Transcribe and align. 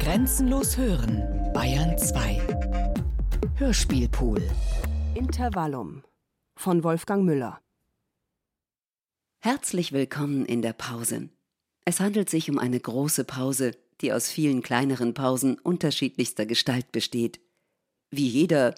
Grenzenlos 0.00 0.76
hören, 0.76 1.52
Bayern 1.52 1.96
2. 1.96 2.40
Hörspielpool. 3.56 4.42
Intervallum 5.14 6.02
von 6.56 6.82
Wolfgang 6.82 7.24
Müller. 7.24 7.60
Herzlich 9.40 9.92
willkommen 9.92 10.44
in 10.46 10.62
der 10.62 10.72
Pause. 10.72 11.28
Es 11.84 12.00
handelt 12.00 12.28
sich 12.28 12.50
um 12.50 12.58
eine 12.58 12.80
große 12.80 13.24
Pause, 13.24 13.72
die 14.00 14.12
aus 14.12 14.28
vielen 14.28 14.62
kleineren 14.62 15.14
Pausen 15.14 15.58
unterschiedlichster 15.58 16.46
Gestalt 16.46 16.90
besteht. 16.90 17.40
Wie 18.10 18.26
jeder 18.26 18.74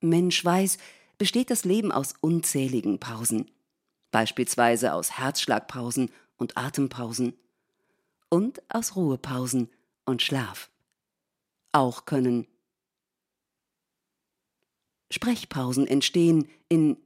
Mensch 0.00 0.44
weiß, 0.44 0.78
besteht 1.16 1.50
das 1.50 1.64
Leben 1.64 1.92
aus 1.92 2.14
unzähligen 2.20 2.98
Pausen, 2.98 3.50
beispielsweise 4.10 4.92
aus 4.92 5.18
Herzschlagpausen 5.18 6.10
und 6.36 6.56
Atempausen 6.56 7.34
und 8.30 8.62
aus 8.68 8.96
Ruhepausen 8.96 9.68
und 10.06 10.22
Schlaf. 10.22 10.70
Auch 11.72 12.06
können 12.06 12.46
Sprechpausen 15.10 15.86
entstehen, 15.86 16.48
in 16.68 16.96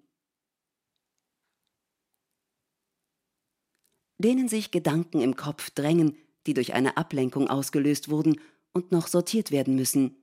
denen 4.19 4.49
sich 4.49 4.71
Gedanken 4.71 5.21
im 5.21 5.37
Kopf 5.37 5.71
drängen, 5.71 6.17
die 6.47 6.55
durch 6.55 6.75
eine 6.75 6.97
Ablenkung 6.97 7.49
ausgelöst 7.49 8.11
wurden 8.11 8.41
und 8.73 8.93
noch 8.93 9.09
sortiert 9.09 9.51
werden 9.51 9.75
müssen. 9.75 10.17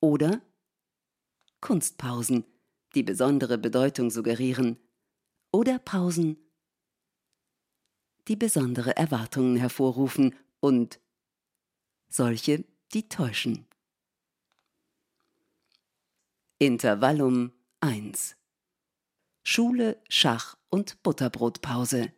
Oder 0.00 0.42
Kunstpausen, 1.60 2.44
die 2.94 3.02
besondere 3.02 3.56
Bedeutung 3.56 4.10
suggerieren. 4.10 4.78
Oder 5.50 5.78
Pausen, 5.78 6.36
die 8.28 8.36
besondere 8.36 8.96
Erwartungen 8.96 9.56
hervorrufen 9.56 10.34
und 10.60 11.00
solche, 12.08 12.64
die 12.92 13.08
täuschen. 13.08 13.66
Intervallum 16.58 17.52
1 17.80 18.36
Schule, 19.42 20.00
Schach 20.08 20.56
und 20.70 21.02
Butterbrotpause. 21.02 22.12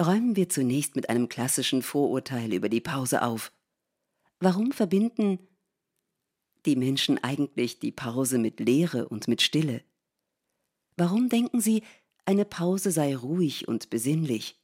Räumen 0.00 0.36
wir 0.36 0.48
zunächst 0.48 0.94
mit 0.94 1.08
einem 1.08 1.28
klassischen 1.28 1.82
Vorurteil 1.82 2.52
über 2.52 2.68
die 2.68 2.80
Pause 2.80 3.22
auf. 3.22 3.52
Warum 4.38 4.70
verbinden 4.70 5.38
die 6.64 6.76
Menschen 6.76 7.22
eigentlich 7.22 7.80
die 7.80 7.92
Pause 7.92 8.38
mit 8.38 8.60
Leere 8.60 9.08
und 9.08 9.26
mit 9.26 9.42
Stille? 9.42 9.82
Warum 10.96 11.28
denken 11.28 11.60
sie, 11.60 11.82
eine 12.24 12.44
Pause 12.44 12.90
sei 12.90 13.16
ruhig 13.16 13.66
und 13.66 13.90
besinnlich? 13.90 14.63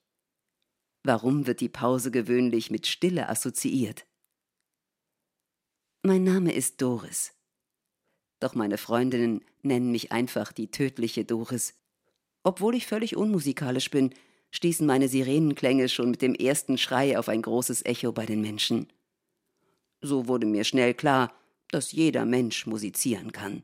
Warum 1.02 1.46
wird 1.46 1.60
die 1.60 1.68
Pause 1.68 2.10
gewöhnlich 2.10 2.70
mit 2.70 2.86
Stille 2.86 3.28
assoziiert? 3.28 4.06
Mein 6.02 6.24
Name 6.24 6.52
ist 6.52 6.80
Doris. 6.82 7.32
Doch 8.38 8.54
meine 8.54 8.78
Freundinnen 8.78 9.44
nennen 9.62 9.92
mich 9.92 10.12
einfach 10.12 10.52
die 10.52 10.70
tödliche 10.70 11.24
Doris. 11.24 11.74
Obwohl 12.42 12.74
ich 12.74 12.86
völlig 12.86 13.16
unmusikalisch 13.16 13.90
bin, 13.90 14.14
stießen 14.50 14.86
meine 14.86 15.08
Sirenenklänge 15.08 15.88
schon 15.88 16.10
mit 16.10 16.22
dem 16.22 16.34
ersten 16.34 16.78
Schrei 16.78 17.18
auf 17.18 17.28
ein 17.28 17.42
großes 17.42 17.84
Echo 17.84 18.12
bei 18.12 18.26
den 18.26 18.40
Menschen. 18.40 18.88
So 20.02 20.28
wurde 20.28 20.46
mir 20.46 20.64
schnell 20.64 20.94
klar, 20.94 21.32
dass 21.70 21.92
jeder 21.92 22.24
Mensch 22.24 22.66
musizieren 22.66 23.32
kann. 23.32 23.62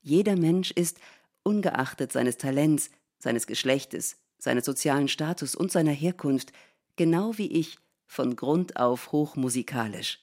Jeder 0.00 0.36
Mensch 0.36 0.70
ist, 0.70 0.98
ungeachtet 1.42 2.12
seines 2.12 2.36
Talents, 2.38 2.90
seines 3.18 3.46
Geschlechtes, 3.46 4.16
seines 4.42 4.64
sozialen 4.64 5.08
Status 5.08 5.54
und 5.54 5.70
seiner 5.70 5.92
Herkunft, 5.92 6.52
genau 6.96 7.38
wie 7.38 7.50
ich, 7.52 7.78
von 8.06 8.36
Grund 8.36 8.76
auf 8.76 9.12
hochmusikalisch. 9.12 10.18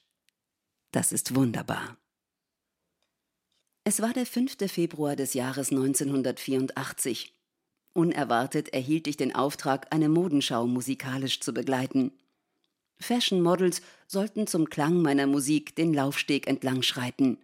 Das 0.92 1.12
ist 1.12 1.34
wunderbar. 1.34 1.96
Es 3.84 4.02
war 4.02 4.12
der 4.12 4.26
5. 4.26 4.56
Februar 4.70 5.16
des 5.16 5.32
Jahres 5.32 5.70
1984. 5.70 7.32
Unerwartet 7.94 8.68
erhielt 8.74 9.06
ich 9.06 9.16
den 9.16 9.34
Auftrag, 9.34 9.86
eine 9.94 10.08
Modenschau 10.08 10.66
musikalisch 10.66 11.40
zu 11.40 11.54
begleiten. 11.54 12.12
Fashion 13.00 13.40
Models 13.40 13.80
sollten 14.06 14.46
zum 14.46 14.68
Klang 14.68 15.00
meiner 15.00 15.26
Musik 15.26 15.74
den 15.74 15.94
Laufsteg 15.94 16.46
entlang 16.46 16.82
schreiten. 16.82 17.38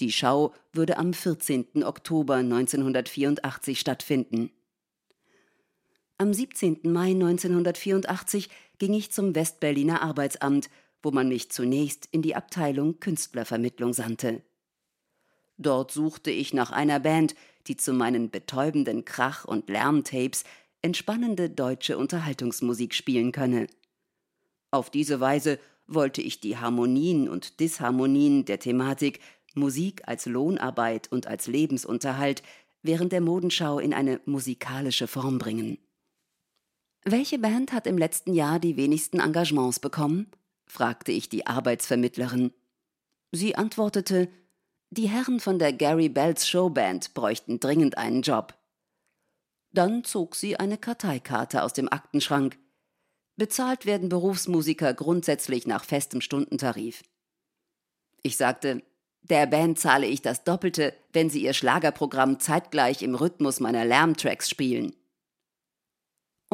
Die 0.00 0.10
Schau 0.10 0.52
würde 0.72 0.96
am 0.96 1.14
14. 1.14 1.84
Oktober 1.84 2.36
1984 2.36 3.78
stattfinden. 3.78 4.50
Am 6.16 6.32
17. 6.32 6.78
Mai 6.84 7.10
1984 7.10 8.48
ging 8.78 8.94
ich 8.94 9.10
zum 9.10 9.34
Westberliner 9.34 10.00
Arbeitsamt, 10.00 10.70
wo 11.02 11.10
man 11.10 11.28
mich 11.28 11.50
zunächst 11.50 12.06
in 12.12 12.22
die 12.22 12.36
Abteilung 12.36 13.00
Künstlervermittlung 13.00 13.92
sandte. 13.92 14.42
Dort 15.58 15.90
suchte 15.90 16.30
ich 16.30 16.54
nach 16.54 16.70
einer 16.70 17.00
Band, 17.00 17.34
die 17.66 17.76
zu 17.76 17.92
meinen 17.92 18.30
betäubenden 18.30 19.04
Krach- 19.04 19.44
und 19.44 19.68
Lärmtapes 19.68 20.44
entspannende 20.82 21.50
deutsche 21.50 21.98
Unterhaltungsmusik 21.98 22.94
spielen 22.94 23.32
könne. 23.32 23.66
Auf 24.70 24.90
diese 24.90 25.18
Weise 25.18 25.58
wollte 25.88 26.22
ich 26.22 26.40
die 26.40 26.58
Harmonien 26.58 27.28
und 27.28 27.58
Disharmonien 27.58 28.44
der 28.44 28.60
Thematik 28.60 29.18
Musik 29.54 30.02
als 30.06 30.26
Lohnarbeit 30.26 31.10
und 31.10 31.26
als 31.26 31.48
Lebensunterhalt 31.48 32.44
während 32.82 33.10
der 33.10 33.20
Modenschau 33.20 33.80
in 33.80 33.92
eine 33.92 34.20
musikalische 34.26 35.08
Form 35.08 35.38
bringen. 35.38 35.78
Welche 37.06 37.38
Band 37.38 37.72
hat 37.72 37.86
im 37.86 37.98
letzten 37.98 38.32
Jahr 38.32 38.58
die 38.58 38.78
wenigsten 38.78 39.20
Engagements 39.20 39.78
bekommen? 39.78 40.30
fragte 40.66 41.12
ich 41.12 41.28
die 41.28 41.46
Arbeitsvermittlerin. 41.46 42.50
Sie 43.30 43.56
antwortete, 43.56 44.30
die 44.88 45.08
Herren 45.08 45.38
von 45.38 45.58
der 45.58 45.74
Gary 45.74 46.08
Bells 46.08 46.48
Showband 46.48 47.12
bräuchten 47.12 47.60
dringend 47.60 47.98
einen 47.98 48.22
Job. 48.22 48.54
Dann 49.72 50.04
zog 50.04 50.34
sie 50.34 50.56
eine 50.56 50.78
Karteikarte 50.78 51.62
aus 51.62 51.74
dem 51.74 51.92
Aktenschrank. 51.92 52.56
Bezahlt 53.36 53.84
werden 53.84 54.08
Berufsmusiker 54.08 54.94
grundsätzlich 54.94 55.66
nach 55.66 55.84
festem 55.84 56.22
Stundentarif. 56.22 57.02
Ich 58.22 58.38
sagte, 58.38 58.82
der 59.20 59.46
Band 59.46 59.78
zahle 59.78 60.06
ich 60.06 60.22
das 60.22 60.44
Doppelte, 60.44 60.94
wenn 61.12 61.28
sie 61.28 61.42
ihr 61.42 61.52
Schlagerprogramm 61.52 62.40
zeitgleich 62.40 63.02
im 63.02 63.14
Rhythmus 63.14 63.60
meiner 63.60 63.84
Lärmtracks 63.84 64.48
spielen. 64.48 64.94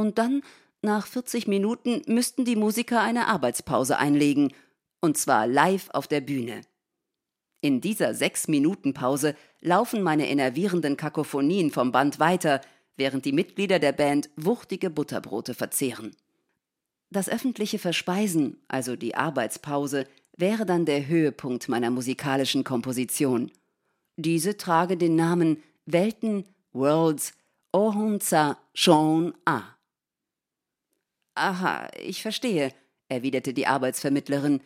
Und 0.00 0.16
dann, 0.16 0.40
nach 0.80 1.06
40 1.06 1.46
Minuten, 1.46 2.00
müssten 2.06 2.46
die 2.46 2.56
Musiker 2.56 3.02
eine 3.02 3.26
Arbeitspause 3.26 3.98
einlegen, 3.98 4.50
und 5.02 5.18
zwar 5.18 5.46
live 5.46 5.90
auf 5.90 6.08
der 6.08 6.22
Bühne. 6.22 6.62
In 7.60 7.82
dieser 7.82 8.14
sechs 8.14 8.48
Minuten 8.48 8.94
Pause 8.94 9.36
laufen 9.60 10.02
meine 10.02 10.30
enervierenden 10.30 10.96
Kakophonien 10.96 11.70
vom 11.70 11.92
Band 11.92 12.18
weiter, 12.18 12.62
während 12.96 13.26
die 13.26 13.32
Mitglieder 13.32 13.78
der 13.78 13.92
Band 13.92 14.30
wuchtige 14.36 14.88
Butterbrote 14.88 15.52
verzehren. 15.52 16.16
Das 17.10 17.28
öffentliche 17.28 17.78
Verspeisen, 17.78 18.56
also 18.68 18.96
die 18.96 19.16
Arbeitspause, 19.16 20.06
wäre 20.34 20.64
dann 20.64 20.86
der 20.86 21.08
Höhepunkt 21.08 21.68
meiner 21.68 21.90
musikalischen 21.90 22.64
Komposition. 22.64 23.50
Diese 24.16 24.56
trage 24.56 24.96
den 24.96 25.14
Namen 25.14 25.62
Welten 25.84 26.46
Worlds 26.72 27.34
Ohunza 27.74 28.56
Shon 28.72 29.34
A. 29.44 29.76
Aha, 31.34 31.88
ich 31.98 32.22
verstehe, 32.22 32.72
erwiderte 33.08 33.54
die 33.54 33.66
Arbeitsvermittlerin. 33.66 34.62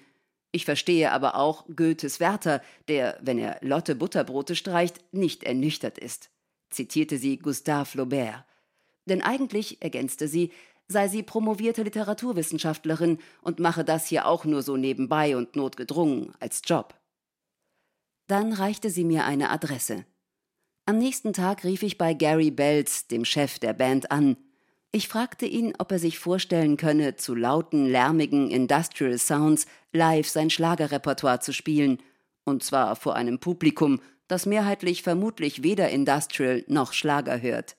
Ich 0.53 0.65
verstehe 0.65 1.11
aber 1.13 1.37
auch 1.37 1.67
Goethes 1.75 2.21
Werther, 2.21 2.63
der, 2.89 3.19
wenn 3.21 3.39
er 3.39 3.59
Lotte 3.61 3.95
Butterbrote 3.95 4.55
streicht, 4.55 5.01
nicht 5.13 5.45
ernüchtert 5.45 5.99
ist, 5.99 6.31
zitierte 6.71 7.19
sie 7.19 7.39
Gustave 7.39 7.87
Flaubert. 7.87 8.45
Denn 9.07 9.23
eigentlich, 9.23 9.83
ergänzte 9.83 10.29
sie, 10.29 10.53
sei 10.87 11.09
sie 11.09 11.23
promovierte 11.23 11.83
Literaturwissenschaftlerin 11.83 13.19
und 13.43 13.59
mache 13.59 13.85
das 13.85 14.07
hier 14.07 14.27
auch 14.27 14.45
nur 14.45 14.63
so 14.63 14.77
nebenbei 14.77 15.37
und 15.37 15.57
notgedrungen 15.57 16.33
als 16.41 16.63
Job. 16.65 16.95
Dann 18.27 18.53
reichte 18.53 18.91
sie 18.91 19.05
mir 19.05 19.25
eine 19.25 19.51
Adresse. 19.51 20.07
Am 20.87 20.99
nächsten 20.99 21.33
Tag 21.33 21.65
rief 21.65 21.83
ich 21.83 21.99
bei 21.99 22.15
Gary 22.15 22.51
Bells, 22.51 23.07
dem 23.07 23.25
Chef 23.25 23.59
der 23.59 23.73
Band, 23.73 24.11
an. 24.11 24.37
Ich 24.95 25.09
fragte 25.09 25.45
ihn, 25.45 25.73
ob 25.79 25.91
er 25.91 25.99
sich 25.99 26.21
vorstellen 26.21 26.77
könne, 26.77 27.17
zu 27.17 27.35
lauten, 27.35 27.85
lärmigen 27.85 28.49
Industrial 28.49 29.19
Sounds 29.19 29.67
live 29.93 30.29
sein 30.29 30.51
Schlagerrepertoire 30.51 31.41
zu 31.41 31.53
spielen, 31.53 31.99
und 32.45 32.63
zwar 32.63 32.95
vor 32.95 33.17
einem 33.17 33.41
Publikum, 33.41 34.01
das 34.29 34.47
mehrheitlich 34.47 35.03
vermutlich 35.03 35.65
weder 35.65 35.89
Industrial 35.89 36.63
noch 36.69 36.93
Schlager 36.93 37.43
hört. 37.43 37.75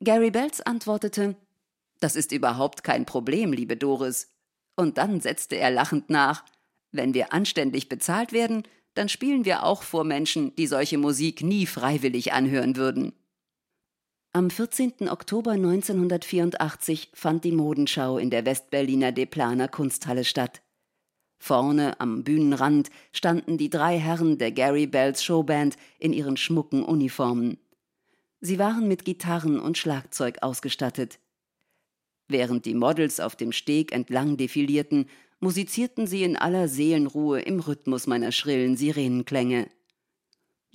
Gary 0.00 0.30
Bells 0.30 0.60
antwortete, 0.60 1.34
das 1.98 2.14
ist 2.14 2.30
überhaupt 2.30 2.84
kein 2.84 3.06
Problem, 3.06 3.54
liebe 3.54 3.78
Doris. 3.78 4.28
Und 4.74 4.98
dann 4.98 5.22
setzte 5.22 5.56
er 5.56 5.70
lachend 5.70 6.10
nach, 6.10 6.44
wenn 6.92 7.14
wir 7.14 7.32
anständig 7.32 7.88
bezahlt 7.88 8.32
werden, 8.32 8.64
dann 8.92 9.08
spielen 9.08 9.46
wir 9.46 9.62
auch 9.62 9.82
vor 9.82 10.04
Menschen, 10.04 10.54
die 10.56 10.66
solche 10.66 10.98
Musik 10.98 11.42
nie 11.42 11.64
freiwillig 11.64 12.34
anhören 12.34 12.76
würden. 12.76 13.14
Am 14.36 14.50
14. 14.50 15.08
Oktober 15.08 15.52
1984 15.52 17.08
fand 17.14 17.42
die 17.42 17.52
Modenschau 17.52 18.18
in 18.18 18.28
der 18.28 18.44
Westberliner 18.44 19.10
Deplaner 19.10 19.66
Kunsthalle 19.66 20.26
statt. 20.26 20.60
Vorne 21.38 21.98
am 22.00 22.22
Bühnenrand 22.22 22.90
standen 23.12 23.56
die 23.56 23.70
drei 23.70 23.98
Herren 23.98 24.36
der 24.36 24.52
Gary 24.52 24.86
Bells 24.86 25.24
Showband 25.24 25.78
in 25.98 26.12
ihren 26.12 26.36
schmucken 26.36 26.84
Uniformen. 26.84 27.56
Sie 28.42 28.58
waren 28.58 28.86
mit 28.88 29.06
Gitarren 29.06 29.58
und 29.58 29.78
Schlagzeug 29.78 30.42
ausgestattet. 30.42 31.18
Während 32.28 32.66
die 32.66 32.74
Models 32.74 33.20
auf 33.20 33.36
dem 33.36 33.52
Steg 33.52 33.90
entlang 33.90 34.36
defilierten, 34.36 35.08
musizierten 35.40 36.06
sie 36.06 36.24
in 36.24 36.36
aller 36.36 36.68
Seelenruhe 36.68 37.40
im 37.40 37.58
Rhythmus 37.58 38.06
meiner 38.06 38.32
schrillen 38.32 38.76
Sirenenklänge. 38.76 39.70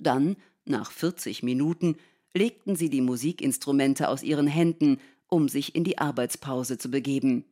Dann, 0.00 0.34
nach 0.64 0.90
40 0.90 1.44
Minuten, 1.44 1.94
legten 2.34 2.76
sie 2.76 2.90
die 2.90 3.00
Musikinstrumente 3.00 4.08
aus 4.08 4.22
ihren 4.22 4.46
Händen, 4.46 5.00
um 5.28 5.48
sich 5.48 5.74
in 5.74 5.84
die 5.84 5.98
Arbeitspause 5.98 6.78
zu 6.78 6.90
begeben. 6.90 7.44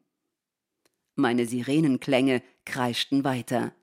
Meine 1.16 1.46
Sirenenklänge 1.46 2.42
kreischten 2.64 3.24
weiter. 3.24 3.74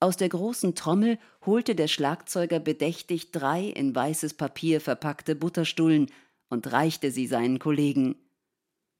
Aus 0.00 0.16
der 0.16 0.28
großen 0.28 0.74
Trommel 0.74 1.18
holte 1.44 1.74
der 1.74 1.88
Schlagzeuger 1.88 2.60
bedächtig 2.60 3.32
drei 3.32 3.64
in 3.64 3.94
weißes 3.94 4.34
Papier 4.34 4.80
verpackte 4.80 5.34
Butterstullen 5.34 6.10
und 6.48 6.70
reichte 6.72 7.10
sie 7.10 7.26
seinen 7.26 7.58
Kollegen. 7.58 8.16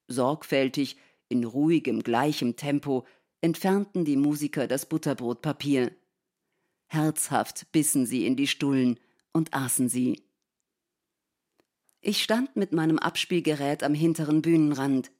Sorgfältig, 0.09 0.97
in 1.29 1.45
ruhigem, 1.45 2.03
gleichem 2.03 2.57
Tempo 2.57 3.07
entfernten 3.41 4.05
die 4.05 4.17
Musiker 4.17 4.67
das 4.67 4.87
Butterbrotpapier. 4.87 5.93
Herzhaft 6.87 7.71
bissen 7.71 8.07
sie 8.07 8.27
in 8.27 8.35
die 8.35 8.47
Stullen 8.47 8.99
und 9.33 9.55
aßen 9.55 9.89
sie. 9.89 10.28
Ich 12.01 12.23
stand 12.23 12.57
mit 12.57 12.73
meinem 12.73 12.99
Abspielgerät 12.99 13.83
am 13.83 13.95
hinteren 13.95 14.43
Bühnenrand. 14.43 15.11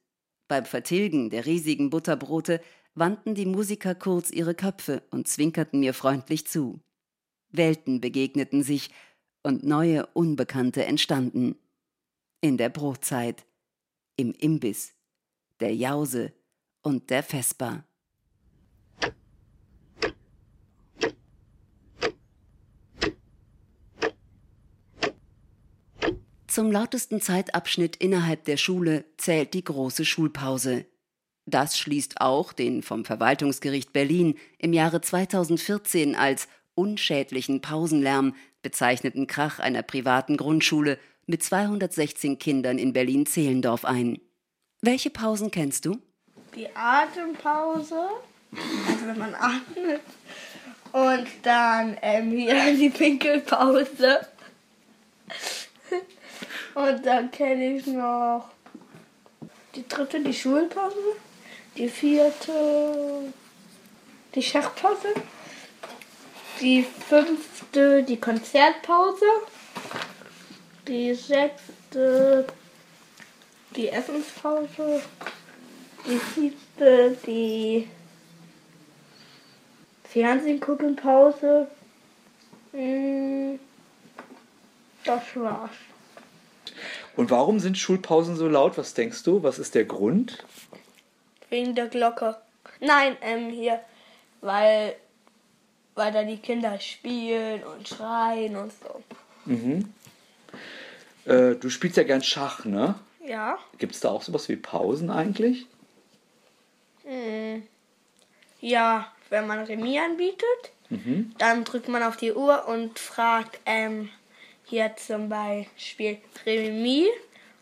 Beim 0.47 0.65
Vertilgen 0.65 1.29
der 1.29 1.45
riesigen 1.45 1.89
Butterbrote 1.89 2.61
wandten 2.95 3.35
die 3.35 3.45
Musiker 3.45 3.95
kurz 3.95 4.31
ihre 4.31 4.55
Köpfe 4.55 5.03
und 5.11 5.27
zwinkerten 5.27 5.81
mir 5.81 5.93
freundlich 5.93 6.47
zu. 6.47 6.79
Welten 7.49 7.99
begegneten 7.99 8.63
sich 8.63 8.89
und 9.43 9.63
neue 9.63 10.05
Unbekannte 10.07 10.85
entstanden. 10.85 11.55
In 12.41 12.57
der 12.57 12.69
Brotzeit, 12.69 13.45
im 14.15 14.33
Imbiss, 14.33 14.93
der 15.59 15.75
Jause 15.75 16.33
und 16.81 17.09
der 17.09 17.23
Vesper. 17.23 17.85
Zum 26.59 26.73
lautesten 26.73 27.21
Zeitabschnitt 27.21 27.95
innerhalb 27.95 28.43
der 28.43 28.57
Schule 28.57 29.05
zählt 29.15 29.53
die 29.53 29.63
große 29.63 30.03
Schulpause. 30.03 30.85
Das 31.45 31.77
schließt 31.77 32.19
auch 32.19 32.51
den 32.51 32.83
vom 32.83 33.05
Verwaltungsgericht 33.05 33.93
Berlin 33.93 34.37
im 34.57 34.73
Jahre 34.73 34.99
2014 34.99 36.17
als 36.17 36.49
unschädlichen 36.75 37.61
Pausenlärm 37.61 38.35
bezeichneten 38.61 39.25
Krach 39.25 39.59
einer 39.59 39.83
privaten 39.83 40.35
Grundschule 40.35 40.99
mit 41.27 41.41
216 41.43 42.39
Kindern 42.39 42.77
in 42.77 42.91
Berlin-Zehlendorf 42.91 43.85
ein. 43.85 44.19
Welche 44.81 45.11
Pausen 45.11 45.51
kennst 45.51 45.85
du? 45.85 45.97
Die 46.57 46.67
Atempause, 46.75 48.01
also 48.85 49.07
wenn 49.07 49.17
man 49.17 49.33
atmet. 49.33 50.01
Und 50.91 51.27
dann 51.43 51.95
ähm, 52.01 52.31
hier 52.31 52.75
die 52.75 52.89
Pinkelpause. 52.89 54.27
Und 56.79 57.05
dann 57.05 57.29
kenne 57.29 57.75
ich 57.75 57.87
noch 57.87 58.51
die 59.75 59.85
dritte, 59.85 60.21
die 60.21 60.33
Schulpause, 60.33 60.95
die 61.75 61.89
vierte, 61.89 63.33
die 64.33 64.41
Schachpause, 64.41 65.13
die 66.61 66.83
fünfte, 66.83 68.01
die 68.03 68.15
Konzertpause, 68.15 69.25
die 70.87 71.13
sechste, 71.13 72.45
die 73.75 73.89
Essenspause, 73.89 75.01
die 76.07 76.21
siebte, 76.33 77.17
die 77.27 77.89
Fernsehen 80.05 80.61
gucken 80.61 80.95
Pause. 80.95 81.67
Hm, 82.71 83.59
das 85.03 85.23
war's. 85.35 85.88
Und 87.19 87.31
warum 87.31 87.59
sind 87.59 87.77
Schulpausen 87.77 88.37
so 88.37 88.47
laut? 88.47 88.77
Was 88.77 88.93
denkst 88.93 89.23
du? 89.23 89.43
Was 89.43 89.59
ist 89.59 89.75
der 89.75 89.83
Grund? 89.83 90.41
Wegen 91.49 91.75
der 91.75 91.87
Glocke. 91.87 92.37
Nein, 92.79 93.17
ähm, 93.21 93.49
hier, 93.49 93.81
weil, 94.39 94.95
weil 95.95 96.13
da 96.13 96.23
die 96.23 96.37
Kinder 96.37 96.79
spielen 96.79 97.61
und 97.65 97.89
schreien 97.89 98.55
und 98.55 98.71
so. 98.71 99.03
Mhm. 99.43 99.93
Äh, 101.25 101.55
du 101.55 101.69
spielst 101.69 101.97
ja 101.97 102.03
gern 102.03 102.23
Schach, 102.23 102.63
ne? 102.63 102.95
Ja. 103.27 103.57
Gibt 103.79 103.95
es 103.95 103.99
da 103.99 104.11
auch 104.11 104.21
sowas 104.21 104.47
wie 104.47 104.55
Pausen 104.55 105.09
eigentlich? 105.09 105.65
Hm. 107.03 107.63
Ja, 108.61 109.11
wenn 109.29 109.45
man 109.45 109.65
Remis 109.65 109.99
anbietet, 109.99 110.71
mhm. 110.89 111.33
dann 111.37 111.65
drückt 111.65 111.89
man 111.89 112.01
auf 112.01 112.15
die 112.15 112.31
Uhr 112.31 112.65
und 112.69 112.97
fragt, 112.97 113.59
ähm, 113.65 114.09
hier 114.69 114.95
zum 114.95 115.29
Beispiel 115.29 116.19
Remis 116.45 117.07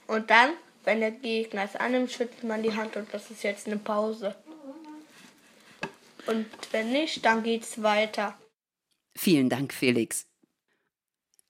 und 0.07 0.29
dann, 0.29 0.51
wenn 0.83 0.99
der 0.99 1.11
Gegner 1.11 1.63
es 1.63 1.75
annimmt, 1.75 2.11
schüttelt 2.11 2.43
man 2.43 2.63
die 2.63 2.73
Hand 2.73 2.95
und 2.95 3.07
das 3.13 3.31
ist 3.31 3.43
jetzt 3.43 3.67
eine 3.67 3.77
Pause. 3.77 4.35
Und 6.27 6.45
wenn 6.71 6.91
nicht, 6.91 7.23
dann 7.25 7.43
geht's 7.43 7.81
weiter. 7.81 8.37
Vielen 9.15 9.49
Dank, 9.49 9.73
Felix. 9.73 10.27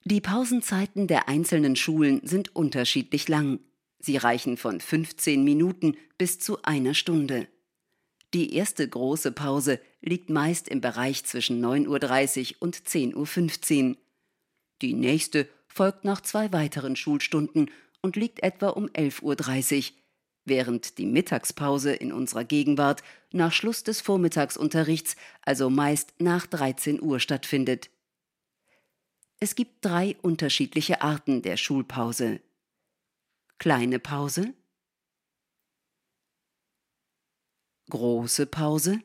Die 0.03 0.21
Pausenzeiten 0.21 1.07
der 1.07 1.27
einzelnen 1.27 1.75
Schulen 1.75 2.21
sind 2.25 2.55
unterschiedlich 2.55 3.27
lang. 3.27 3.59
Sie 3.99 4.15
reichen 4.15 4.55
von 4.55 4.79
15 4.79 5.43
Minuten 5.43 5.97
bis 6.17 6.39
zu 6.39 6.61
einer 6.61 6.93
Stunde. 6.93 7.47
Die 8.33 8.53
erste 8.53 8.87
große 8.87 9.31
Pause 9.31 9.81
liegt 10.01 10.29
meist 10.29 10.67
im 10.69 10.79
Bereich 10.79 11.25
zwischen 11.25 11.63
9.30 11.63 12.51
Uhr 12.51 12.55
und 12.59 12.77
10.15 12.77 13.89
Uhr. 13.89 13.97
Die 14.81 14.93
nächste 14.93 15.47
folgt 15.67 16.05
nach 16.05 16.21
zwei 16.21 16.51
weiteren 16.51 16.95
Schulstunden 16.95 17.71
und 18.01 18.15
liegt 18.15 18.43
etwa 18.43 18.69
um 18.69 18.87
11.30 18.87 19.91
Uhr, 19.91 19.97
während 20.45 20.97
die 20.97 21.05
Mittagspause 21.05 21.93
in 21.93 22.13
unserer 22.13 22.43
Gegenwart 22.43 23.03
nach 23.31 23.51
Schluss 23.51 23.83
des 23.83 24.01
Vormittagsunterrichts, 24.01 25.15
also 25.41 25.69
meist 25.69 26.13
nach 26.19 26.45
13 26.47 27.01
Uhr 27.01 27.19
stattfindet. 27.19 27.89
Es 29.39 29.55
gibt 29.55 29.85
drei 29.85 30.15
unterschiedliche 30.21 31.01
Arten 31.01 31.41
der 31.41 31.57
Schulpause. 31.57 32.39
Kleine 33.59 33.99
Pause, 33.99 34.53
große 37.89 38.45
Pause, 38.45 38.99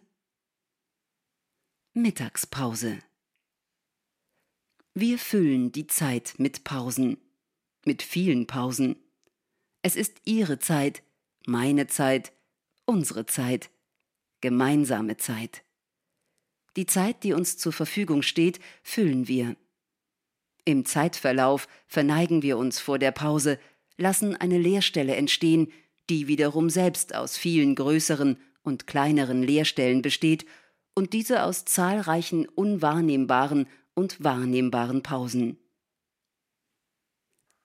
Mittagspause. 1.94 3.02
Wir 4.94 5.18
füllen 5.18 5.72
die 5.72 5.86
Zeit 5.86 6.34
mit 6.36 6.64
Pausen, 6.64 7.16
mit 7.86 8.02
vielen 8.02 8.46
Pausen. 8.46 8.96
Es 9.80 9.96
ist 9.96 10.18
Ihre 10.26 10.58
Zeit, 10.58 11.02
meine 11.46 11.86
Zeit, 11.86 12.32
unsere 12.84 13.24
Zeit, 13.24 13.70
gemeinsame 14.42 15.16
Zeit. 15.16 15.64
Die 16.76 16.84
Zeit, 16.84 17.24
die 17.24 17.32
uns 17.32 17.56
zur 17.56 17.72
Verfügung 17.72 18.20
steht, 18.20 18.60
füllen 18.82 19.28
wir. 19.28 19.56
Im 20.66 20.84
Zeitverlauf 20.84 21.68
verneigen 21.86 22.42
wir 22.42 22.58
uns 22.58 22.78
vor 22.78 22.98
der 22.98 23.12
Pause, 23.12 23.58
lassen 23.96 24.36
eine 24.36 24.58
Leerstelle 24.58 25.16
entstehen, 25.16 25.72
die 26.10 26.28
wiederum 26.28 26.68
selbst 26.68 27.14
aus 27.14 27.38
vielen 27.38 27.76
größeren 27.76 28.36
und 28.62 28.86
kleineren 28.86 29.42
Leerstellen 29.42 30.02
besteht 30.02 30.44
und 30.94 31.14
diese 31.14 31.44
aus 31.44 31.64
zahlreichen 31.64 32.46
unwahrnehmbaren 32.46 33.66
und 33.94 34.22
wahrnehmbaren 34.22 35.02
Pausen. 35.02 35.58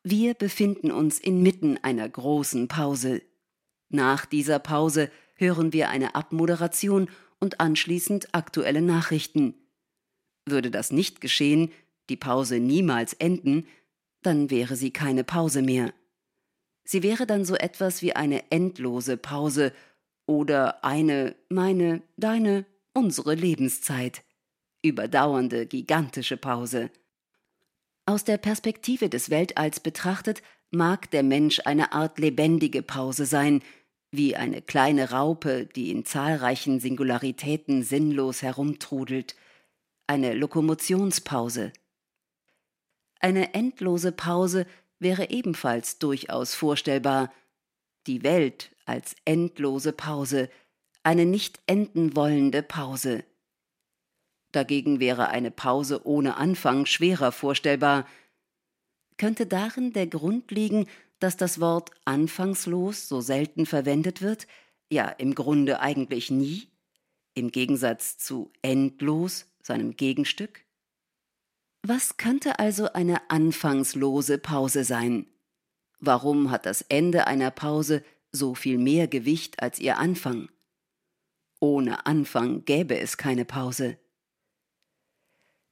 Wir 0.04 0.34
befinden 0.34 0.92
uns 0.92 1.20
inmitten 1.20 1.78
einer 1.82 2.08
großen 2.08 2.68
Pause. 2.68 3.22
Nach 3.90 4.26
dieser 4.26 4.60
Pause 4.60 5.12
hören 5.36 5.74
wir 5.74 5.90
eine 5.90 6.16
Abmoderation 6.16 7.10
und 7.40 7.60
anschließend 7.60 8.34
aktuelle 8.34 8.82
Nachrichten. 8.82 9.54
Würde 10.46 10.72
das 10.72 10.92
nicht 10.92 11.22
geschehen, 11.22 11.72
die 12.10 12.16
Pause 12.16 12.60
niemals 12.60 13.14
enden, 13.14 13.68
dann 14.22 14.50
wäre 14.50 14.76
sie 14.76 14.92
keine 14.92 15.24
Pause 15.24 15.62
mehr. 15.62 15.94
Sie 16.86 17.04
wäre 17.04 17.28
dann 17.28 17.44
so 17.44 17.56
etwas 17.56 18.02
wie 18.02 18.16
eine 18.16 18.50
endlose 18.50 19.18
Pause 19.18 19.74
oder 20.26 20.86
eine, 20.86 21.36
meine, 21.50 22.02
deine, 22.16 22.66
unsere 22.94 23.36
Lebenszeit 23.36 24.24
überdauernde, 24.82 25.66
gigantische 25.66 26.38
Pause. 26.38 26.90
Aus 28.06 28.24
der 28.24 28.38
Perspektive 28.38 29.10
des 29.10 29.30
Weltalls 29.30 29.80
betrachtet 29.80 30.42
mag 30.72 31.12
der 31.12 31.24
Mensch 31.24 31.62
eine 31.66 31.92
Art 31.92 32.20
lebendige 32.20 32.82
Pause 32.82 33.26
sein, 33.26 33.62
wie 34.12 34.36
eine 34.36 34.62
kleine 34.62 35.12
Raupe, 35.12 35.66
die 35.66 35.92
in 35.92 36.06
zahlreichen 36.06 36.80
Singularitäten 36.80 37.84
sinnlos 37.84 38.42
herumtrudelt, 38.42 39.36
eine 40.08 40.34
Lokomotionspause. 40.34 41.74
Eine 43.20 43.54
endlose 43.54 44.12
Pause 44.12 44.66
wäre 45.00 45.30
ebenfalls 45.30 46.00
durchaus 46.00 46.54
vorstellbar, 46.56 47.34
die 48.08 48.24
Welt 48.24 48.72
als 48.86 49.16
endlose 49.26 49.92
Pause, 49.92 50.50
eine 51.04 51.26
nicht 51.26 51.60
enden 51.68 52.16
wollende 52.16 52.64
Pause. 52.64 53.26
Dagegen 54.52 55.00
wäre 55.00 55.30
eine 55.30 55.52
Pause 55.52 56.06
ohne 56.06 56.38
Anfang 56.38 56.86
schwerer 56.86 57.32
vorstellbar. 57.32 58.08
Könnte 59.18 59.46
darin 59.46 59.94
der 59.94 60.08
Grund 60.08 60.52
liegen, 60.52 60.88
dass 61.20 61.38
das 61.38 61.60
Wort 61.60 61.92
anfangslos 62.06 63.08
so 63.08 63.22
selten 63.22 63.66
verwendet 63.66 64.22
wird, 64.22 64.48
ja 64.90 65.08
im 65.10 65.36
Grunde 65.36 65.80
eigentlich 65.80 66.32
nie, 66.32 66.68
im 67.34 67.52
Gegensatz 67.52 68.18
zu 68.18 68.52
endlos, 68.62 69.48
seinem 69.62 69.96
Gegenstück? 69.96 70.66
Was 71.84 72.18
könnte 72.18 72.60
also 72.60 72.94
eine 72.94 73.30
anfangslose 73.30 74.38
Pause 74.38 74.84
sein? 74.84 75.28
Warum 76.00 76.52
hat 76.52 76.66
das 76.66 76.82
Ende 76.82 77.28
einer 77.28 77.52
Pause 77.52 78.04
so 78.32 78.56
viel 78.56 78.78
mehr 78.78 79.08
Gewicht 79.08 79.62
als 79.62 79.80
ihr 79.80 79.98
Anfang? 79.98 80.50
Ohne 81.60 82.06
Anfang 82.06 82.66
gäbe 82.66 83.00
es 83.00 83.18
keine 83.18 83.46
Pause. 83.46 83.98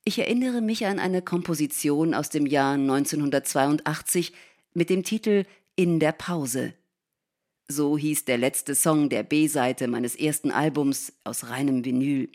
Ich 0.07 0.19
erinnere 0.19 0.61
mich 0.61 0.85
an 0.85 0.99
eine 0.99 1.23
Komposition 1.23 2.13
aus 2.13 2.29
dem 2.29 2.45
Jahr 2.45 2.75
1982, 2.75 4.33
mit 4.75 4.91
dem 4.91 5.01
Titel 5.01 5.45
In 5.75 5.99
der 5.99 6.11
Pause. 6.11 6.75
So 7.67 7.97
hieß 7.97 8.25
der 8.25 8.37
letzte 8.37 8.75
Song 8.75 9.09
der 9.09 9.23
B-Seite 9.23 9.87
meines 9.87 10.15
ersten 10.15 10.51
Albums 10.51 11.11
aus 11.23 11.49
reinem 11.49 11.83
Vinyl. 11.83 12.29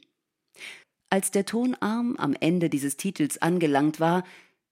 Als 1.10 1.30
der 1.30 1.46
Tonarm 1.46 2.16
am 2.16 2.34
Ende 2.40 2.70
dieses 2.70 2.96
Titels 2.96 3.40
angelangt 3.40 4.00
war, 4.00 4.24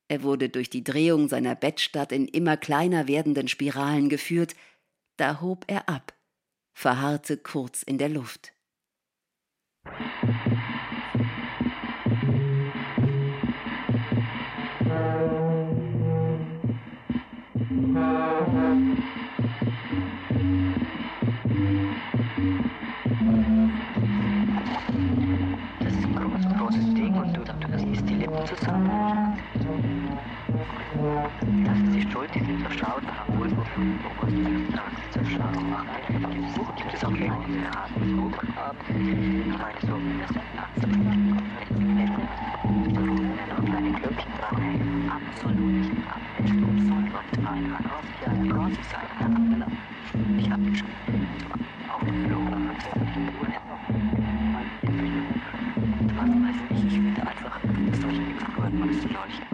er 0.08 0.24
wurde 0.24 0.48
durch 0.48 0.68
die 0.68 0.82
Drehung 0.82 1.28
seiner 1.28 1.54
Bettstatt 1.54 2.10
in 2.10 2.26
immer 2.26 2.56
kleiner 2.56 3.06
werdenden 3.06 3.46
Spiralen 3.46 4.08
geführt, 4.08 4.56
da 5.18 5.40
hob 5.40 5.64
er 5.68 5.88
ab, 5.88 6.14
verharrte 6.74 7.36
kurz 7.36 7.84
in 7.84 7.98
der 7.98 8.08
Luft. 8.08 8.54
zusammen. 28.46 29.38
Das 31.64 31.78
ist 31.78 31.94
die 31.94 32.02
Schuld, 32.10 32.30
die 32.34 32.40
sie 32.40 32.58
zerschaut 32.62 33.02
haben. 33.06 33.38
Wohl, 33.38 33.50
wo 33.56 33.62
was 34.20 34.30
du 34.30 34.72
sagst, 34.72 35.12
zerschaut 35.12 35.42
haben. 35.42 35.88
Im 36.08 36.52
Buch 36.54 36.74
gibt 36.76 36.94
es 36.94 37.04
auch 37.04 37.10
länger 37.10 37.42
verraten. 37.42 38.16
Buch 38.16 38.42
haben. 38.56 38.78
Ich 38.88 39.46
meine 39.58 39.80
so, 39.82 39.94
dass 40.20 40.36
ein 40.36 40.42
Platz 40.52 40.78
im 40.84 40.92
Schnitt 41.66 42.10
und 42.64 43.74
eine 43.74 43.92
Glücksdrache 43.92 44.70
absolut 45.08 45.72
nicht 45.72 45.92
abwischen 46.08 46.62
Ich 46.68 46.90
und 46.90 47.46
ein 47.46 47.72
Raus, 47.72 48.06
ja, 48.24 48.30
ein 48.32 48.50
Raus 48.52 48.72
ist 48.72 48.94
ein 48.94 49.34
anderer. 49.34 49.70
Ich 50.38 50.50
hab 50.50 50.60
geschrieben, 50.64 50.92
auf 51.88 52.00
dem 52.00 52.24
Flur, 52.26 52.40
auf 52.40 53.12
dem 53.14 53.28
Flur, 53.32 53.48
was 56.16 56.28
weiß 56.28 56.60
ich, 56.70 56.84
ich 56.86 56.92
finde 56.92 57.20
einfach, 57.22 57.60
dass 57.90 58.00
solche 58.00 58.27
kommst 58.78 59.04
du 59.04 59.08
leuchten. 59.08 59.46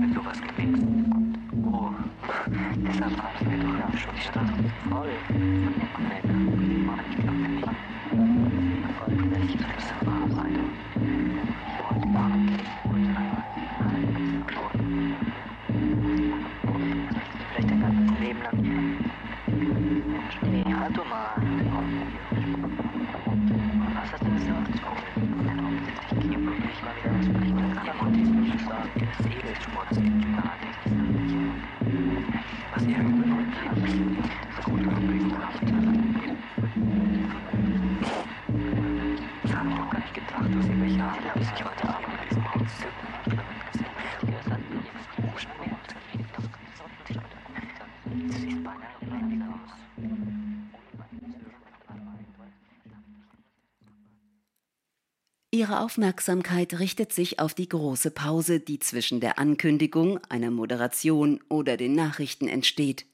Wenn 0.00 0.12
du 0.12 0.24
was 0.24 0.40
gewinnst. 0.42 0.82
Oh, 1.72 1.90
deshalb 2.84 3.16
kommst 3.16 3.40
du 3.40 3.48
mir 3.48 3.58
doch 3.58 3.98
schon 3.98 4.14
die 4.14 4.20
Stadt. 4.20 4.50
Voll. 4.88 5.08
Und 5.30 6.32
nicht. 6.32 6.45
Aufmerksamkeit 55.80 56.78
richtet 56.78 57.12
sich 57.12 57.38
auf 57.38 57.54
die 57.54 57.68
große 57.68 58.10
Pause, 58.10 58.60
die 58.60 58.78
zwischen 58.78 59.20
der 59.20 59.38
Ankündigung, 59.38 60.18
einer 60.28 60.50
Moderation 60.50 61.40
oder 61.48 61.76
den 61.76 61.94
Nachrichten 61.94 62.48
entsteht. 62.48 63.06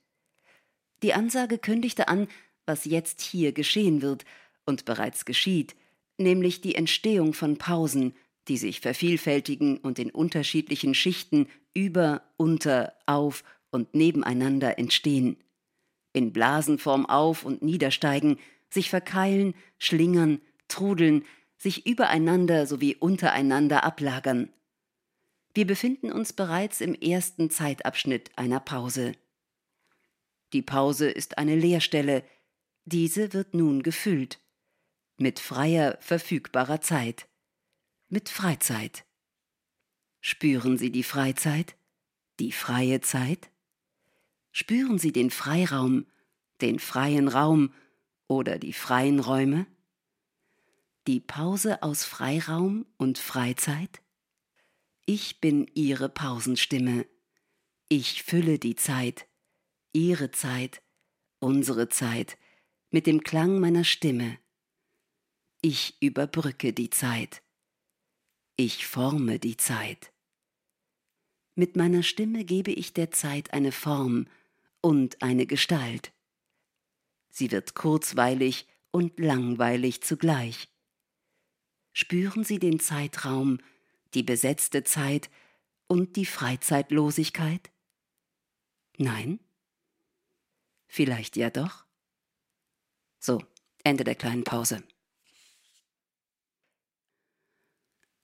Die 1.03 1.15
Ansage 1.15 1.59
kündigte 1.59 2.09
an, 2.09 2.29
was 2.67 2.85
jetzt 2.85 3.21
hier 3.21 3.53
geschehen 3.53 4.03
wird 4.03 4.25
und 4.65 4.85
bereits 4.85 5.25
geschieht, 5.25 5.75
nämlich 6.19 6.61
die 6.61 6.75
Entstehung 6.75 7.35
von 7.35 7.59
Pausen, 7.59 8.15
die 8.49 8.57
sich 8.57 8.81
vervielfältigen 8.81 9.79
und 9.79 9.99
in 9.99 10.11
unterschiedlichen 10.11 10.95
Schichten 10.95 11.49
über, 11.75 12.23
unter, 12.37 12.95
auf 13.07 13.45
und 13.71 13.95
nebeneinander 13.95 14.79
entstehen. 14.79 15.37
In 16.13 16.33
Blasenform 16.33 17.07
auf 17.07 17.45
und 17.45 17.63
niedersteigen, 17.63 18.39
sich 18.71 18.91
verkeilen, 18.91 19.55
schlingern, 19.79 20.41
trudeln, 20.69 21.25
sich 21.63 21.87
übereinander 21.87 22.67
sowie 22.67 22.97
untereinander 22.97 23.85
ablagern. 23.85 24.53
Wir 25.55 25.65
befinden 25.65 26.11
uns 26.11 26.33
bereits 26.33 26.81
im 26.81 26.95
ersten 26.95 27.51
Zeitabschnitt 27.51 28.37
einer 28.37 28.59
Pause. 28.59 29.13
Die 30.53 30.63
Pause 30.63 31.09
ist 31.09 31.39
eine 31.39 31.55
Leerstelle, 31.55 32.25
diese 32.85 33.33
wird 33.33 33.55
nun 33.55 33.85
gefüllt 33.85 34.41
mit 35.19 35.39
freier, 35.39 35.99
verfügbarer 36.01 36.81
Zeit, 36.81 37.29
mit 38.09 38.29
Freizeit. 38.29 39.05
Spüren 40.21 40.79
Sie 40.79 40.91
die 40.91 41.05
Freizeit, 41.05 41.77
die 42.41 42.51
freie 42.51 43.03
Zeit? 43.03 43.51
Spüren 44.51 44.99
Sie 44.99 45.13
den 45.13 45.31
Freiraum, 45.31 46.07
den 46.61 46.81
freien 46.81 47.29
Raum 47.29 47.73
oder 48.27 48.59
die 48.59 48.73
freien 48.73 49.21
Räume? 49.21 49.67
Die 51.09 51.19
Pause 51.19 51.83
aus 51.83 52.05
Freiraum 52.05 52.87
und 52.97 53.19
Freizeit? 53.19 54.01
Ich 55.05 55.41
bin 55.41 55.69
Ihre 55.75 56.09
Pausenstimme. 56.09 57.07
Ich 57.89 58.23
fülle 58.23 58.61
die 58.61 58.77
Zeit, 58.77 59.27
Ihre 59.93 60.31
Zeit, 60.31 60.81
unsere 61.41 61.89
Zeit, 61.89 62.39
mit 62.91 63.09
dem 63.09 63.25
Klang 63.25 63.59
meiner 63.59 63.83
Stimme. 63.83 64.39
Ich 65.61 66.01
überbrücke 66.01 66.73
die 66.73 66.91
Zeit. 66.91 67.43
Ich 68.55 68.87
forme 68.87 69.41
die 69.41 69.57
Zeit. 69.57 70.13
Mit 71.57 71.75
meiner 71.75 72.05
Stimme 72.05 72.45
gebe 72.45 72.71
ich 72.71 72.93
der 72.93 73.11
Zeit 73.11 73.53
eine 73.53 73.73
Form 73.73 74.29
und 74.81 75.21
eine 75.21 75.47
Gestalt. 75.47 76.13
Sie 77.29 77.51
wird 77.51 77.75
kurzweilig 77.75 78.69
und 78.93 79.19
langweilig 79.19 80.03
zugleich. 80.03 80.72
Spüren 81.93 82.45
Sie 82.45 82.59
den 82.59 82.81
Zeitraum, 82.81 83.59
die 84.15 84.23
besetzte 84.23 84.85
Zeit 84.85 85.31
und 85.87 86.17
die 86.17 86.27
Freizeitlosigkeit? 86.27 87.71
Nein? 88.97 89.41
Vielleicht 90.87 91.37
ja 91.37 91.51
doch? 91.51 91.85
So, 93.19 93.43
Ende 93.85 94.05
der 94.05 94.15
kleinen 94.15 94.45
Pause. 94.45 94.83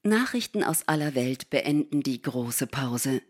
Nachrichten 0.02 0.64
aus 0.64 0.86
aller 0.86 1.14
Welt 1.14 1.50
beenden 1.50 2.02
die 2.02 2.22
große 2.22 2.66
Pause. 2.66 3.22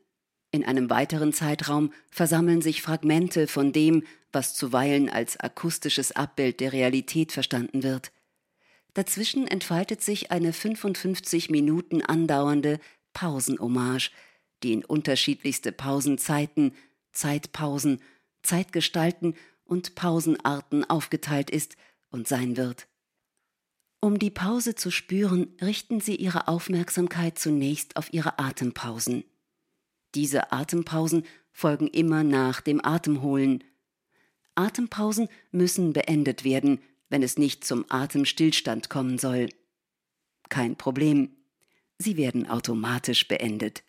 In 0.51 0.65
einem 0.65 0.89
weiteren 0.89 1.33
Zeitraum 1.33 1.93
versammeln 2.11 2.63
sich 2.63 2.81
Fragmente 2.81 3.49
von 3.49 3.73
dem, 3.73 4.07
was 4.33 4.55
zuweilen 4.55 5.11
als 5.11 5.39
akustisches 5.39 6.13
Abbild 6.13 6.61
der 6.61 6.73
Realität 6.73 7.33
verstanden 7.33 7.83
wird. 7.83 8.13
Dazwischen 8.99 9.47
entfaltet 9.47 10.03
sich 10.03 10.33
eine 10.33 10.53
55 10.53 11.51
Minuten 11.51 12.03
andauernde 12.03 12.81
Pausenhommage, 13.13 14.11
die 14.65 14.73
in 14.73 14.85
unterschiedlichste 14.85 15.71
Pausenzeiten, 15.71 16.75
Zeitpausen, 17.13 18.03
Zeitgestalten 18.43 19.37
und 19.63 19.95
Pausenarten 19.95 20.85
aufgeteilt 20.91 21.49
ist 21.49 21.77
und 22.11 22.27
sein 22.27 22.57
wird. 22.57 22.89
Um 24.01 24.19
die 24.19 24.31
Pause 24.31 24.75
zu 24.75 24.91
spüren, 24.91 25.55
richten 25.61 26.01
Sie 26.01 26.17
Ihre 26.17 26.49
Aufmerksamkeit 26.49 27.39
zunächst 27.39 27.95
auf 27.95 28.13
Ihre 28.13 28.41
Atempausen. 28.41 29.23
Diese 30.17 30.51
Atempausen 30.51 31.25
folgen 31.53 31.87
immer 31.87 32.25
nach 32.25 32.61
dem 32.61 32.85
Atemholen. 32.85 33.63
Atempausen 34.57 35.29
müssen 35.53 35.93
beendet 35.93 36.43
werden, 36.43 36.81
wenn 37.09 37.23
es 37.23 37.39
nicht 37.39 37.65
zum 37.65 37.85
Atemstillstand 37.89 38.91
kommen 38.91 39.19
soll. 39.19 39.49
Kein 40.49 40.77
Problem. 40.77 41.37
Sie 41.99 42.17
werden 42.17 42.49
automatisch 42.49 43.27
beendet. 43.29 43.83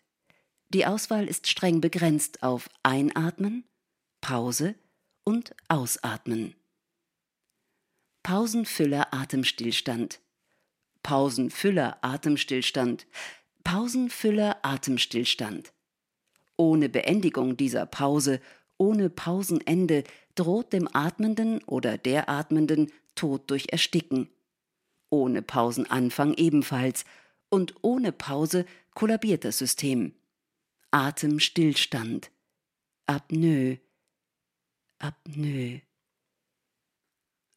Die 0.70 0.86
Auswahl 0.86 1.26
ist 1.26 1.48
streng 1.48 1.80
begrenzt 1.80 2.42
auf 2.42 2.68
Einatmen, 2.82 3.64
Pause 4.20 4.74
und 5.24 5.54
Ausatmen. 5.68 6.54
Pausenfüller 8.22 9.12
Atemstillstand. 9.12 10.20
Pausenfüller 11.02 11.98
Atemstillstand. 12.02 13.06
Pausenfüller 13.64 14.58
Atemstillstand. 14.62 15.72
Ohne 16.56 16.88
Beendigung 16.88 17.56
dieser 17.56 17.86
Pause, 17.86 18.40
ohne 18.76 19.10
Pausenende 19.10 20.04
droht 20.34 20.72
dem 20.72 20.88
Atmenden 20.92 21.62
oder 21.64 21.98
der 21.98 22.28
Atmenden 22.28 22.92
Tod 23.14 23.50
durch 23.50 23.66
Ersticken. 23.70 24.28
Ohne 25.10 25.42
Pausenanfang 25.42 26.34
ebenfalls 26.34 27.04
und 27.48 27.74
ohne 27.82 28.12
Pause 28.12 28.64
kollabiert 28.94 29.44
das 29.44 29.58
System. 29.58 30.14
Atemstillstand. 30.90 32.30
Apnoe. 33.06 33.80
Apnoe. 34.98 35.82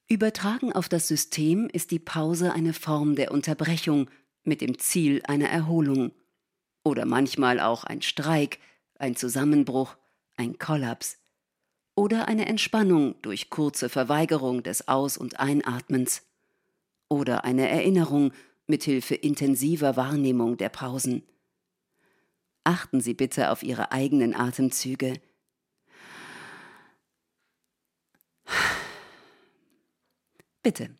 Übertragen 0.07 0.73
auf 0.73 0.89
das 0.89 1.07
System 1.07 1.69
ist 1.71 1.91
die 1.91 1.99
Pause 1.99 2.53
eine 2.53 2.73
Form 2.73 3.15
der 3.15 3.31
Unterbrechung 3.31 4.09
mit 4.43 4.61
dem 4.61 4.77
Ziel 4.77 5.21
einer 5.25 5.49
Erholung 5.49 6.11
oder 6.83 7.05
manchmal 7.05 7.59
auch 7.59 7.83
ein 7.83 8.01
Streik, 8.01 8.59
ein 8.95 9.15
Zusammenbruch, 9.15 9.95
ein 10.35 10.57
Kollaps 10.57 11.22
oder 11.95 12.27
eine 12.27 12.47
Entspannung 12.47 13.15
durch 13.21 13.49
kurze 13.49 13.89
Verweigerung 13.89 14.63
des 14.63 14.87
Aus- 14.87 15.17
und 15.17 15.39
Einatmens 15.39 16.23
oder 17.09 17.43
eine 17.43 17.69
Erinnerung 17.69 18.31
mithilfe 18.67 19.15
intensiver 19.15 19.95
Wahrnehmung 19.95 20.57
der 20.57 20.69
Pausen. 20.69 21.23
Achten 22.63 23.01
Sie 23.01 23.13
bitte 23.13 23.51
auf 23.51 23.61
Ihre 23.61 23.91
eigenen 23.91 24.35
Atemzüge. 24.35 25.19
Bitte, 30.61 30.95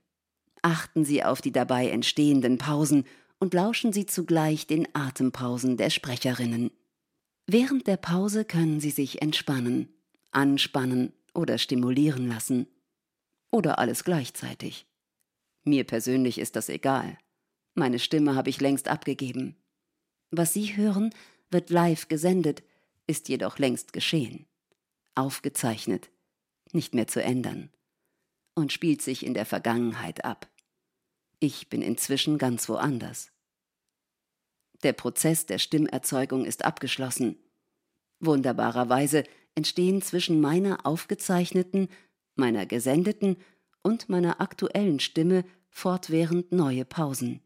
achten 0.61 1.05
Sie 1.05 1.23
auf 1.23 1.41
die 1.41 1.53
dabei 1.53 1.89
entstehenden 1.89 2.57
Pausen 2.57 3.05
und 3.39 3.53
lauschen 3.53 3.93
Sie 3.93 4.05
zugleich 4.05 4.67
den 4.67 4.93
Atempausen 4.93 5.77
der 5.77 5.89
Sprecherinnen. 5.89 6.71
Während 7.47 7.87
der 7.87 7.97
Pause 7.97 8.43
können 8.43 8.81
Sie 8.81 8.89
sich 8.89 9.21
entspannen, 9.21 9.92
anspannen 10.35 11.13
oder 11.33 11.57
stimulieren 11.57 12.27
lassen. 12.27 12.67
Oder 13.51 13.79
alles 13.79 14.03
gleichzeitig. 14.03 14.87
Mir 15.63 15.83
persönlich 15.85 16.37
ist 16.37 16.55
das 16.55 16.69
egal. 16.69 17.17
Meine 17.75 17.99
Stimme 17.99 18.35
habe 18.35 18.49
ich 18.49 18.61
längst 18.61 18.87
abgegeben. 18.87 19.55
Was 20.31 20.53
Sie 20.53 20.75
hören, 20.75 21.13
wird 21.49 21.69
live 21.69 22.07
gesendet, 22.07 22.63
ist 23.07 23.29
jedoch 23.29 23.59
längst 23.59 23.93
geschehen. 23.93 24.47
Aufgezeichnet, 25.15 26.09
nicht 26.71 26.93
mehr 26.93 27.07
zu 27.07 27.21
ändern. 27.21 27.69
Und 28.55 28.71
spielt 28.71 29.01
sich 29.01 29.25
in 29.25 29.33
der 29.33 29.45
Vergangenheit 29.45 30.25
ab. 30.25 30.49
Ich 31.39 31.69
bin 31.69 31.81
inzwischen 31.81 32.37
ganz 32.37 32.69
woanders. 32.69 33.31
Der 34.83 34.93
Prozess 34.93 35.45
der 35.45 35.59
Stimmerzeugung 35.59 36.45
ist 36.45 36.65
abgeschlossen. 36.65 37.37
Wunderbarerweise 38.19 39.23
entstehen 39.55 40.01
zwischen 40.01 40.41
meiner 40.41 40.85
aufgezeichneten, 40.85 41.87
meiner 42.35 42.65
gesendeten 42.65 43.37
und 43.81 44.09
meiner 44.09 44.41
aktuellen 44.41 44.99
Stimme 44.99 45.45
fortwährend 45.69 46.51
neue 46.51 46.85
Pausen. 46.85 47.41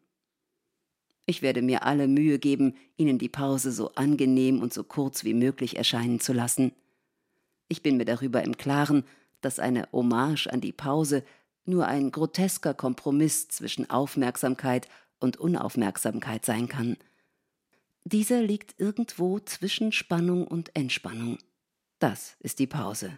Ich 1.26 1.42
werde 1.42 1.62
mir 1.62 1.84
alle 1.84 2.08
Mühe 2.08 2.40
geben, 2.40 2.76
Ihnen 2.96 3.18
die 3.18 3.28
Pause 3.28 3.72
so 3.72 3.92
angenehm 3.96 4.62
und 4.62 4.74
so 4.74 4.84
kurz 4.84 5.26
wie 5.26 5.34
möglich 5.34 5.76
erscheinen 5.76 6.22
zu 6.22 6.32
lassen. 6.32 6.72
Ich 7.68 7.84
bin 7.84 7.98
mir 7.98 8.06
darüber 8.06 8.44
im 8.44 8.56
Klaren, 8.56 9.04
dass 9.42 9.60
eine 9.60 9.90
Hommage 9.92 10.48
an 10.48 10.62
die 10.62 10.72
Pause 10.72 11.24
nur 11.66 11.88
ein 11.88 12.12
grotesker 12.12 12.74
Kompromiss 12.74 13.50
zwischen 13.50 13.90
Aufmerksamkeit 13.90 14.88
und 15.20 15.38
Unaufmerksamkeit 15.38 16.46
sein 16.46 16.70
kann. 16.70 16.96
Dieser 18.06 18.42
liegt 18.42 18.80
irgendwo 18.80 19.40
zwischen 19.40 19.92
Spannung 19.92 20.48
und 20.48 20.74
Entspannung. 20.78 21.40
Das 22.00 22.36
ist 22.40 22.60
die 22.60 22.68
Pause. 22.68 23.18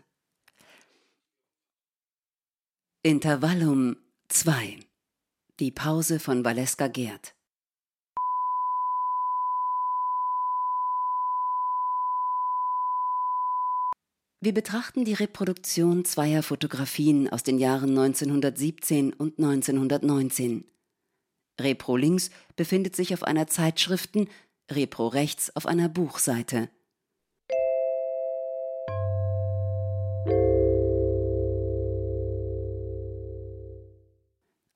Intervallum 3.04 3.98
2 4.30 4.80
Die 5.60 5.72
Pause 5.72 6.20
von 6.20 6.46
Valeska 6.46 6.88
Gerd 6.88 7.36
Wir 14.42 14.54
betrachten 14.54 15.04
die 15.04 15.14
Reproduktion 15.14 16.06
zweier 16.06 16.42
Fotografien 16.42 17.28
aus 17.30 17.44
den 17.44 17.58
Jahren 17.58 17.90
1917 17.90 19.12
und 19.12 19.38
1919. 19.38 20.64
Repro 21.60 21.98
links 21.98 22.30
befindet 22.56 22.96
sich 22.96 23.14
auf 23.14 23.24
einer 23.24 23.48
Zeitschriften, 23.48 24.30
Repro 24.72 25.08
rechts 25.08 25.54
auf 25.58 25.66
einer 25.66 25.90
Buchseite. 25.90 26.70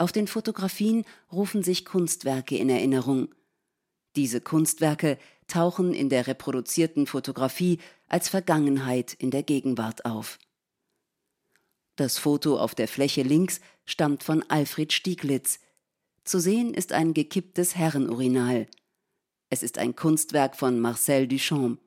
Auf 0.03 0.11
den 0.11 0.27
Fotografien 0.27 1.05
rufen 1.31 1.63
sich 1.63 1.85
Kunstwerke 1.85 2.57
in 2.57 2.69
Erinnerung. 2.69 3.33
Diese 4.17 4.41
Kunstwerke 4.41 5.17
tauchen 5.47 5.93
in 5.93 6.09
der 6.09 6.27
reproduzierten 6.27 7.07
Fotografie 7.07 7.79
als 8.09 8.27
Vergangenheit 8.27 9.13
in 9.13 9.31
der 9.31 9.43
Gegenwart 9.43 10.03
auf. 10.03 10.39
Das 11.95 12.17
Foto 12.17 12.59
auf 12.59 12.75
der 12.75 12.89
Fläche 12.89 13.23
links 13.23 13.61
stammt 13.85 14.23
von 14.23 14.43
Alfred 14.49 14.91
Stieglitz. 14.91 15.61
Zu 16.25 16.41
sehen 16.41 16.73
ist 16.73 16.91
ein 16.91 17.13
gekipptes 17.13 17.77
Herrenurinal. 17.77 18.67
Es 19.49 19.63
ist 19.63 19.77
ein 19.77 19.95
Kunstwerk 19.95 20.57
von 20.57 20.81
Marcel 20.81 21.29
Duchamp. 21.29 21.79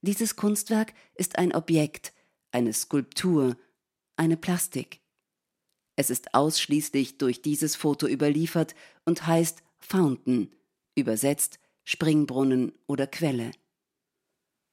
Dieses 0.00 0.34
Kunstwerk 0.34 0.92
ist 1.14 1.38
ein 1.38 1.54
Objekt, 1.54 2.12
eine 2.50 2.72
Skulptur, 2.72 3.56
eine 4.16 4.36
Plastik. 4.36 4.98
Es 5.98 6.10
ist 6.10 6.32
ausschließlich 6.32 7.18
durch 7.18 7.42
dieses 7.42 7.74
Foto 7.74 8.06
überliefert 8.06 8.76
und 9.04 9.26
heißt 9.26 9.64
Fountain, 9.80 10.48
übersetzt 10.94 11.58
Springbrunnen 11.82 12.70
oder 12.86 13.08
Quelle. 13.08 13.50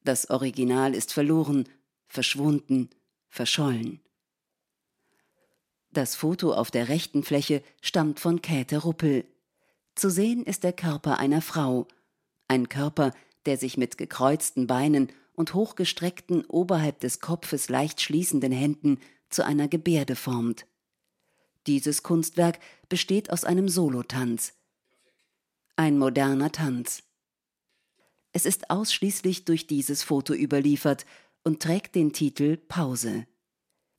Das 0.03 0.29
Original 0.29 0.93
ist 0.93 1.11
verloren, 1.11 1.67
verschwunden, 2.07 2.91
verschollen. 3.27 4.01
Das 5.89 6.13
Foto 6.15 6.53
auf 6.53 6.69
der 6.69 6.89
rechten 6.89 7.23
Fläche 7.23 7.63
stammt 7.81 8.19
von 8.19 8.43
Käthe 8.43 8.77
Ruppel. 8.77 9.25
Zu 9.95 10.11
sehen 10.11 10.43
ist 10.43 10.63
der 10.63 10.73
Körper 10.73 11.17
einer 11.17 11.41
Frau, 11.41 11.87
ein 12.47 12.69
Körper, 12.69 13.15
der 13.47 13.57
sich 13.57 13.77
mit 13.77 13.97
gekreuzten 13.97 14.67
Beinen 14.67 15.11
und 15.33 15.55
hochgestreckten 15.55 16.45
oberhalb 16.45 16.99
des 16.99 17.19
Kopfes 17.19 17.67
leicht 17.67 17.99
schließenden 17.99 18.51
Händen 18.51 18.99
zu 19.31 19.43
einer 19.43 19.67
Gebärde 19.67 20.15
formt. 20.15 20.67
Dieses 21.67 22.03
Kunstwerk 22.03 22.59
besteht 22.89 23.31
aus 23.31 23.43
einem 23.43 23.69
Solotanz. 23.69 24.53
Ein 25.75 25.97
moderner 25.97 26.51
Tanz. 26.51 27.03
Es 28.31 28.45
ist 28.45 28.69
ausschließlich 28.69 29.45
durch 29.45 29.65
dieses 29.65 30.03
Foto 30.03 30.33
überliefert 30.33 31.05
und 31.43 31.61
trägt 31.61 31.95
den 31.95 32.13
Titel 32.13 32.57
Pause. 32.57 33.25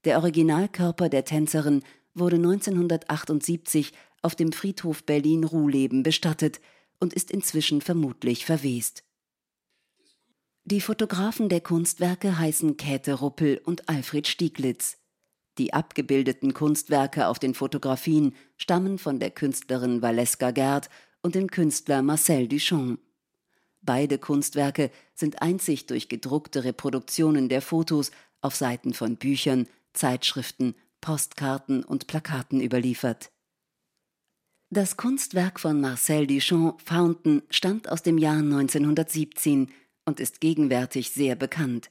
Der 0.04 0.18
Originalkörper 0.18 1.08
der 1.08 1.24
Tänzerin 1.24 1.82
wurde 2.14 2.36
1978 2.36 3.92
auf 4.22 4.34
dem 4.34 4.52
Friedhof 4.52 5.04
Berlin-Ruhleben 5.04 6.02
bestattet 6.02 6.60
und 7.00 7.14
ist 7.14 7.30
inzwischen 7.30 7.80
vermutlich 7.80 8.44
verwest. 8.44 9.04
Die 10.64 10.80
Fotografen 10.80 11.48
der 11.48 11.60
Kunstwerke 11.60 12.38
heißen 12.38 12.76
Käthe 12.76 13.14
Ruppel 13.14 13.60
und 13.64 13.88
Alfred 13.88 14.26
Stieglitz. 14.26 14.98
Die 15.58 15.72
abgebildeten 15.72 16.52
Kunstwerke 16.52 17.28
auf 17.28 17.38
den 17.38 17.54
Fotografien 17.54 18.34
stammen 18.56 18.98
von 18.98 19.18
der 19.18 19.30
Künstlerin 19.30 20.02
Valeska 20.02 20.50
Gerd 20.50 20.90
und 21.22 21.34
dem 21.34 21.50
Künstler 21.50 22.02
Marcel 22.02 22.48
Duchamp. 22.48 23.00
Beide 23.80 24.18
Kunstwerke 24.18 24.90
sind 25.14 25.40
einzig 25.40 25.86
durch 25.86 26.08
gedruckte 26.08 26.64
Reproduktionen 26.64 27.48
der 27.48 27.62
Fotos 27.62 28.10
auf 28.40 28.56
Seiten 28.56 28.92
von 28.92 29.16
Büchern, 29.16 29.66
Zeitschriften, 29.92 30.74
Postkarten 31.00 31.84
und 31.84 32.06
Plakaten 32.06 32.60
überliefert. 32.60 33.30
Das 34.70 34.96
Kunstwerk 34.96 35.60
von 35.60 35.80
Marcel 35.80 36.26
Duchamp 36.26 36.82
Fountain 36.82 37.42
stammt 37.50 37.88
aus 37.88 38.02
dem 38.02 38.18
Jahr 38.18 38.38
1917 38.38 39.70
und 40.04 40.20
ist 40.20 40.40
gegenwärtig 40.40 41.12
sehr 41.12 41.36
bekannt. 41.36 41.90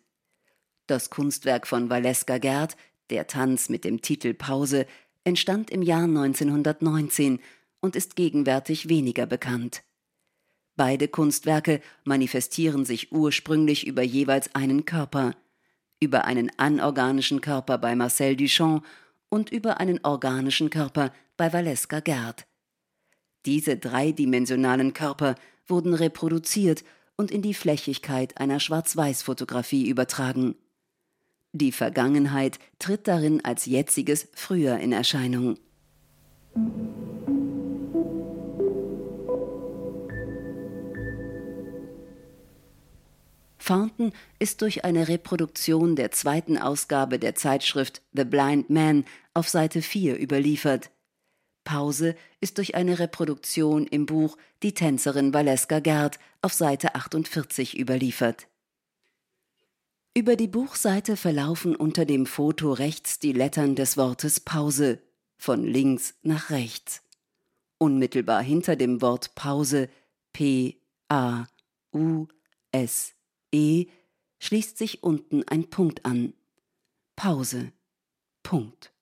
Das 0.85 1.09
Kunstwerk 1.09 1.67
von 1.67 1.89
Valeska 1.89 2.37
Gerd, 2.37 2.75
der 3.09 3.27
Tanz 3.27 3.69
mit 3.69 3.83
dem 3.83 4.01
Titel 4.01 4.33
Pause, 4.33 4.85
entstand 5.23 5.71
im 5.71 5.81
Jahr 5.81 6.03
1919 6.03 7.39
und 7.81 7.95
ist 7.95 8.15
gegenwärtig 8.15 8.89
weniger 8.89 9.25
bekannt. 9.25 9.83
Beide 10.75 11.07
Kunstwerke 11.07 11.81
manifestieren 12.03 12.85
sich 12.85 13.11
ursprünglich 13.11 13.87
über 13.87 14.01
jeweils 14.01 14.53
einen 14.55 14.85
Körper, 14.85 15.33
über 15.99 16.25
einen 16.25 16.51
anorganischen 16.57 17.41
Körper 17.41 17.77
bei 17.77 17.95
Marcel 17.95 18.35
Duchamp 18.35 18.85
und 19.29 19.51
über 19.51 19.79
einen 19.79 19.99
organischen 20.03 20.69
Körper 20.69 21.13
bei 21.37 21.51
Valeska 21.53 22.01
Gerd. 22.01 22.45
Diese 23.45 23.77
dreidimensionalen 23.77 24.93
Körper 24.93 25.35
wurden 25.67 25.93
reproduziert 25.93 26.83
und 27.15 27.31
in 27.31 27.41
die 27.41 27.53
Flächigkeit 27.53 28.37
einer 28.37 28.59
Schwarz-Weiß-Fotografie 28.59 29.87
übertragen. 29.87 30.55
Die 31.57 31.71
Vergangenheit 31.71 32.59
tritt 32.79 33.07
darin 33.07 33.45
als 33.45 33.65
jetziges 33.65 34.27
früher 34.33 34.77
in 34.77 34.91
Erscheinung. 34.91 35.57
Fountain 43.57 44.11
ist 44.37 44.61
durch 44.61 44.83
eine 44.83 45.07
Reproduktion 45.07 45.95
der 45.95 46.11
zweiten 46.11 46.57
Ausgabe 46.57 47.19
der 47.19 47.35
Zeitschrift 47.35 48.01
The 48.11 48.25
Blind 48.25 48.69
Man 48.69 49.05
auf 49.33 49.47
Seite 49.47 49.81
4 49.81 50.21
überliefert. 50.21 50.91
Pause 51.63 52.15
ist 52.41 52.57
durch 52.57 52.75
eine 52.75 52.99
Reproduktion 52.99 53.87
im 53.87 54.05
Buch 54.05 54.35
Die 54.61 54.73
Tänzerin 54.73 55.33
Valeska 55.33 55.79
Gerd 55.79 56.19
auf 56.41 56.51
Seite 56.51 56.95
48 56.95 57.79
überliefert. 57.79 58.49
Über 60.17 60.37
die 60.37 60.47
Buchseite 60.47 61.17
verlaufen 61.17 61.75
unter 61.75 62.05
dem 62.05 62.25
Foto 62.25 62.71
rechts 62.71 63.19
die 63.19 63.33
Lettern 63.33 63.75
des 63.75 63.97
Wortes 63.97 64.39
Pause 64.39 65.01
von 65.35 65.65
links 65.65 66.15
nach 66.21 66.51
rechts. 66.51 67.01
Unmittelbar 67.79 68.41
hinter 68.41 68.77
dem 68.77 69.01
Wort 69.01 69.35
Pause 69.35 69.89
P 70.31 70.79
A 71.09 71.47
U 71.93 72.27
S 72.71 73.13
E 73.51 73.87
schließt 74.39 74.77
sich 74.77 75.03
unten 75.03 75.43
ein 75.49 75.69
Punkt 75.69 76.05
an. 76.05 76.33
Pause. 77.17 77.73
Punkt. 78.41 78.93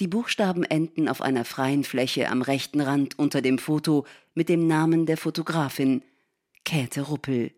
Die 0.00 0.06
Buchstaben 0.06 0.62
enden 0.62 1.08
auf 1.08 1.20
einer 1.20 1.44
freien 1.44 1.82
Fläche 1.82 2.28
am 2.28 2.42
rechten 2.42 2.80
Rand 2.80 3.18
unter 3.18 3.42
dem 3.42 3.58
Foto 3.58 4.06
mit 4.34 4.48
dem 4.48 4.68
Namen 4.68 5.06
der 5.06 5.16
Fotografin 5.16 6.02
Käthe 6.64 7.02
Ruppel. 7.02 7.52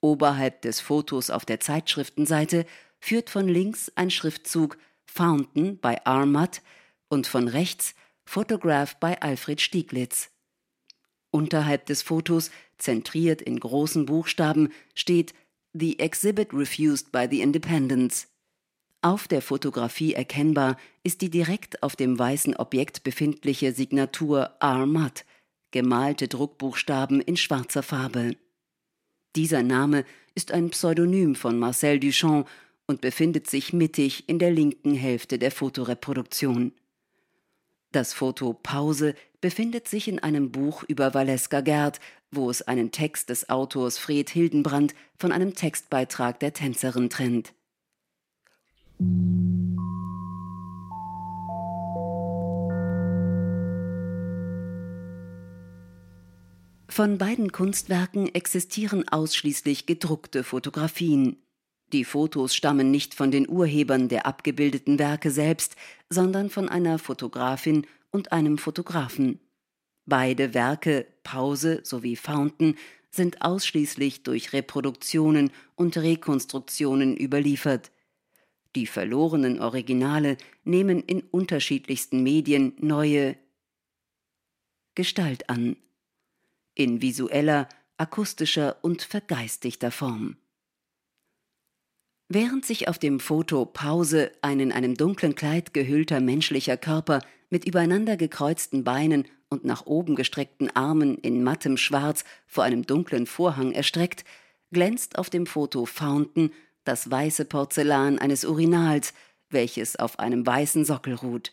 Oberhalb 0.00 0.62
des 0.62 0.80
Fotos 0.80 1.30
auf 1.30 1.44
der 1.44 1.60
Zeitschriftenseite 1.60 2.66
führt 2.98 3.30
von 3.30 3.46
links 3.46 3.92
ein 3.94 4.10
Schriftzug 4.10 4.78
Fountain 5.04 5.78
bei 5.78 6.04
Armat 6.06 6.62
und 7.08 7.26
von 7.26 7.46
rechts 7.46 7.94
Photograph 8.24 8.96
bei 8.96 9.20
Alfred 9.20 9.60
Stieglitz. 9.60 10.30
Unterhalb 11.30 11.86
des 11.86 12.02
Fotos, 12.02 12.50
zentriert 12.78 13.42
in 13.42 13.60
großen 13.60 14.06
Buchstaben, 14.06 14.72
steht 14.94 15.34
The 15.72 16.00
Exhibit 16.00 16.52
Refused 16.52 17.12
by 17.12 17.28
the 17.30 17.40
Independents. 17.40 18.29
Auf 19.02 19.28
der 19.28 19.40
Fotografie 19.40 20.12
erkennbar 20.12 20.76
ist 21.02 21.22
die 21.22 21.30
direkt 21.30 21.82
auf 21.82 21.96
dem 21.96 22.18
weißen 22.18 22.56
Objekt 22.56 23.02
befindliche 23.02 23.72
Signatur 23.72 24.50
Armat, 24.60 25.24
gemalte 25.70 26.28
Druckbuchstaben 26.28 27.22
in 27.22 27.38
schwarzer 27.38 27.82
Farbe. 27.82 28.36
Dieser 29.36 29.62
Name 29.62 30.04
ist 30.34 30.52
ein 30.52 30.68
Pseudonym 30.70 31.34
von 31.34 31.58
Marcel 31.58 31.98
Duchamp 31.98 32.46
und 32.86 33.00
befindet 33.00 33.48
sich 33.48 33.72
mittig 33.72 34.28
in 34.28 34.38
der 34.38 34.50
linken 34.50 34.94
Hälfte 34.94 35.38
der 35.38 35.50
Fotoreproduktion. 35.50 36.72
Das 37.92 38.12
Foto 38.12 38.52
Pause 38.52 39.14
befindet 39.40 39.88
sich 39.88 40.08
in 40.08 40.18
einem 40.18 40.52
Buch 40.52 40.84
über 40.86 41.14
Valeska 41.14 41.62
Gerd, 41.62 42.00
wo 42.30 42.50
es 42.50 42.62
einen 42.62 42.92
Text 42.92 43.30
des 43.30 43.48
Autors 43.48 43.98
Fred 43.98 44.28
Hildenbrand 44.28 44.94
von 45.16 45.32
einem 45.32 45.54
Textbeitrag 45.54 46.38
der 46.40 46.52
Tänzerin 46.52 47.08
trennt. 47.08 47.54
Von 56.90 57.18
beiden 57.18 57.50
Kunstwerken 57.50 58.34
existieren 58.34 59.08
ausschließlich 59.08 59.86
gedruckte 59.86 60.44
Fotografien. 60.44 61.36
Die 61.94 62.04
Fotos 62.04 62.54
stammen 62.54 62.90
nicht 62.90 63.14
von 63.14 63.30
den 63.30 63.48
Urhebern 63.48 64.08
der 64.08 64.26
abgebildeten 64.26 64.98
Werke 64.98 65.30
selbst, 65.30 65.76
sondern 66.10 66.50
von 66.50 66.68
einer 66.68 66.98
Fotografin 66.98 67.86
und 68.10 68.32
einem 68.32 68.58
Fotografen. 68.58 69.40
Beide 70.04 70.52
Werke, 70.52 71.06
Pause 71.22 71.80
sowie 71.84 72.16
Fountain, 72.16 72.76
sind 73.10 73.40
ausschließlich 73.40 74.22
durch 74.22 74.52
Reproduktionen 74.52 75.52
und 75.76 75.96
Rekonstruktionen 75.96 77.16
überliefert. 77.16 77.90
Die 78.76 78.86
verlorenen 78.86 79.60
Originale 79.60 80.36
nehmen 80.64 81.02
in 81.02 81.22
unterschiedlichsten 81.22 82.22
Medien 82.22 82.74
neue 82.78 83.36
Gestalt 84.94 85.48
an, 85.48 85.76
in 86.74 87.02
visueller, 87.02 87.68
akustischer 87.96 88.76
und 88.82 89.02
vergeistigter 89.02 89.90
Form. 89.90 90.36
Während 92.28 92.64
sich 92.64 92.86
auf 92.86 92.98
dem 92.98 93.18
Foto 93.18 93.64
Pause 93.66 94.30
ein 94.40 94.60
in 94.60 94.70
einem 94.70 94.94
dunklen 94.94 95.34
Kleid 95.34 95.74
gehüllter 95.74 96.20
menschlicher 96.20 96.76
Körper 96.76 97.20
mit 97.50 97.64
übereinander 97.64 98.16
gekreuzten 98.16 98.84
Beinen 98.84 99.26
und 99.48 99.64
nach 99.64 99.86
oben 99.86 100.14
gestreckten 100.14 100.70
Armen 100.76 101.18
in 101.18 101.42
mattem 101.42 101.76
Schwarz 101.76 102.24
vor 102.46 102.62
einem 102.62 102.86
dunklen 102.86 103.26
Vorhang 103.26 103.72
erstreckt, 103.72 104.24
glänzt 104.70 105.18
auf 105.18 105.28
dem 105.28 105.46
Foto 105.46 105.86
Fountain 105.86 106.52
das 106.84 107.10
weiße 107.10 107.44
Porzellan 107.44 108.18
eines 108.18 108.44
Urinals, 108.44 109.12
welches 109.50 109.96
auf 109.96 110.18
einem 110.18 110.46
weißen 110.46 110.84
Sockel 110.84 111.14
ruht. 111.14 111.52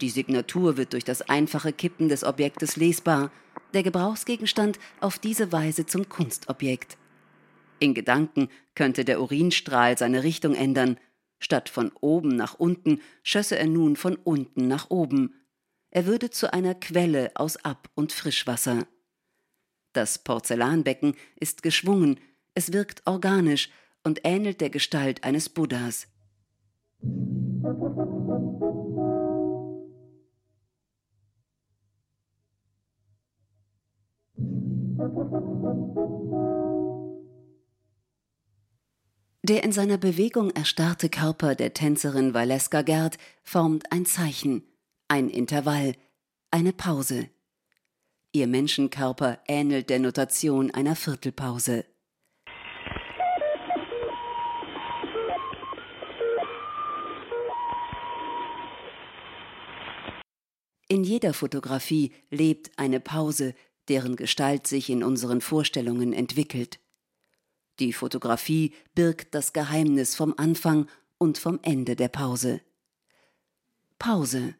Die 0.00 0.10
Signatur 0.10 0.76
wird 0.76 0.92
durch 0.92 1.04
das 1.04 1.22
einfache 1.22 1.72
Kippen 1.72 2.10
des 2.10 2.24
Objektes 2.24 2.76
lesbar, 2.76 3.30
der 3.72 3.82
Gebrauchsgegenstand 3.82 4.78
auf 5.00 5.18
diese 5.18 5.50
Weise 5.50 5.86
zum 5.86 6.08
Kunstobjekt. 6.08 6.98
In 7.84 7.92
Gedanken 7.92 8.48
könnte 8.74 9.04
der 9.04 9.20
Urinstrahl 9.20 9.98
seine 9.98 10.22
Richtung 10.22 10.54
ändern. 10.54 10.96
Statt 11.38 11.68
von 11.68 11.92
oben 12.00 12.34
nach 12.34 12.54
unten 12.54 13.02
schösse 13.22 13.58
er 13.58 13.66
nun 13.66 13.96
von 13.96 14.16
unten 14.16 14.68
nach 14.68 14.88
oben. 14.88 15.34
Er 15.90 16.06
würde 16.06 16.30
zu 16.30 16.50
einer 16.54 16.74
Quelle 16.74 17.32
aus 17.34 17.58
Ab- 17.58 17.90
und 17.94 18.14
Frischwasser. 18.14 18.86
Das 19.92 20.18
Porzellanbecken 20.18 21.14
ist 21.38 21.62
geschwungen, 21.62 22.18
es 22.54 22.72
wirkt 22.72 23.02
organisch 23.04 23.68
und 24.02 24.20
ähnelt 24.24 24.62
der 24.62 24.70
Gestalt 24.70 25.22
eines 25.22 25.50
Buddhas. 25.50 26.06
Der 39.46 39.62
in 39.62 39.72
seiner 39.72 39.98
Bewegung 39.98 40.52
erstarrte 40.52 41.10
Körper 41.10 41.54
der 41.54 41.74
Tänzerin 41.74 42.32
Valeska 42.32 42.80
Gerd 42.80 43.18
formt 43.42 43.92
ein 43.92 44.06
Zeichen, 44.06 44.62
ein 45.06 45.28
Intervall, 45.28 45.96
eine 46.50 46.72
Pause. 46.72 47.28
Ihr 48.32 48.46
Menschenkörper 48.46 49.40
ähnelt 49.46 49.90
der 49.90 49.98
Notation 49.98 50.70
einer 50.70 50.96
Viertelpause. 50.96 51.84
In 60.88 61.04
jeder 61.04 61.34
Fotografie 61.34 62.14
lebt 62.30 62.70
eine 62.78 62.98
Pause, 62.98 63.54
deren 63.90 64.16
Gestalt 64.16 64.66
sich 64.66 64.88
in 64.88 65.04
unseren 65.04 65.42
Vorstellungen 65.42 66.14
entwickelt. 66.14 66.80
Die 67.80 67.92
Fotografie 67.92 68.72
birgt 68.94 69.34
das 69.34 69.52
Geheimnis 69.52 70.14
vom 70.14 70.34
Anfang 70.36 70.88
und 71.18 71.38
vom 71.38 71.58
Ende 71.62 71.96
der 71.96 72.08
Pause. 72.08 72.60
Pause. 73.98 74.54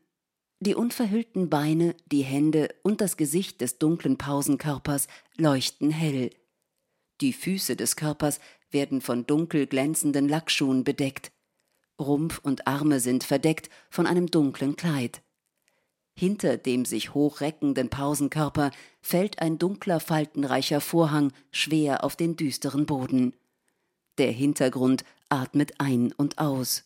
Die 0.60 0.74
unverhüllten 0.74 1.50
Beine, 1.50 1.94
die 2.06 2.22
Hände 2.22 2.74
und 2.82 3.00
das 3.00 3.16
Gesicht 3.16 3.60
des 3.60 3.78
dunklen 3.78 4.16
Pausenkörpers 4.16 5.08
leuchten 5.36 5.90
hell. 5.90 6.30
Die 7.20 7.32
Füße 7.32 7.76
des 7.76 7.96
Körpers 7.96 8.40
werden 8.70 9.00
von 9.00 9.26
dunkel 9.26 9.66
glänzenden 9.66 10.28
Lackschuhen 10.28 10.82
bedeckt. 10.84 11.32
Rumpf 12.00 12.38
und 12.38 12.66
Arme 12.66 12.98
sind 12.98 13.24
verdeckt 13.24 13.70
von 13.90 14.06
einem 14.06 14.26
dunklen 14.26 14.74
Kleid. 14.76 15.22
Hinter 16.16 16.56
dem 16.56 16.84
sich 16.84 17.12
hochreckenden 17.12 17.90
Pausenkörper 17.90 18.70
fällt 19.02 19.40
ein 19.40 19.58
dunkler, 19.58 19.98
faltenreicher 19.98 20.80
Vorhang 20.80 21.32
schwer 21.50 22.04
auf 22.04 22.14
den 22.14 22.36
düsteren 22.36 22.86
Boden. 22.86 23.34
Der 24.18 24.30
Hintergrund 24.30 25.04
atmet 25.28 25.74
ein 25.78 26.12
und 26.12 26.38
aus. 26.38 26.84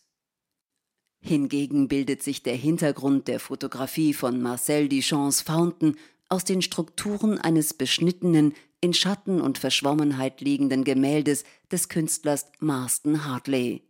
Hingegen 1.21 1.87
bildet 1.87 2.23
sich 2.23 2.43
der 2.43 2.55
Hintergrund 2.55 3.27
der 3.27 3.39
Fotografie 3.39 4.13
von 4.13 4.41
Marcel 4.41 4.89
Duchamps 4.89 5.41
Fountain 5.41 5.97
aus 6.29 6.45
den 6.45 6.61
Strukturen 6.61 7.37
eines 7.37 7.73
beschnittenen, 7.73 8.53
in 8.81 8.93
Schatten 8.93 9.41
und 9.41 9.57
Verschwommenheit 9.57 10.41
liegenden 10.41 10.85
Gemäldes 10.85 11.43
des 11.71 11.89
Künstlers 11.89 12.45
Marston 12.59 13.25
Hartley. 13.25 13.88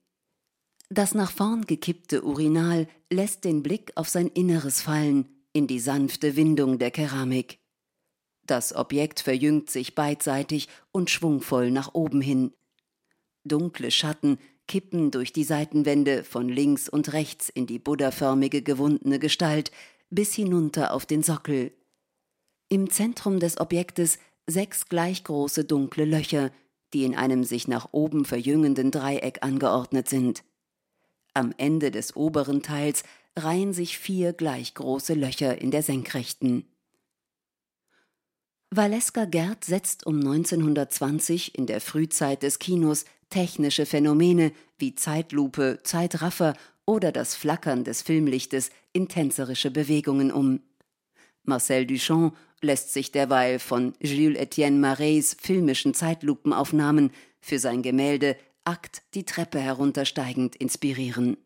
Das 0.89 1.13
nach 1.13 1.32
vorn 1.32 1.65
gekippte 1.65 2.23
Urinal 2.23 2.88
lässt 3.12 3.45
den 3.45 3.62
Blick 3.62 3.91
auf 3.95 4.10
sein 4.10 4.28
Inneres 4.28 4.82
fallen, 4.82 5.28
in 5.54 5.67
die 5.67 5.80
sanfte 5.80 6.36
Windung 6.36 6.80
der 6.80 6.89
Keramik. 6.89 7.60
Das 8.45 8.75
Objekt 8.75 9.19
verjüngt 9.19 9.69
sich 9.69 9.93
beidseitig 9.93 10.67
und 10.91 11.12
schwungvoll 11.12 11.69
nach 11.69 11.93
oben 11.93 12.21
hin. 12.21 12.54
Dunkle 13.43 13.91
Schatten 13.91 14.39
kippen 14.67 15.12
durch 15.12 15.32
die 15.32 15.43
Seitenwände 15.43 16.23
von 16.23 16.49
links 16.49 16.89
und 16.89 17.13
rechts 17.13 17.49
in 17.49 17.67
die 17.67 17.80
buddhaförmige 17.80 18.63
gewundene 18.63 19.19
Gestalt 19.19 19.71
bis 20.10 20.34
hinunter 20.34 20.93
auf 20.93 21.06
den 21.06 21.21
Sockel. 21.21 21.71
Im 22.67 22.89
Zentrum 22.89 23.39
des 23.39 23.60
Objektes 23.60 24.17
sechs 24.47 24.89
gleich 24.89 25.23
große 25.23 25.65
dunkle 25.65 26.06
Löcher, 26.06 26.52
die 26.93 27.04
in 27.04 27.15
einem 27.15 27.43
sich 27.43 27.67
nach 27.67 27.89
oben 27.91 28.25
verjüngenden 28.25 28.89
Dreieck 28.89 29.43
angeordnet 29.43 30.10
sind. 30.10 30.43
Am 31.33 31.53
Ende 31.57 31.91
des 31.91 32.15
oberen 32.15 32.61
Teils 32.61 33.03
reihen 33.35 33.73
sich 33.73 33.97
vier 33.97 34.33
gleich 34.33 34.73
große 34.73 35.13
Löcher 35.13 35.61
in 35.61 35.71
der 35.71 35.83
Senkrechten. 35.83 36.65
Valeska 38.71 39.25
Gerd 39.25 39.65
setzt 39.65 40.05
um 40.05 40.17
1920 40.17 41.57
in 41.57 41.65
der 41.65 41.81
Frühzeit 41.81 42.43
des 42.43 42.59
Kinos 42.59 43.05
technische 43.29 43.85
Phänomene 43.85 44.51
wie 44.77 44.95
Zeitlupe, 44.95 45.79
Zeitraffer 45.83 46.55
oder 46.85 47.11
das 47.11 47.35
Flackern 47.35 47.83
des 47.83 48.01
Filmlichtes 48.01 48.71
in 48.93 49.07
tänzerische 49.07 49.71
Bewegungen 49.71 50.31
um. 50.31 50.61
Marcel 51.43 51.85
Duchamp 51.85 52.35
lässt 52.61 52.93
sich 52.93 53.11
derweil 53.11 53.59
von 53.59 53.93
Jules 53.99 54.37
Etienne 54.37 54.77
Marets 54.77 55.35
filmischen 55.39 55.93
Zeitlupenaufnahmen 55.93 57.11
für 57.41 57.59
sein 57.59 57.81
Gemälde 57.81 58.35
Akt 58.69 59.01
die 59.15 59.25
Treppe 59.25 59.60
heruntersteigend 59.60 60.55
inspirieren. 60.55 61.38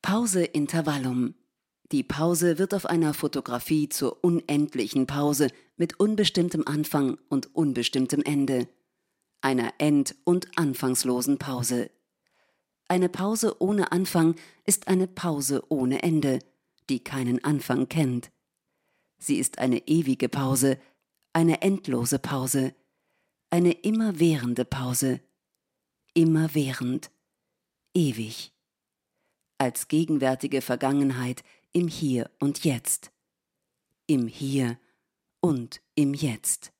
Pause 0.00 0.42
Intervallum. 0.42 1.34
Die 1.92 2.02
Pause 2.02 2.58
wird 2.58 2.72
auf 2.72 2.86
einer 2.86 3.12
Fotografie 3.12 3.90
zur 3.90 4.24
unendlichen 4.24 5.06
Pause 5.06 5.48
mit 5.76 6.00
unbestimmtem 6.00 6.66
Anfang 6.66 7.18
und 7.28 7.54
unbestimmtem 7.54 8.22
Ende. 8.22 8.68
Einer 9.42 9.74
end- 9.76 10.16
und 10.24 10.48
anfangslosen 10.56 11.36
Pause. 11.36 11.90
Eine 12.88 13.10
Pause 13.10 13.60
ohne 13.60 13.92
Anfang 13.92 14.34
ist 14.64 14.88
eine 14.88 15.06
Pause 15.06 15.62
ohne 15.68 16.02
Ende, 16.02 16.38
die 16.88 17.04
keinen 17.04 17.44
Anfang 17.44 17.90
kennt. 17.90 18.30
Sie 19.18 19.36
ist 19.36 19.58
eine 19.58 19.86
ewige 19.88 20.28
Pause, 20.28 20.78
eine 21.32 21.62
endlose 21.62 22.18
Pause, 22.18 22.74
eine 23.50 23.72
immerwährende 23.72 24.64
Pause, 24.64 25.20
immerwährend, 26.14 27.10
ewig, 27.94 28.52
als 29.58 29.88
gegenwärtige 29.88 30.62
Vergangenheit 30.62 31.42
im 31.72 31.88
Hier 31.88 32.30
und 32.38 32.64
Jetzt, 32.64 33.12
im 34.06 34.28
Hier 34.28 34.78
und 35.40 35.80
im 35.94 36.14
Jetzt. 36.14 36.72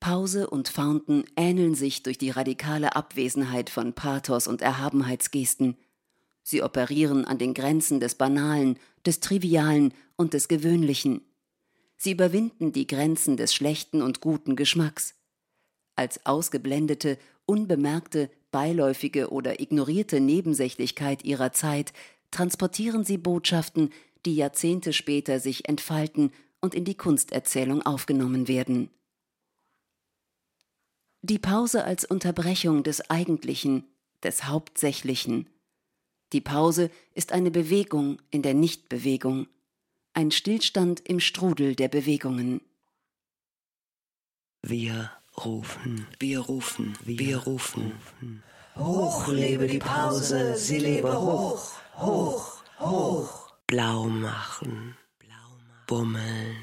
Pause 0.00 0.48
und 0.48 0.68
Fountain 0.68 1.24
ähneln 1.36 1.74
sich 1.74 2.02
durch 2.02 2.16
die 2.16 2.30
radikale 2.30 2.94
Abwesenheit 2.94 3.70
von 3.70 3.92
Pathos 3.92 4.46
und 4.46 4.62
Erhabenheitsgesten, 4.62 5.76
Sie 6.48 6.62
operieren 6.62 7.24
an 7.24 7.38
den 7.38 7.54
Grenzen 7.54 7.98
des 7.98 8.14
Banalen, 8.14 8.78
des 9.04 9.18
Trivialen 9.18 9.92
und 10.14 10.32
des 10.32 10.46
Gewöhnlichen. 10.46 11.22
Sie 11.96 12.12
überwinden 12.12 12.70
die 12.70 12.86
Grenzen 12.86 13.36
des 13.36 13.52
schlechten 13.52 14.00
und 14.00 14.20
guten 14.20 14.54
Geschmacks. 14.54 15.16
Als 15.96 16.24
ausgeblendete, 16.24 17.18
unbemerkte, 17.46 18.30
beiläufige 18.52 19.30
oder 19.30 19.58
ignorierte 19.58 20.20
Nebensächlichkeit 20.20 21.24
ihrer 21.24 21.52
Zeit 21.52 21.92
transportieren 22.30 23.04
sie 23.04 23.18
Botschaften, 23.18 23.90
die 24.24 24.36
Jahrzehnte 24.36 24.92
später 24.92 25.40
sich 25.40 25.68
entfalten 25.68 26.30
und 26.60 26.76
in 26.76 26.84
die 26.84 26.96
Kunsterzählung 26.96 27.82
aufgenommen 27.82 28.46
werden. 28.46 28.90
Die 31.22 31.40
Pause 31.40 31.82
als 31.82 32.04
Unterbrechung 32.04 32.84
des 32.84 33.10
Eigentlichen, 33.10 33.82
des 34.22 34.44
Hauptsächlichen, 34.44 35.48
die 36.32 36.40
Pause 36.40 36.90
ist 37.14 37.32
eine 37.32 37.50
Bewegung 37.50 38.20
in 38.30 38.42
der 38.42 38.54
Nichtbewegung, 38.54 39.46
ein 40.12 40.30
Stillstand 40.30 41.00
im 41.00 41.20
Strudel 41.20 41.76
der 41.76 41.88
Bewegungen. 41.88 42.60
Wir 44.62 45.12
rufen, 45.44 46.06
wir 46.18 46.40
rufen, 46.40 46.98
wir 47.04 47.38
rufen. 47.38 47.92
Hoch 48.74 49.28
lebe 49.28 49.66
die 49.66 49.78
Pause, 49.78 50.56
sie 50.56 50.78
lebe 50.78 51.18
hoch, 51.18 51.72
hoch, 51.96 52.62
hoch. 52.78 53.52
Blau 53.66 54.04
machen, 54.04 54.96
bummeln, 55.86 56.56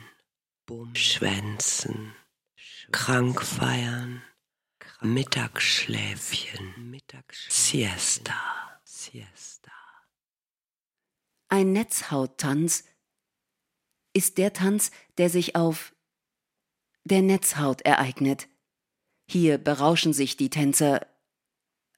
schwänzen, 0.94 2.14
krank 2.92 3.42
feiern, 3.42 4.22
Mittagsschläfchen, 5.02 7.00
Siesta. 7.50 8.36
Siesta. 8.84 9.53
Ein 11.54 11.72
Netzhauttanz 11.72 12.84
ist 14.12 14.40
der 14.40 14.54
Tanz, 14.54 14.90
der 15.20 15.30
sich 15.30 15.56
auf 15.56 15.94
der 17.04 17.22
Netzhaut 17.22 17.82
ereignet. 17.82 18.48
Hier 19.28 19.60
berauschen 19.60 20.14
sich 20.14 20.36
die 20.36 20.50
Tänzer 20.50 21.06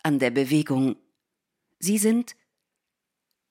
an 0.04 0.20
der 0.20 0.32
Bewegung. 0.32 0.98
Sie 1.80 1.98
sind 1.98 2.36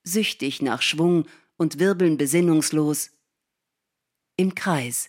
süchtig 0.02 0.60
nach 0.60 0.82
Schwung 0.82 1.26
und 1.56 1.78
wirbeln 1.78 2.18
besinnungslos 2.18 3.10
im 4.36 4.54
Kreis. 4.54 5.08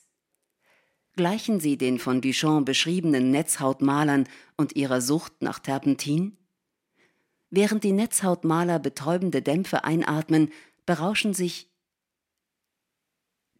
Gleichen 1.17 1.59
sie 1.59 1.77
den 1.77 1.99
von 1.99 2.21
Duchamp 2.21 2.65
beschriebenen 2.65 3.31
Netzhautmalern 3.31 4.29
und 4.55 4.77
ihrer 4.77 5.01
Sucht 5.01 5.41
nach 5.41 5.59
Terpentin? 5.59 6.37
Während 7.49 7.83
die 7.83 7.91
Netzhautmaler 7.91 8.79
betäubende 8.79 9.41
Dämpfe 9.41 9.83
einatmen, 9.83 10.53
berauschen 10.85 11.33
sich 11.33 11.69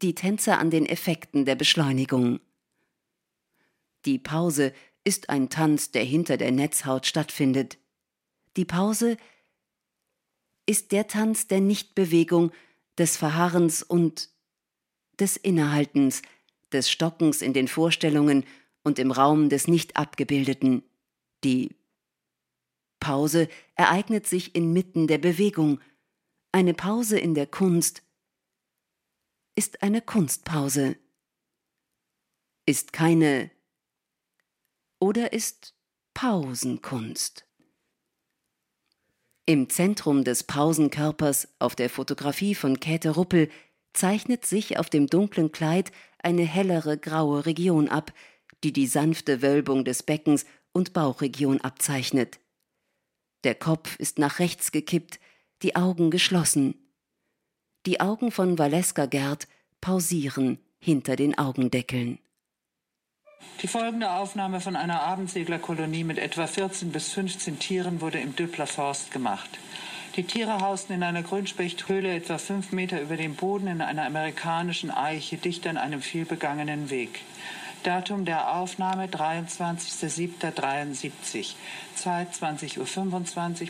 die 0.02 0.16
Tänzer 0.16 0.60
an 0.60 0.70
den 0.70 0.86
Effekten 0.86 1.46
der 1.46 1.56
Beschleunigung. 1.56 2.40
Die 4.06 4.20
Pause 4.20 4.74
ist 5.04 5.30
ein 5.30 5.50
Tanz, 5.50 5.92
der 5.92 6.04
hinter 6.04 6.38
der 6.38 6.52
Netzhaut 6.52 7.06
stattfindet. 7.06 7.78
Die 8.58 8.66
Pause 8.66 9.18
ist 10.66 10.92
der 10.92 11.08
Tanz 11.08 11.48
der 11.48 11.62
Nichtbewegung, 11.62 12.52
des 12.98 13.18
Verharrens 13.18 13.84
und 13.84 14.30
des 15.20 15.38
Innehaltens, 15.38 16.22
des 16.72 16.90
Stockens 16.90 17.42
in 17.42 17.54
den 17.54 17.68
Vorstellungen 17.68 18.46
und 18.84 19.00
im 19.00 19.12
Raum 19.12 19.50
des 19.50 19.68
Nicht-Abgebildeten, 19.68 20.84
die 21.44 21.76
Pause 23.00 23.50
ereignet 23.76 24.26
sich 24.28 24.56
inmitten 24.56 25.08
der 25.08 25.18
Bewegung. 25.18 25.80
Eine 26.56 26.74
Pause 26.74 27.20
in 27.20 27.34
der 27.34 27.48
Kunst 27.48 28.02
ist 29.56 29.84
eine 29.84 30.02
Kunstpause. 30.02 30.96
Ist 32.66 32.94
keine 32.94 33.52
oder 35.02 35.34
ist 35.34 35.76
Pausenkunst. 36.14 37.46
Im 39.46 39.70
Zentrum 39.70 40.24
des 40.24 40.46
Pausenkörpers 40.46 41.50
auf 41.60 41.76
der 41.76 41.90
Fotografie 41.90 42.56
von 42.56 42.80
Käthe 42.80 43.10
Ruppel 43.10 43.50
zeichnet 43.92 44.46
sich 44.46 44.78
auf 44.80 44.90
dem 44.90 45.08
dunklen 45.08 45.52
Kleid 45.52 45.92
eine 46.20 46.44
hellere 46.44 46.98
graue 46.98 47.46
Region 47.46 47.90
ab, 47.90 48.14
die 48.64 48.72
die 48.72 48.88
sanfte 48.88 49.42
Wölbung 49.42 49.84
des 49.84 50.04
Beckens 50.04 50.46
und 50.72 50.94
Bauchregion 50.94 51.60
abzeichnet. 51.60 52.40
Der 53.44 53.56
Kopf 53.56 54.00
ist 54.00 54.20
nach 54.20 54.40
rechts 54.40 54.72
gekippt, 54.72 55.20
die 55.66 55.76
Augen 55.76 56.12
geschlossen. 56.12 56.76
Die 57.88 58.00
Augen 58.00 58.30
von 58.30 58.60
Valeska 58.60 59.08
Gerd 59.08 59.48
pausieren 59.82 60.60
hinter 60.78 61.16
den 61.16 61.36
Augendeckeln. 61.40 62.20
Die 63.64 63.68
folgende 63.68 64.12
Aufnahme 64.12 64.62
von 64.62 64.76
einer 64.76 65.02
Abendseglerkolonie 65.02 66.04
mit 66.04 66.20
etwa 66.20 66.46
14 66.46 66.92
bis 66.92 67.12
15 67.14 67.58
Tieren 67.58 68.00
wurde 68.00 68.20
im 68.20 68.36
Düppler 68.36 68.68
Forst 68.68 69.10
gemacht. 69.10 69.50
Die 70.18 70.24
Tiere 70.24 70.60
hausten 70.60 70.94
in 70.94 71.02
einer 71.02 71.24
Grünspechthöhle 71.24 72.14
etwa 72.14 72.38
fünf 72.38 72.72
Meter 72.72 73.02
über 73.02 73.18
dem 73.18 73.34
Boden 73.34 73.66
in 73.66 73.82
einer 73.82 74.06
amerikanischen 74.06 74.92
Eiche 74.92 75.38
dicht 75.38 75.66
an 75.66 75.78
einem 75.78 76.04
vielbegangenen 76.04 76.92
Weg. 76.92 77.22
Datum 77.86 78.26
der 78.26 78.54
Aufnahme 78.56 79.06
23.07.73, 79.06 81.54
Zeit 81.94 82.34
20.25 82.34 82.80
Uhr 82.80 82.86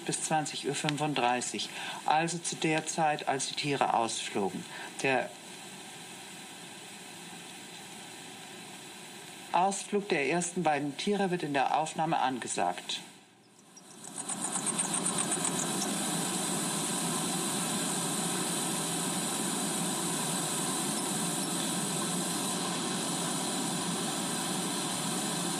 bis 0.05 0.31
20.35 0.31 1.55
Uhr, 1.55 1.61
also 2.05 2.37
zu 2.37 2.55
der 2.55 2.85
Zeit, 2.85 3.27
als 3.27 3.47
die 3.47 3.55
Tiere 3.55 3.93
ausflogen. 3.93 4.63
Der 5.03 5.29
Ausflug 9.51 10.07
der 10.07 10.29
ersten 10.29 10.63
beiden 10.63 10.95
Tiere 10.95 11.29
wird 11.29 11.43
in 11.43 11.51
der 11.51 11.77
Aufnahme 11.77 12.19
angesagt. 12.19 13.01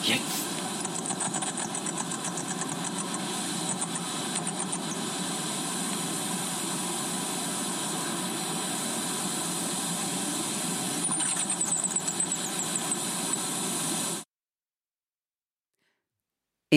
Jetzt. 0.08 0.46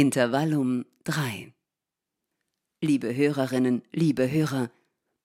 Intervallum 0.00 0.84
3 1.02 1.52
Liebe 2.80 3.16
Hörerinnen, 3.16 3.82
liebe 3.90 4.30
Hörer, 4.30 4.70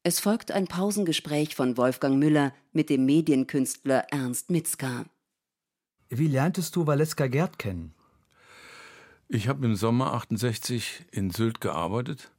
es 0.02 0.20
folgt 0.20 0.52
ein 0.52 0.66
Pausengespräch 0.66 1.54
von 1.56 1.78
Wolfgang 1.78 2.18
Müller 2.18 2.56
mit 2.72 2.90
dem 2.90 3.06
Medienkünstler 3.06 4.08
Ernst 4.10 4.50
Mitzka. 4.50 5.06
Wie 6.10 6.26
lerntest 6.26 6.76
du 6.76 6.88
Valeska 6.88 7.28
Gerd 7.28 7.60
kennen? 7.60 7.94
Ich 9.28 9.48
habe 9.48 9.64
im 9.64 9.76
Sommer 9.76 10.12
68 10.14 11.06
in 11.12 11.30
Sylt 11.30 11.62
gearbeitet 11.62 12.32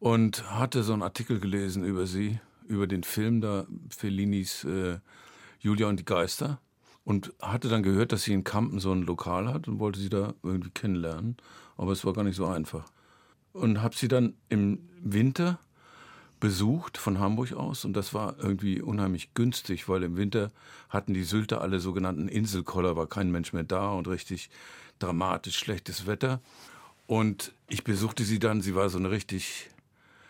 und 0.00 0.50
hatte 0.50 0.82
so 0.82 0.92
einen 0.92 1.02
Artikel 1.02 1.38
gelesen 1.38 1.84
über 1.84 2.08
sie, 2.08 2.40
über 2.66 2.88
den 2.88 3.04
Film 3.04 3.40
da, 3.40 3.68
Fellinis 3.90 4.64
äh, 4.64 4.98
Julia 5.60 5.86
und 5.86 6.00
die 6.00 6.04
Geister 6.04 6.60
und 7.04 7.32
hatte 7.40 7.68
dann 7.68 7.82
gehört, 7.82 8.12
dass 8.12 8.22
sie 8.22 8.32
in 8.32 8.44
Kampen 8.44 8.80
so 8.80 8.92
ein 8.92 9.02
Lokal 9.02 9.52
hat 9.52 9.68
und 9.68 9.78
wollte 9.78 10.00
sie 10.00 10.08
da 10.08 10.34
irgendwie 10.42 10.70
kennenlernen. 10.70 11.36
Aber 11.76 11.92
es 11.92 12.04
war 12.04 12.12
gar 12.12 12.24
nicht 12.24 12.36
so 12.36 12.46
einfach. 12.46 12.84
Und 13.52 13.82
habe 13.82 13.94
sie 13.94 14.08
dann 14.08 14.34
im 14.48 14.78
Winter 15.02 15.58
besucht 16.40 16.98
von 16.98 17.20
Hamburg 17.20 17.52
aus 17.52 17.84
und 17.84 17.94
das 17.94 18.12
war 18.12 18.36
irgendwie 18.38 18.82
unheimlich 18.82 19.32
günstig, 19.34 19.88
weil 19.88 20.02
im 20.02 20.16
Winter 20.16 20.50
hatten 20.90 21.14
die 21.14 21.24
Sylter 21.24 21.60
alle 21.60 21.80
sogenannten 21.80 22.28
Inselkoller, 22.28 22.96
war 22.96 23.06
kein 23.06 23.30
Mensch 23.30 23.52
mehr 23.52 23.64
da 23.64 23.92
und 23.92 24.08
richtig 24.08 24.50
dramatisch 24.98 25.56
schlechtes 25.56 26.06
Wetter. 26.06 26.40
Und 27.06 27.54
ich 27.68 27.84
besuchte 27.84 28.24
sie 28.24 28.38
dann, 28.38 28.60
sie 28.60 28.74
war 28.74 28.88
so 28.88 28.98
eine 28.98 29.10
richtig 29.10 29.70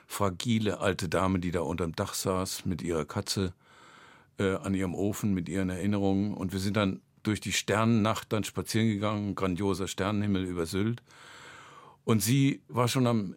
fragile 0.07 0.81
alte 0.81 1.09
Dame, 1.09 1.39
die 1.39 1.51
da 1.51 1.61
unterm 1.61 1.95
Dach 1.97 2.15
saß 2.15 2.67
mit 2.67 2.83
ihrer 2.83 3.05
Katze 3.05 3.53
äh, 4.39 4.55
an 4.57 4.75
ihrem 4.75 4.95
Ofen 4.95 5.35
mit 5.35 5.49
ihren 5.49 5.71
Erinnerungen. 5.71 6.35
Und 6.35 6.53
wir 6.53 6.61
sind 6.61 6.77
dann 6.77 7.01
durch 7.23 7.41
die 7.41 7.53
Sternennacht 7.53 8.33
dann 8.33 8.45
spazieren 8.45 8.89
gegangen, 8.89 9.35
grandioser 9.35 9.89
Sternenhimmel 9.89 10.45
über 10.45 10.67
Sylt. 10.67 11.03
Und 12.05 12.23
sie 12.23 12.63
war 12.69 12.89
schon 12.89 13.07
am 13.07 13.35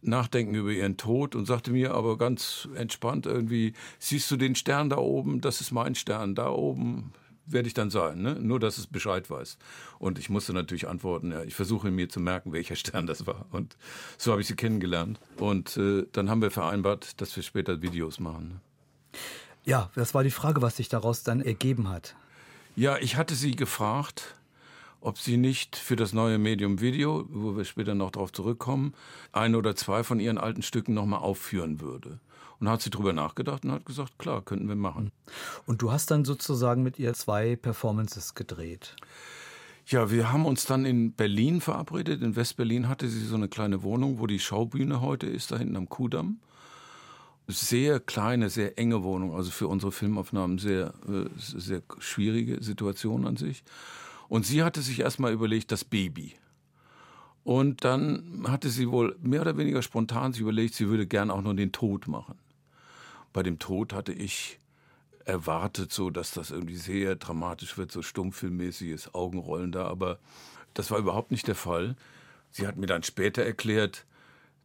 Nachdenken 0.00 0.54
über 0.54 0.70
ihren 0.70 0.96
Tod 0.96 1.34
und 1.34 1.46
sagte 1.46 1.70
mir 1.70 1.94
aber 1.94 2.16
ganz 2.16 2.68
entspannt 2.74 3.26
irgendwie, 3.26 3.74
siehst 3.98 4.30
du 4.30 4.36
den 4.36 4.54
Stern 4.54 4.88
da 4.88 4.98
oben? 4.98 5.40
Das 5.40 5.60
ist 5.60 5.72
mein 5.72 5.94
Stern. 5.94 6.34
Da 6.34 6.48
oben 6.48 7.12
werde 7.46 7.68
ich 7.68 7.74
dann 7.74 7.90
sein, 7.90 8.22
ne? 8.22 8.36
nur 8.40 8.58
dass 8.58 8.78
es 8.78 8.86
Bescheid 8.86 9.30
weiß. 9.30 9.58
Und 9.98 10.18
ich 10.18 10.30
musste 10.30 10.52
natürlich 10.52 10.88
antworten, 10.88 11.32
ja, 11.32 11.42
ich 11.44 11.54
versuche 11.54 11.90
mir 11.90 12.08
zu 12.08 12.20
merken, 12.20 12.52
welcher 12.52 12.76
Stern 12.76 13.06
das 13.06 13.26
war. 13.26 13.46
Und 13.50 13.76
so 14.18 14.32
habe 14.32 14.40
ich 14.40 14.46
sie 14.46 14.56
kennengelernt. 14.56 15.20
Und 15.36 15.76
äh, 15.76 16.06
dann 16.12 16.30
haben 16.30 16.42
wir 16.42 16.50
vereinbart, 16.50 17.20
dass 17.20 17.34
wir 17.36 17.42
später 17.42 17.82
Videos 17.82 18.18
machen. 18.20 18.48
Ne? 18.48 18.60
Ja, 19.66 19.90
das 19.96 20.14
war 20.14 20.22
die 20.22 20.30
Frage, 20.30 20.62
was 20.62 20.76
sich 20.76 20.88
daraus 20.88 21.24
dann 21.24 21.40
ergeben 21.40 21.88
hat. 21.88 22.14
Ja, 22.76 22.98
ich 22.98 23.16
hatte 23.16 23.34
sie 23.34 23.56
gefragt, 23.56 24.36
ob 25.00 25.18
sie 25.18 25.36
nicht 25.36 25.74
für 25.74 25.96
das 25.96 26.12
neue 26.12 26.38
Medium 26.38 26.80
Video, 26.80 27.26
wo 27.28 27.56
wir 27.56 27.64
später 27.64 27.96
noch 27.96 28.12
darauf 28.12 28.32
zurückkommen, 28.32 28.94
ein 29.32 29.56
oder 29.56 29.74
zwei 29.74 30.04
von 30.04 30.20
ihren 30.20 30.38
alten 30.38 30.62
Stücken 30.62 30.94
nochmal 30.94 31.18
aufführen 31.18 31.80
würde. 31.80 32.20
Und 32.60 32.68
hat 32.68 32.80
sie 32.80 32.90
drüber 32.90 33.12
nachgedacht 33.12 33.64
und 33.64 33.72
hat 33.72 33.84
gesagt, 33.84 34.18
klar, 34.18 34.40
könnten 34.40 34.68
wir 34.68 34.76
machen. 34.76 35.10
Und 35.66 35.82
du 35.82 35.90
hast 35.90 36.12
dann 36.12 36.24
sozusagen 36.24 36.84
mit 36.84 37.00
ihr 37.00 37.12
zwei 37.14 37.56
Performances 37.56 38.36
gedreht. 38.36 38.94
Ja, 39.88 40.12
wir 40.12 40.32
haben 40.32 40.46
uns 40.46 40.64
dann 40.64 40.84
in 40.86 41.12
Berlin 41.12 41.60
verabredet. 41.60 42.22
In 42.22 42.36
Westberlin 42.36 42.88
hatte 42.88 43.08
sie 43.08 43.24
so 43.26 43.34
eine 43.34 43.48
kleine 43.48 43.82
Wohnung, 43.82 44.20
wo 44.20 44.28
die 44.28 44.38
Schaubühne 44.40 45.00
heute 45.00 45.26
ist, 45.26 45.50
da 45.50 45.58
hinten 45.58 45.76
am 45.76 45.88
Kudamm 45.88 46.38
sehr 47.48 48.00
kleine, 48.00 48.50
sehr 48.50 48.78
enge 48.78 49.02
Wohnung, 49.02 49.34
also 49.34 49.50
für 49.50 49.68
unsere 49.68 49.92
Filmaufnahmen 49.92 50.58
sehr, 50.58 50.94
äh, 51.08 51.28
sehr 51.38 51.82
schwierige 51.98 52.62
Situation 52.62 53.26
an 53.26 53.36
sich. 53.36 53.62
Und 54.28 54.44
sie 54.44 54.62
hatte 54.62 54.82
sich 54.82 55.00
erstmal 55.00 55.32
überlegt, 55.32 55.70
das 55.70 55.84
Baby. 55.84 56.34
Und 57.44 57.84
dann 57.84 58.44
hatte 58.48 58.70
sie 58.70 58.90
wohl 58.90 59.16
mehr 59.20 59.42
oder 59.42 59.56
weniger 59.56 59.82
spontan 59.82 60.32
sich 60.32 60.42
überlegt, 60.42 60.74
sie 60.74 60.88
würde 60.88 61.06
gern 61.06 61.30
auch 61.30 61.42
nur 61.42 61.54
den 61.54 61.70
Tod 61.70 62.08
machen. 62.08 62.36
Bei 63.32 63.44
dem 63.44 63.60
Tod 63.60 63.92
hatte 63.92 64.12
ich 64.12 64.58
erwartet, 65.24 65.92
so 65.92 66.10
dass 66.10 66.32
das 66.32 66.50
irgendwie 66.50 66.76
sehr 66.76 67.14
dramatisch 67.14 67.78
wird, 67.78 67.92
so 67.92 68.02
stummfilmmäßiges 68.02 69.14
Augenrollen 69.14 69.70
da, 69.70 69.86
aber 69.86 70.18
das 70.74 70.90
war 70.90 70.98
überhaupt 70.98 71.30
nicht 71.30 71.46
der 71.46 71.54
Fall. 71.54 71.96
Sie 72.50 72.66
hat 72.66 72.76
mir 72.76 72.86
dann 72.86 73.02
später 73.02 73.44
erklärt, 73.44 74.06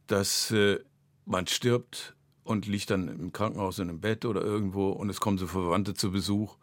dass 0.07 0.51
äh, 0.51 0.79
man 1.25 1.47
stirbt 1.47 2.15
und 2.43 2.67
liegt 2.67 2.89
dann 2.89 3.08
im 3.08 3.34
Krankenhaus 3.34 3.80
in 3.80 3.89
einem 3.89 3.99
Bett 3.99 4.25
oder 4.25 4.41
irgendwo 4.41 4.89
und 4.89 5.10
es 5.10 5.19
kommen 5.19 5.38
so 5.38 5.47
Verwandte 5.47 5.93
zu 5.93 6.12
Besuch, 6.12 6.58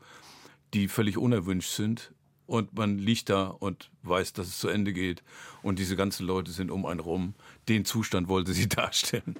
die 0.74 0.88
völlig 0.88 1.18
unerwünscht 1.18 1.70
sind 1.70 2.12
und 2.46 2.74
man 2.76 2.98
liegt 2.98 3.30
da 3.30 3.46
und 3.48 3.90
weiß, 4.02 4.32
dass 4.32 4.48
es 4.48 4.58
zu 4.58 4.68
Ende 4.68 4.92
geht 4.92 5.22
und 5.62 5.78
diese 5.78 5.96
ganzen 5.96 6.26
Leute 6.26 6.50
sind 6.50 6.70
um 6.70 6.86
einen 6.86 7.00
rum. 7.00 7.34
Den 7.68 7.84
Zustand 7.84 8.28
wollte 8.28 8.52
sie 8.52 8.68
darstellen. 8.68 9.36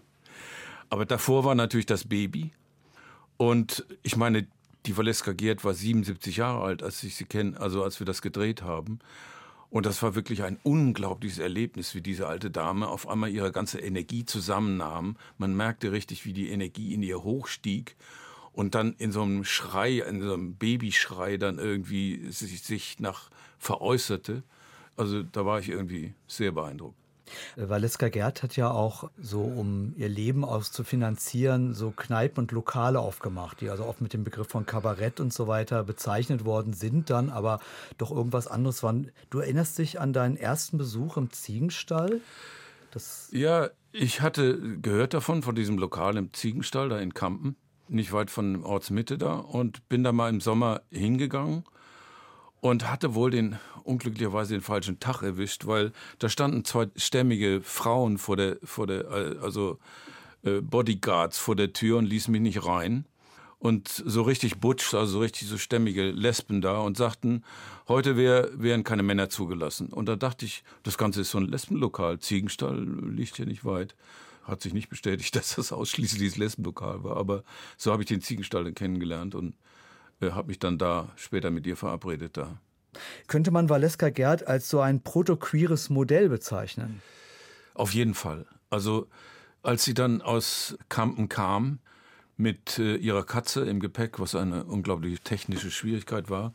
Aber 0.90 1.04
davor 1.04 1.44
war 1.44 1.54
natürlich 1.54 1.87
das 1.87 2.04
Baby 2.08 2.52
und 3.37 3.87
ich 4.02 4.17
meine, 4.17 4.46
die 4.87 4.96
Valeska 4.96 5.33
Gerd 5.33 5.65
war 5.65 5.75
77 5.75 6.37
Jahre 6.37 6.62
alt, 6.62 6.83
als 6.83 7.02
ich 7.02 7.17
sie 7.17 7.25
kenne, 7.25 7.58
also 7.60 7.83
als 7.83 8.00
wir 8.00 8.06
das 8.06 8.23
gedreht 8.23 8.62
haben. 8.62 9.00
Und 9.71 9.85
das 9.85 10.02
war 10.02 10.14
wirklich 10.14 10.42
ein 10.44 10.58
unglaubliches 10.62 11.38
Erlebnis, 11.38 11.94
wie 11.94 12.00
diese 12.00 12.27
alte 12.27 12.50
Dame 12.50 12.88
auf 12.88 13.08
einmal 13.08 13.31
ihre 13.31 13.52
ganze 13.52 13.79
Energie 13.79 14.25
zusammennahm. 14.25 15.16
Man 15.37 15.54
merkte 15.54 15.92
richtig, 15.92 16.25
wie 16.25 16.33
die 16.33 16.50
Energie 16.50 16.94
in 16.94 17.02
ihr 17.02 17.23
hochstieg 17.23 17.96
und 18.52 18.75
dann 18.75 18.94
in 18.98 19.12
so 19.12 19.23
einem 19.23 19.44
Schrei, 19.44 19.98
in 19.98 20.23
so 20.23 20.33
einem 20.33 20.54
Babyschrei 20.54 21.37
dann 21.37 21.58
irgendwie 21.58 22.31
sich, 22.31 22.62
sich 22.62 22.98
nach 22.98 23.31
veräußerte. 23.58 24.42
Also 24.96 25.23
da 25.23 25.44
war 25.44 25.60
ich 25.60 25.69
irgendwie 25.69 26.14
sehr 26.27 26.52
beeindruckt. 26.52 26.96
Valeska 27.56 28.08
Gerd 28.08 28.42
hat 28.42 28.56
ja 28.56 28.70
auch 28.70 29.10
so, 29.20 29.40
um 29.40 29.94
ihr 29.96 30.08
Leben 30.08 30.44
auszufinanzieren, 30.44 31.74
so 31.74 31.90
Kneipen 31.90 32.44
und 32.44 32.52
Lokale 32.52 33.00
aufgemacht, 33.00 33.60
die 33.60 33.70
also 33.70 33.85
oft 33.85 34.00
mit 34.00 34.12
dem 34.12 34.24
Begriff 34.24 34.48
von 34.48 34.66
Kabarett 34.66 35.20
und 35.20 35.33
so 35.33 35.46
weiter 35.48 35.85
bezeichnet 35.85 36.44
worden 36.44 36.72
sind, 36.72 37.10
dann 37.10 37.31
aber 37.31 37.60
doch 37.96 38.10
irgendwas 38.10 38.46
anderes 38.46 38.83
waren. 38.83 39.10
Du 39.31 39.38
erinnerst 39.38 39.79
dich 39.79 40.00
an 40.00 40.12
deinen 40.12 40.37
ersten 40.37 40.79
Besuch 40.79 41.16
im 41.16 41.31
Ziegenstall? 41.31 42.20
Das 42.90 43.29
Ja, 43.33 43.68
ich 43.92 44.20
hatte 44.20 44.79
gehört 44.81 45.14
davon, 45.14 45.42
von 45.42 45.54
diesem 45.54 45.79
Lokal 45.79 46.16
im 46.16 46.33
Ziegenstall 46.33 46.88
da 46.88 46.98
in 46.98 47.14
Kampen, 47.14 47.56
nicht 47.88 48.12
weit 48.12 48.31
von 48.31 48.64
Ortsmitte 48.64 49.18
da, 49.18 49.35
und 49.35 49.88
bin 49.88 50.04
da 50.04 50.12
mal 50.12 50.29
im 50.29 50.40
Sommer 50.40 50.83
hingegangen 50.90 51.64
und 52.61 52.90
hatte 52.90 53.15
wohl 53.15 53.31
den 53.31 53.59
unglücklicherweise 53.85 54.54
den 54.54 54.61
falschen 54.61 55.00
Tag 55.00 55.23
erwischt, 55.23 55.67
weil 55.67 55.92
da 56.19 56.29
standen 56.29 56.65
zwei 56.65 56.88
stämmige 56.96 57.61
Frauen 57.63 58.19
vor 58.19 58.37
der, 58.37 58.59
vor 58.63 58.87
der, 58.87 59.11
äh, 59.11 59.38
also 59.42 59.79
äh, 60.42 60.61
Bodyguards 60.61 61.38
vor 61.38 61.56
der 61.56 61.73
Tür 61.73 61.98
und 61.98 62.06
ließen 62.06 62.31
mich 62.31 62.42
nicht 62.42 62.65
rein. 62.65 63.06
Und 63.61 63.88
so 63.88 64.23
richtig 64.23 64.61
butsch, 64.61 64.94
also 64.94 65.15
so 65.15 65.19
richtig 65.19 65.48
so 65.48 65.59
stämmige 65.59 66.13
Lesben 66.13 66.61
da 66.61 66.79
und 66.79 66.96
sagten, 66.96 67.42
heute 67.88 68.17
wär, 68.17 68.50
wären 68.54 68.85
keine 68.85 69.02
Männer 69.02 69.31
zugelassen. 69.31 69.88
Und 69.88 70.06
da 70.06 70.15
dachte 70.15 70.44
ich, 70.44 70.63
das 70.85 70.96
Ganze 70.96 71.23
ist 71.23 71.33
so 71.33 71.38
ein 71.38 71.46
Lesbenlokal. 71.48 72.21
Ziegenstall 72.21 72.85
liegt 72.85 73.35
hier 73.35 73.46
nicht 73.46 73.65
weit. 73.65 73.96
Hat 74.44 74.63
sich 74.63 74.75
nicht 74.75 74.88
bestätigt, 74.88 75.35
dass 75.37 75.56
das 75.56 75.73
ausschließlich 75.73 76.31
das 76.31 76.38
Lesbenlokal 76.38 77.02
war. 77.02 77.17
Aber 77.17 77.42
so 77.77 77.90
habe 77.90 78.04
ich 78.04 78.09
den 78.09 78.21
Ziegenstall 78.21 78.71
kennengelernt 78.73 79.35
und 79.35 79.54
äh, 80.21 80.31
habe 80.31 80.48
mich 80.48 80.58
dann 80.58 80.79
da 80.79 81.08
später 81.16 81.50
mit 81.50 81.66
dir 81.66 81.77
verabredet 81.77 82.37
da. 82.37 82.58
könnte 83.27 83.50
man 83.50 83.69
Valeska 83.69 84.10
Gerd 84.10 84.46
als 84.46 84.69
so 84.69 84.81
ein 84.81 85.02
protoqueeres 85.02 85.90
Modell 85.90 86.29
bezeichnen. 86.29 87.02
Auf 87.75 87.94
jeden 87.94 88.14
Fall. 88.14 88.46
Also 88.71 89.08
als 89.62 89.85
sie 89.85 89.94
dann 89.94 90.23
aus 90.23 90.77
Kampen 90.88 91.29
kam 91.29 91.79
mit 92.37 92.79
äh, 92.79 92.96
ihrer 92.96 93.25
Katze 93.25 93.64
im 93.64 93.81
Gepäck, 93.81 94.21
was 94.21 94.35
eine 94.35 94.64
unglaubliche 94.64 95.19
technische 95.19 95.71
Schwierigkeit 95.71 96.31
war, 96.31 96.54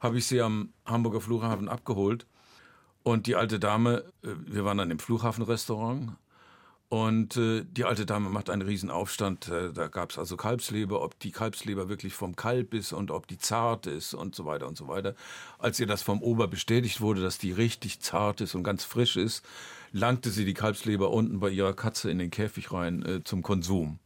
habe 0.00 0.18
ich 0.18 0.26
sie 0.26 0.40
am 0.40 0.72
Hamburger 0.84 1.20
Flughafen 1.20 1.68
abgeholt. 1.68 2.26
Und 3.02 3.26
die 3.26 3.36
alte 3.36 3.58
Dame, 3.58 4.04
äh, 4.22 4.28
wir 4.46 4.64
waren 4.64 4.78
dann 4.78 4.90
im 4.90 4.98
Flughafenrestaurant 4.98 6.12
und 6.88 7.36
äh, 7.36 7.64
die 7.64 7.84
alte 7.84 8.06
Dame 8.06 8.30
macht 8.30 8.48
einen 8.48 8.62
riesen 8.62 8.90
Aufstand. 8.90 9.48
Äh, 9.48 9.72
da 9.72 9.88
gab 9.88 10.10
es 10.10 10.18
also 10.18 10.36
Kalbsleber, 10.36 11.02
ob 11.02 11.18
die 11.18 11.32
Kalbsleber 11.32 11.88
wirklich 11.88 12.14
vom 12.14 12.36
Kalb 12.36 12.74
ist 12.74 12.92
und 12.92 13.10
ob 13.10 13.26
die 13.26 13.38
zart 13.38 13.86
ist 13.86 14.14
und 14.14 14.36
so 14.36 14.44
weiter 14.44 14.68
und 14.68 14.76
so 14.76 14.86
weiter. 14.86 15.16
Als 15.58 15.80
ihr 15.80 15.88
das 15.88 16.02
vom 16.02 16.22
Ober 16.22 16.46
bestätigt 16.46 17.00
wurde, 17.00 17.22
dass 17.22 17.38
die 17.38 17.50
richtig 17.50 18.00
zart 18.00 18.40
ist 18.40 18.54
und 18.54 18.62
ganz 18.62 18.84
frisch 18.84 19.16
ist, 19.16 19.44
langte 19.90 20.30
sie 20.30 20.44
die 20.44 20.54
Kalbsleber 20.54 21.10
unten 21.10 21.40
bei 21.40 21.50
ihrer 21.50 21.74
Katze 21.74 22.08
in 22.08 22.20
den 22.20 22.30
Käfig 22.30 22.70
rein 22.70 23.04
äh, 23.04 23.24
zum 23.24 23.42
Konsum. 23.42 23.98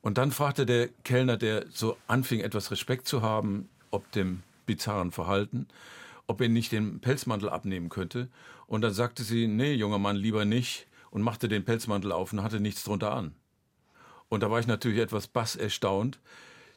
Und 0.00 0.16
dann 0.16 0.30
fragte 0.30 0.64
der 0.64 0.88
Kellner, 1.04 1.36
der 1.36 1.66
so 1.70 1.98
anfing, 2.06 2.40
etwas 2.40 2.70
Respekt 2.70 3.08
zu 3.08 3.20
haben, 3.20 3.68
ob 3.90 4.10
dem 4.12 4.42
bizarren 4.64 5.10
Verhalten, 5.10 5.66
ob 6.26 6.40
er 6.40 6.48
nicht 6.48 6.72
den 6.72 7.00
Pelzmantel 7.00 7.50
abnehmen 7.50 7.90
könnte. 7.90 8.28
Und 8.66 8.80
dann 8.80 8.94
sagte 8.94 9.22
sie, 9.22 9.48
nee, 9.48 9.74
junger 9.74 9.98
Mann, 9.98 10.16
lieber 10.16 10.46
nicht 10.46 10.86
und 11.10 11.22
machte 11.22 11.48
den 11.48 11.64
Pelzmantel 11.64 12.12
auf 12.12 12.32
und 12.32 12.42
hatte 12.42 12.60
nichts 12.60 12.84
drunter 12.84 13.12
an. 13.12 13.34
Und 14.28 14.42
da 14.42 14.50
war 14.50 14.60
ich 14.60 14.66
natürlich 14.66 15.00
etwas 15.00 15.26
bass 15.26 15.56
erstaunt. 15.56 16.20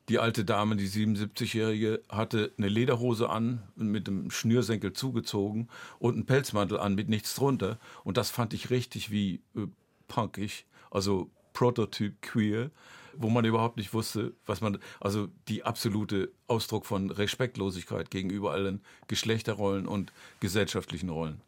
Die 0.10 0.20
alte 0.20 0.44
Dame, 0.44 0.76
die 0.76 0.90
77-Jährige, 0.90 2.02
hatte 2.10 2.52
eine 2.58 2.68
Lederhose 2.68 3.30
an, 3.30 3.64
mit 3.76 4.08
dem 4.08 4.32
Schnürsenkel 4.32 4.92
zugezogen 4.92 5.70
und 6.00 6.16
einen 6.16 6.26
Pelzmantel 6.26 6.78
an 6.78 6.96
mit 6.96 7.08
nichts 7.08 7.36
drunter. 7.36 7.80
Und 8.04 8.18
das 8.18 8.30
fand 8.30 8.54
ich 8.54 8.70
richtig 8.70 9.12
wie 9.12 9.36
äh, 9.56 9.68
punkig, 10.10 10.66
also 10.92 11.30
Prototyp 11.54 12.22
queer, 12.22 12.72
wo 13.16 13.30
man 13.30 13.46
überhaupt 13.46 13.78
nicht 13.78 13.94
wusste, 13.94 14.34
was 14.46 14.60
man, 14.60 14.80
also 15.00 15.30
die 15.48 15.64
absolute 15.64 16.32
Ausdruck 16.48 16.86
von 16.86 17.10
Respektlosigkeit 17.10 18.12
gegenüber 18.12 18.52
allen 18.52 18.82
Geschlechterrollen 19.08 19.88
und 19.88 20.12
gesellschaftlichen 20.40 21.10
Rollen. 21.10 21.40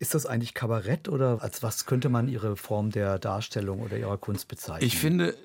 Ist 0.00 0.14
das 0.14 0.24
eigentlich 0.24 0.54
Kabarett 0.54 1.10
oder 1.10 1.42
als 1.42 1.62
was 1.62 1.84
könnte 1.84 2.08
man 2.08 2.26
Ihre 2.26 2.56
Form 2.56 2.90
der 2.90 3.18
Darstellung 3.18 3.80
oder 3.80 3.98
Ihrer 3.98 4.16
Kunst 4.16 4.48
bezeichnen? 4.48 4.86
Ich 4.86 4.96
finde, 4.96 5.36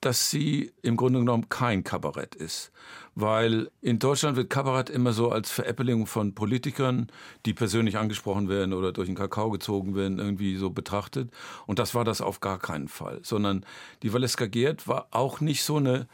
dass 0.00 0.30
sie 0.30 0.72
im 0.80 0.96
Grunde 0.96 1.18
genommen 1.18 1.50
kein 1.50 1.84
Kabarett 1.84 2.34
ist. 2.34 2.72
Weil 3.14 3.70
in 3.82 3.98
Deutschland 3.98 4.38
wird 4.38 4.48
Kabarett 4.48 4.88
immer 4.88 5.12
so 5.12 5.30
als 5.30 5.50
Veräppelung 5.50 6.06
von 6.06 6.34
Politikern, 6.34 7.08
die 7.44 7.52
persönlich 7.52 7.98
angesprochen 7.98 8.48
werden 8.48 8.72
oder 8.72 8.92
durch 8.92 9.06
den 9.06 9.16
Kakao 9.16 9.50
gezogen 9.50 9.94
werden, 9.94 10.18
irgendwie 10.18 10.56
so 10.56 10.70
betrachtet. 10.70 11.30
Und 11.66 11.78
das 11.78 11.94
war 11.94 12.04
das 12.04 12.22
auf 12.22 12.40
gar 12.40 12.58
keinen 12.58 12.88
Fall. 12.88 13.20
Sondern 13.22 13.66
die 14.02 14.14
Valeska 14.14 14.46
Gerd 14.46 14.88
war 14.88 15.08
auch 15.10 15.40
nicht 15.40 15.62
so 15.62 15.76
eine 15.76 16.08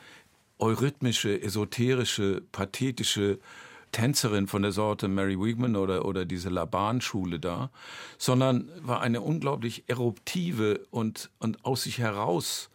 eurythmische, 0.59 1.41
esoterische, 1.41 2.43
pathetische 2.51 3.39
Tänzerin 3.97 4.47
von 4.47 4.61
der 4.61 4.73
Sorte 4.73 5.09
Mary 5.09 5.41
Wigman 5.41 5.75
oder, 5.75 6.05
oder 6.05 6.27
diese 6.27 6.51
Laban-Schule 6.51 7.41
da, 7.41 7.71
sondern 8.19 8.69
war 8.83 9.01
eine 9.01 9.23
unglaublich 9.23 9.85
eruptive 9.87 10.87
und, 10.91 11.31
und 11.39 11.65
aus 11.65 11.85
sich 11.85 11.97
heraus 11.97 12.69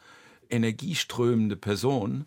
energieströmende 0.50 1.58
Person, 1.58 2.26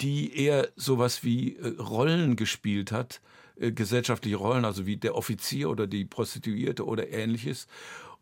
die 0.00 0.34
eher 0.34 0.70
sowas 0.76 1.22
wie 1.22 1.56
äh, 1.56 1.76
Rollen 1.78 2.36
gespielt 2.36 2.90
hat, 2.90 3.20
äh, 3.60 3.70
gesellschaftliche 3.70 4.36
Rollen, 4.36 4.64
also 4.64 4.86
wie 4.86 4.96
der 4.96 5.14
Offizier 5.14 5.68
oder 5.68 5.86
die 5.86 6.06
Prostituierte 6.06 6.86
oder 6.86 7.10
ähnliches, 7.10 7.68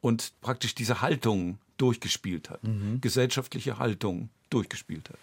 und 0.01 0.33
praktisch 0.41 0.75
diese 0.75 1.03
Haltung 1.03 1.59
durchgespielt 1.77 2.51
hat, 2.51 2.65
Mhm. 2.65 3.01
gesellschaftliche 3.01 3.79
Haltung 3.79 4.29
durchgespielt 4.51 5.09
hat. 5.09 5.19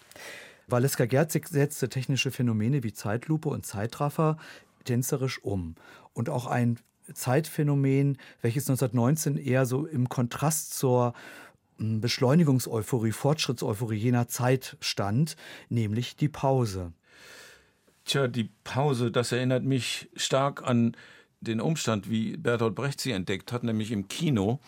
Valeska 0.66 1.06
Gerd 1.06 1.32
setzte 1.32 1.88
technische 1.88 2.30
Phänomene 2.30 2.82
wie 2.82 2.92
Zeitlupe 2.92 3.48
und 3.48 3.64
Zeitraffer 3.64 4.36
tänzerisch 4.88 5.42
um. 5.44 5.74
Und 6.12 6.30
auch 6.30 6.46
ein 6.46 6.78
Zeitphänomen, 7.12 8.18
welches 8.42 8.68
1919 8.68 9.36
eher 9.36 9.66
so 9.66 9.86
im 9.86 10.08
Kontrast 10.08 10.74
zur 10.74 11.14
mm, 11.78 12.00
Beschleunigungseuphorie, 12.00 13.12
Fortschrittseuphorie 13.12 13.96
jener 13.96 14.28
Zeit 14.28 14.76
stand, 14.80 15.36
nämlich 15.68 16.16
die 16.16 16.28
Pause. 16.28 16.92
Tja, 18.04 18.28
die 18.28 18.50
Pause, 18.64 19.10
das 19.10 19.32
erinnert 19.32 19.64
mich 19.64 20.08
stark 20.16 20.66
an 20.66 20.96
den 21.40 21.60
Umstand, 21.60 22.10
wie 22.10 22.36
Bertolt 22.36 22.74
Brecht 22.74 23.00
sie 23.00 23.12
entdeckt 23.12 23.52
hat, 23.52 23.62
nämlich 23.62 23.92
im 23.92 24.08
Kino 24.08 24.60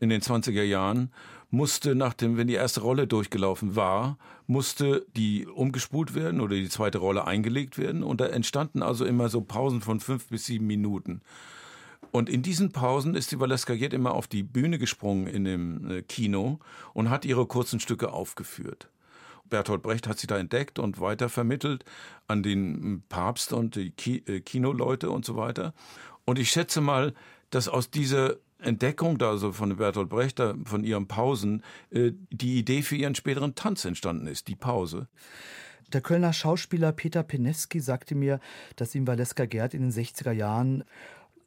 in 0.00 0.08
den 0.08 0.20
20er 0.20 0.62
Jahren 0.62 1.10
musste 1.50 1.94
nach 1.94 2.12
dem, 2.12 2.36
wenn 2.36 2.46
die 2.46 2.54
erste 2.54 2.82
Rolle 2.82 3.06
durchgelaufen 3.06 3.74
war, 3.74 4.18
musste 4.46 5.06
die 5.16 5.46
umgespult 5.46 6.14
werden 6.14 6.40
oder 6.40 6.56
die 6.56 6.68
zweite 6.68 6.98
Rolle 6.98 7.26
eingelegt 7.26 7.78
werden 7.78 8.02
und 8.02 8.20
da 8.20 8.26
entstanden 8.26 8.82
also 8.82 9.04
immer 9.04 9.28
so 9.28 9.40
Pausen 9.40 9.80
von 9.80 10.00
fünf 10.00 10.26
bis 10.26 10.46
sieben 10.46 10.66
Minuten. 10.66 11.22
Und 12.10 12.28
in 12.28 12.42
diesen 12.42 12.72
Pausen 12.72 13.14
ist 13.14 13.32
die 13.32 13.40
Valeska 13.40 13.74
Gerd 13.74 13.92
immer 13.92 14.12
auf 14.12 14.26
die 14.26 14.42
Bühne 14.42 14.78
gesprungen 14.78 15.26
in 15.26 15.44
dem 15.44 15.90
äh, 15.90 16.02
Kino 16.02 16.58
und 16.94 17.10
hat 17.10 17.24
ihre 17.24 17.46
kurzen 17.46 17.80
Stücke 17.80 18.12
aufgeführt. 18.12 18.88
Bertolt 19.48 19.82
Brecht 19.82 20.06
hat 20.06 20.18
sie 20.18 20.26
da 20.26 20.38
entdeckt 20.38 20.78
und 20.78 21.00
weitervermittelt 21.00 21.84
an 22.26 22.42
den 22.42 23.02
Papst 23.08 23.52
und 23.52 23.76
die 23.76 23.90
Ki 23.90 24.22
äh, 24.26 24.40
Kinoleute 24.40 25.10
und 25.10 25.24
so 25.24 25.36
weiter. 25.36 25.74
Und 26.24 26.38
ich 26.38 26.50
schätze 26.50 26.80
mal, 26.80 27.14
dass 27.50 27.68
aus 27.68 27.90
dieser 27.90 28.36
Entdeckung 28.60 29.18
da 29.18 29.30
also 29.30 29.52
von 29.52 29.76
Bertolt 29.76 30.08
Brecht, 30.08 30.42
von 30.64 30.84
ihren 30.84 31.06
Pausen, 31.06 31.62
äh, 31.90 32.12
die 32.30 32.58
Idee 32.58 32.82
für 32.82 32.96
ihren 32.96 33.14
späteren 33.14 33.54
Tanz 33.54 33.84
entstanden 33.84 34.26
ist, 34.26 34.48
die 34.48 34.56
Pause. 34.56 35.08
Der 35.92 36.00
Kölner 36.00 36.32
Schauspieler 36.32 36.92
Peter 36.92 37.22
Peneski 37.22 37.80
sagte 37.80 38.14
mir, 38.14 38.40
dass 38.76 38.94
ihm 38.94 39.06
Valeska 39.06 39.46
Gerd 39.46 39.74
in 39.74 39.82
den 39.82 39.92
60er 39.92 40.32
Jahren 40.32 40.84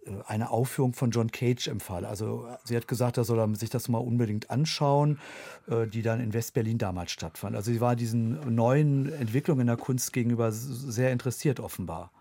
äh, 0.06 0.12
eine 0.26 0.50
Aufführung 0.50 0.94
von 0.94 1.12
John 1.12 1.32
Cage 1.32 1.68
empfahl. 1.68 2.06
Also 2.06 2.48
sie 2.64 2.76
hat 2.76 2.88
gesagt, 2.88 3.18
er 3.18 3.24
soll 3.24 3.56
sich 3.56 3.70
das 3.70 3.90
mal 3.90 4.00
unbedingt 4.00 4.50
anschauen, 4.50 5.20
äh, 5.68 5.88
die 5.88 6.02
dann 6.02 6.22
in 6.22 6.34
Westberlin 6.34 6.78
damals 6.78 7.12
stattfand. 7.12 7.56
Also 7.56 7.72
sie 7.72 7.82
war 7.82 7.96
diesen 7.96 8.56
neuen 8.56 9.12
Entwicklungen 9.12 9.62
in 9.62 9.68
der 9.68 9.78
Kunst 9.78 10.14
gegenüber 10.14 10.52
sehr 10.52 11.12
interessiert 11.12 11.60
offenbar. 11.60 12.12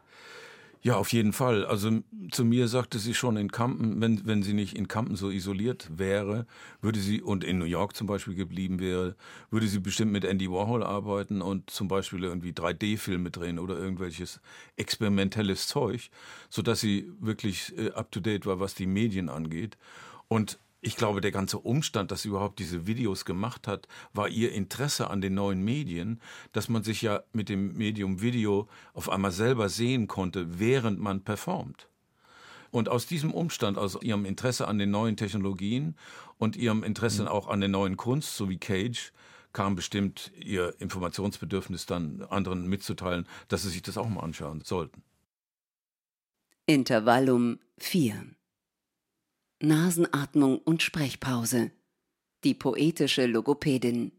Ja, 0.82 0.96
auf 0.96 1.12
jeden 1.12 1.34
Fall. 1.34 1.66
Also 1.66 2.00
zu 2.30 2.42
mir 2.42 2.66
sagte 2.66 2.98
sie 2.98 3.12
schon 3.12 3.36
in 3.36 3.52
Kampen, 3.52 4.00
wenn, 4.00 4.26
wenn 4.26 4.42
sie 4.42 4.54
nicht 4.54 4.74
in 4.74 4.88
Kampen 4.88 5.14
so 5.14 5.28
isoliert 5.30 5.90
wäre, 5.94 6.46
würde 6.80 6.98
sie, 7.00 7.20
und 7.20 7.44
in 7.44 7.58
New 7.58 7.66
York 7.66 7.94
zum 7.94 8.06
Beispiel 8.06 8.34
geblieben 8.34 8.80
wäre, 8.80 9.14
würde 9.50 9.66
sie 9.66 9.78
bestimmt 9.80 10.10
mit 10.10 10.24
Andy 10.24 10.50
Warhol 10.50 10.82
arbeiten 10.82 11.42
und 11.42 11.68
zum 11.68 11.88
Beispiel 11.88 12.24
irgendwie 12.24 12.52
3D-Filme 12.52 13.30
drehen 13.30 13.58
oder 13.58 13.76
irgendwelches 13.76 14.40
experimentelles 14.76 15.66
Zeug, 15.66 16.10
sodass 16.48 16.80
sie 16.80 17.12
wirklich 17.20 17.76
äh, 17.76 17.90
up-to-date 17.90 18.46
war, 18.46 18.58
was 18.58 18.74
die 18.74 18.86
Medien 18.86 19.28
angeht. 19.28 19.76
Und 20.28 20.58
ich 20.82 20.96
glaube, 20.96 21.20
der 21.20 21.30
ganze 21.30 21.58
Umstand, 21.58 22.10
dass 22.10 22.22
sie 22.22 22.28
überhaupt 22.28 22.58
diese 22.58 22.86
Videos 22.86 23.24
gemacht 23.24 23.68
hat, 23.68 23.86
war 24.14 24.28
ihr 24.28 24.52
Interesse 24.52 25.10
an 25.10 25.20
den 25.20 25.34
neuen 25.34 25.62
Medien, 25.62 26.20
dass 26.52 26.68
man 26.68 26.82
sich 26.82 27.02
ja 27.02 27.22
mit 27.32 27.48
dem 27.48 27.74
Medium 27.76 28.22
Video 28.22 28.68
auf 28.94 29.10
einmal 29.10 29.32
selber 29.32 29.68
sehen 29.68 30.08
konnte, 30.08 30.58
während 30.58 30.98
man 30.98 31.22
performt. 31.22 31.88
Und 32.70 32.88
aus 32.88 33.06
diesem 33.06 33.32
Umstand, 33.34 33.78
aus 33.78 33.98
ihrem 34.00 34.24
Interesse 34.24 34.68
an 34.68 34.78
den 34.78 34.90
neuen 34.90 35.16
Technologien 35.16 35.96
und 36.38 36.56
ihrem 36.56 36.82
Interesse 36.82 37.30
auch 37.30 37.48
an 37.48 37.60
der 37.60 37.68
neuen 37.68 37.96
Kunst, 37.96 38.36
so 38.36 38.48
wie 38.48 38.58
Cage, 38.58 39.12
kam 39.52 39.74
bestimmt 39.74 40.32
ihr 40.38 40.74
Informationsbedürfnis 40.78 41.86
dann 41.86 42.22
anderen 42.30 42.68
mitzuteilen, 42.68 43.26
dass 43.48 43.62
sie 43.62 43.70
sich 43.70 43.82
das 43.82 43.98
auch 43.98 44.08
mal 44.08 44.20
anschauen 44.20 44.62
sollten. 44.64 45.02
Intervallum 46.66 47.58
4 47.78 48.36
Nasenatmung 49.62 50.58
und 50.58 50.82
Sprechpause. 50.82 51.70
Die 52.44 52.54
poetische 52.54 53.26
Logopädin. 53.26 54.10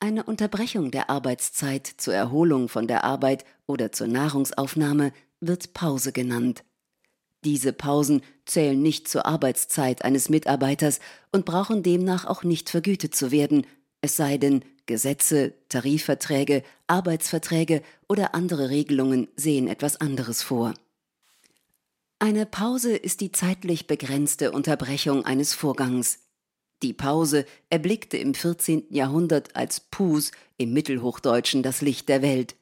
Eine 0.00 0.24
Unterbrechung 0.24 0.90
der 0.90 1.10
Arbeitszeit 1.10 1.86
zur 1.86 2.14
Erholung 2.14 2.70
von 2.70 2.88
der 2.88 3.04
Arbeit 3.04 3.44
oder 3.66 3.92
zur 3.92 4.06
Nahrungsaufnahme 4.06 5.12
wird 5.40 5.74
Pause 5.74 6.12
genannt. 6.12 6.64
Diese 7.44 7.74
Pausen 7.74 8.22
zählen 8.46 8.80
nicht 8.80 9.08
zur 9.08 9.26
Arbeitszeit 9.26 10.06
eines 10.06 10.30
Mitarbeiters 10.30 11.00
und 11.30 11.44
brauchen 11.44 11.82
demnach 11.82 12.24
auch 12.24 12.44
nicht 12.44 12.70
vergütet 12.70 13.14
zu 13.14 13.30
werden, 13.30 13.66
es 14.00 14.16
sei 14.16 14.38
denn, 14.38 14.64
Gesetze, 14.86 15.52
Tarifverträge, 15.68 16.62
Arbeitsverträge 16.86 17.82
oder 18.08 18.34
andere 18.34 18.70
Regelungen 18.70 19.28
sehen 19.36 19.68
etwas 19.68 20.00
anderes 20.00 20.42
vor. 20.42 20.72
Eine 22.24 22.46
Pause 22.46 22.96
ist 22.96 23.20
die 23.20 23.32
zeitlich 23.32 23.86
begrenzte 23.86 24.50
Unterbrechung 24.52 25.26
eines 25.26 25.52
Vorgangs. 25.52 26.20
Die 26.82 26.94
Pause 26.94 27.44
erblickte 27.68 28.16
im 28.16 28.32
14. 28.32 28.86
Jahrhundert 28.88 29.54
als 29.54 29.80
Pus 29.80 30.30
im 30.56 30.72
Mittelhochdeutschen 30.72 31.62
das 31.62 31.82
Licht 31.82 32.08
der 32.08 32.22
Welt. 32.22 32.56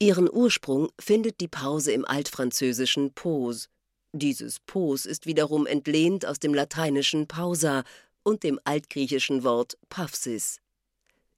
Ihren 0.00 0.28
Ursprung 0.28 0.90
findet 0.98 1.38
die 1.38 1.46
Pause 1.46 1.92
im 1.92 2.04
altfranzösischen 2.04 3.12
Pause. 3.14 3.68
Dieses 4.12 4.58
Pos 4.58 5.06
ist 5.06 5.26
wiederum 5.26 5.64
entlehnt 5.64 6.26
aus 6.26 6.40
dem 6.40 6.52
lateinischen 6.52 7.28
pausa 7.28 7.84
und 8.24 8.42
dem 8.42 8.58
altgriechischen 8.64 9.44
Wort 9.44 9.78
Paphsis. 9.88 10.58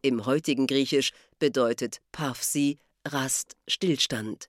Im 0.01 0.25
heutigen 0.25 0.67
Griechisch 0.67 1.13
bedeutet 1.39 2.01
Paphsi 2.13 2.79
Rast, 3.07 3.57
Stillstand 3.69 4.49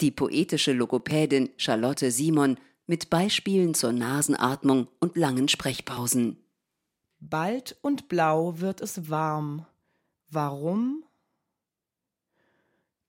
die 0.00 0.10
poetische 0.10 0.72
Logopädin 0.72 1.50
Charlotte 1.56 2.10
Simon 2.10 2.58
mit 2.86 3.10
Beispielen 3.10 3.74
zur 3.74 3.92
Nasenatmung 3.92 4.88
und 5.00 5.16
langen 5.16 5.48
Sprechpausen. 5.48 6.38
Bald 7.20 7.76
und 7.82 8.08
blau 8.08 8.60
wird 8.60 8.80
es 8.80 9.10
warm. 9.10 9.66
Warum? 10.30 11.04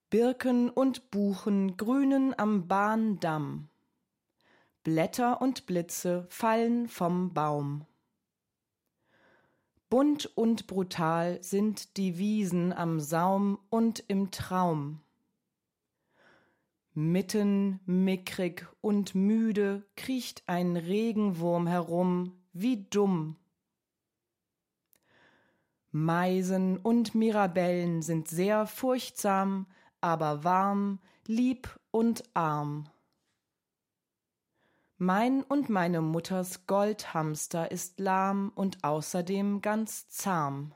Birken 0.10 0.70
und 0.70 1.12
Buchen 1.12 1.78
grünen 1.78 2.34
am 2.38 2.68
Bahndamm. 2.68 3.70
Blätter 4.84 5.42
und 5.42 5.68
Blitze 5.68 6.26
fallen 6.30 6.88
vom 6.88 7.34
Baum. 7.34 7.86
Bunt 9.90 10.26
und 10.38 10.68
brutal 10.68 11.42
sind 11.44 11.98
die 11.98 12.18
Wiesen 12.18 12.74
am 12.74 13.00
Saum 13.00 13.60
und 13.70 14.04
im 14.08 14.32
Traum. 14.32 15.02
Mitten 17.00 17.80
mickrig 17.86 18.68
und 18.82 19.16
müde 19.16 19.88
kriecht 19.96 20.44
ein 20.48 20.76
Regenwurm 20.76 21.66
herum, 21.66 22.34
wie 22.52 22.88
dumm. 22.90 23.38
Meisen 25.92 26.76
und 26.76 27.16
Mirabellen 27.16 28.02
sind 28.02 28.28
sehr 28.28 28.68
furchtsam, 28.68 29.66
aber 30.02 30.44
warm, 30.44 31.00
lieb 31.26 31.80
und 31.92 32.26
arm. 32.34 32.90
Mein 34.98 35.44
und 35.44 35.70
meine 35.70 36.02
Mutters 36.02 36.68
Goldhamster 36.68 37.72
ist 37.72 38.02
lahm 38.02 38.52
und 38.56 38.84
außerdem 38.84 39.62
ganz 39.62 40.10
zahm. 40.10 40.76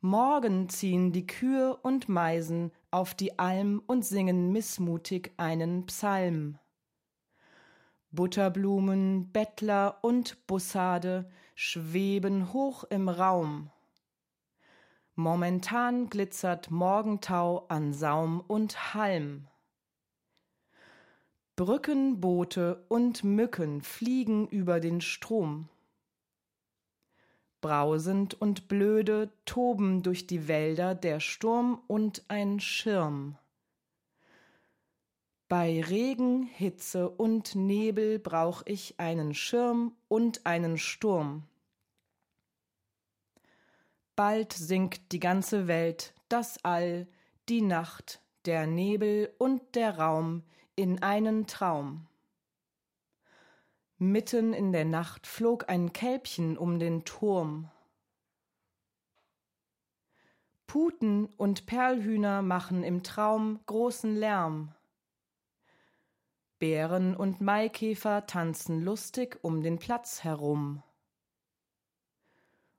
Morgen 0.00 0.68
ziehen 0.68 1.12
die 1.12 1.28
Kühe 1.28 1.76
und 1.76 2.08
Meisen 2.08 2.72
auf 2.92 3.14
die 3.14 3.38
Alm 3.38 3.82
und 3.86 4.04
singen 4.04 4.52
missmutig 4.52 5.32
einen 5.36 5.86
Psalm. 5.86 6.58
Butterblumen, 8.10 9.32
Bettler 9.32 9.98
und 10.02 10.46
Bussarde 10.46 11.30
schweben 11.54 12.52
hoch 12.52 12.84
im 12.84 13.08
Raum. 13.08 13.70
Momentan 15.14 16.10
glitzert 16.10 16.70
Morgentau 16.70 17.66
an 17.68 17.92
Saum 17.92 18.40
und 18.40 18.94
Halm. 18.94 19.48
Brückenboote 21.56 22.84
und 22.88 23.24
Mücken 23.24 23.82
fliegen 23.82 24.46
über 24.48 24.80
den 24.80 25.00
Strom 25.00 25.68
brausend 27.62 28.34
und 28.38 28.68
blöde 28.68 29.30
toben 29.46 30.02
durch 30.02 30.26
die 30.26 30.46
Wälder 30.48 30.94
der 30.94 31.20
Sturm 31.20 31.80
und 31.86 32.22
ein 32.28 32.60
Schirm. 32.60 33.38
Bei 35.48 35.82
Regen, 35.82 36.42
Hitze 36.42 37.08
und 37.08 37.54
Nebel 37.54 38.18
brauch 38.18 38.62
ich 38.66 39.00
einen 39.00 39.34
Schirm 39.34 39.94
und 40.08 40.44
einen 40.44 40.76
Sturm. 40.76 41.44
Bald 44.16 44.52
sinkt 44.52 45.12
die 45.12 45.20
ganze 45.20 45.68
Welt, 45.68 46.14
das 46.28 46.62
All, 46.64 47.06
die 47.48 47.62
Nacht, 47.62 48.20
der 48.44 48.66
Nebel 48.66 49.32
und 49.38 49.74
der 49.74 49.98
Raum 49.98 50.42
in 50.74 51.02
einen 51.02 51.46
Traum. 51.46 52.06
Mitten 54.02 54.52
in 54.52 54.72
der 54.72 54.84
Nacht 54.84 55.28
flog 55.28 55.68
ein 55.68 55.92
Kälbchen 55.92 56.58
um 56.58 56.80
den 56.80 57.04
Turm. 57.04 57.70
Puten 60.66 61.26
und 61.36 61.66
Perlhühner 61.66 62.42
machen 62.42 62.82
im 62.82 63.04
Traum 63.04 63.60
großen 63.66 64.16
Lärm. 64.16 64.74
Bären 66.58 67.14
und 67.14 67.40
Maikäfer 67.40 68.26
tanzen 68.26 68.82
lustig 68.82 69.38
um 69.42 69.62
den 69.62 69.78
Platz 69.78 70.24
herum. 70.24 70.82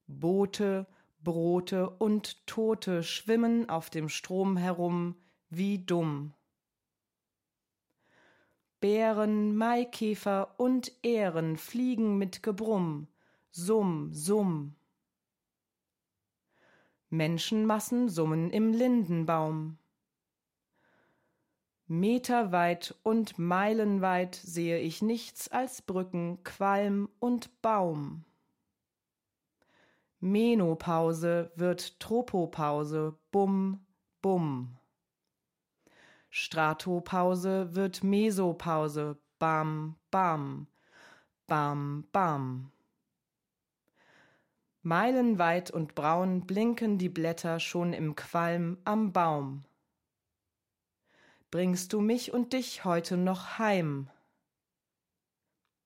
Boote, 0.08 0.88
Brote 1.22 1.90
und 1.90 2.46
Tote 2.48 3.02
schwimmen 3.02 3.70
auf 3.70 3.90
dem 3.90 4.10
Strom 4.10 4.58
herum 4.58 5.16
wie 5.50 5.80
dumm. 5.80 6.34
Bären, 8.84 9.56
Maikäfer 9.56 10.60
und 10.60 10.92
Ähren 11.04 11.56
fliegen 11.56 12.18
mit 12.18 12.44
Gebrumm, 12.44 13.08
Summ, 13.50 14.10
Summ. 14.12 14.76
Menschenmassen 17.10 18.10
summen 18.10 18.50
im 18.50 18.74
Lindenbaum. 18.74 19.78
Meterweit 21.88 22.94
und 23.04 23.40
meilenweit 23.40 24.36
sehe 24.36 24.80
ich 24.80 25.02
nichts 25.02 25.48
als 25.48 25.82
Brücken, 25.82 26.44
Qualm 26.44 27.08
und 27.20 27.62
Baum. 27.62 28.26
Menopause 30.20 31.54
wird 31.56 32.02
Tropopause, 32.02 33.18
bum, 33.32 33.86
bum. 34.22 34.78
Stratopause 36.36 37.76
wird 37.76 38.04
Mesopause. 38.04 39.20
Bam, 39.38 39.98
bam. 40.10 40.66
Bam, 41.46 42.08
bam. 42.12 42.72
Meilenweit 44.82 45.70
und 45.70 45.94
braun 45.94 46.48
blinken 46.48 46.98
die 46.98 47.10
Blätter 47.10 47.60
schon 47.60 47.94
im 47.94 48.16
Qualm 48.16 48.80
am 48.84 49.14
Baum. 49.14 49.64
Bringst 51.52 51.94
du 51.94 52.02
mich 52.02 52.34
und 52.34 52.54
dich 52.54 52.84
heute 52.84 53.16
noch 53.16 53.60
heim? 53.60 54.10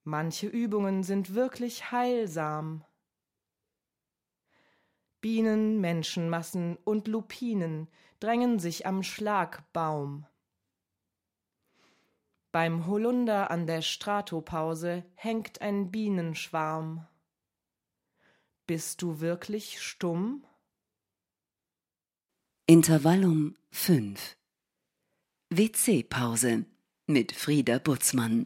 Manche 0.05 0.47
Übungen 0.47 1.03
sind 1.03 1.35
wirklich 1.35 1.91
heilsam. 1.91 2.85
Bienen, 5.19 5.81
Menschenmassen 5.81 6.77
und 6.85 7.09
Lupinen 7.09 7.89
drängen 8.21 8.59
sich 8.59 8.85
am 8.85 9.03
Schlagbaum. 9.03 10.25
Beim 12.51 12.87
Holunder 12.87 13.51
an 13.51 13.67
der 13.67 13.81
Stratopause 13.81 15.03
hängt 15.15 15.61
ein 15.61 15.91
Bienenschwarm. 15.91 17.05
Bist 18.65 19.01
du 19.01 19.19
wirklich 19.19 19.81
stumm? 19.81 20.45
Intervallum 22.65 23.55
5 23.71 24.37
WC-Pause 25.49 26.65
mit 27.05 27.31
Frieda 27.31 27.79
Butzmann. 27.79 28.45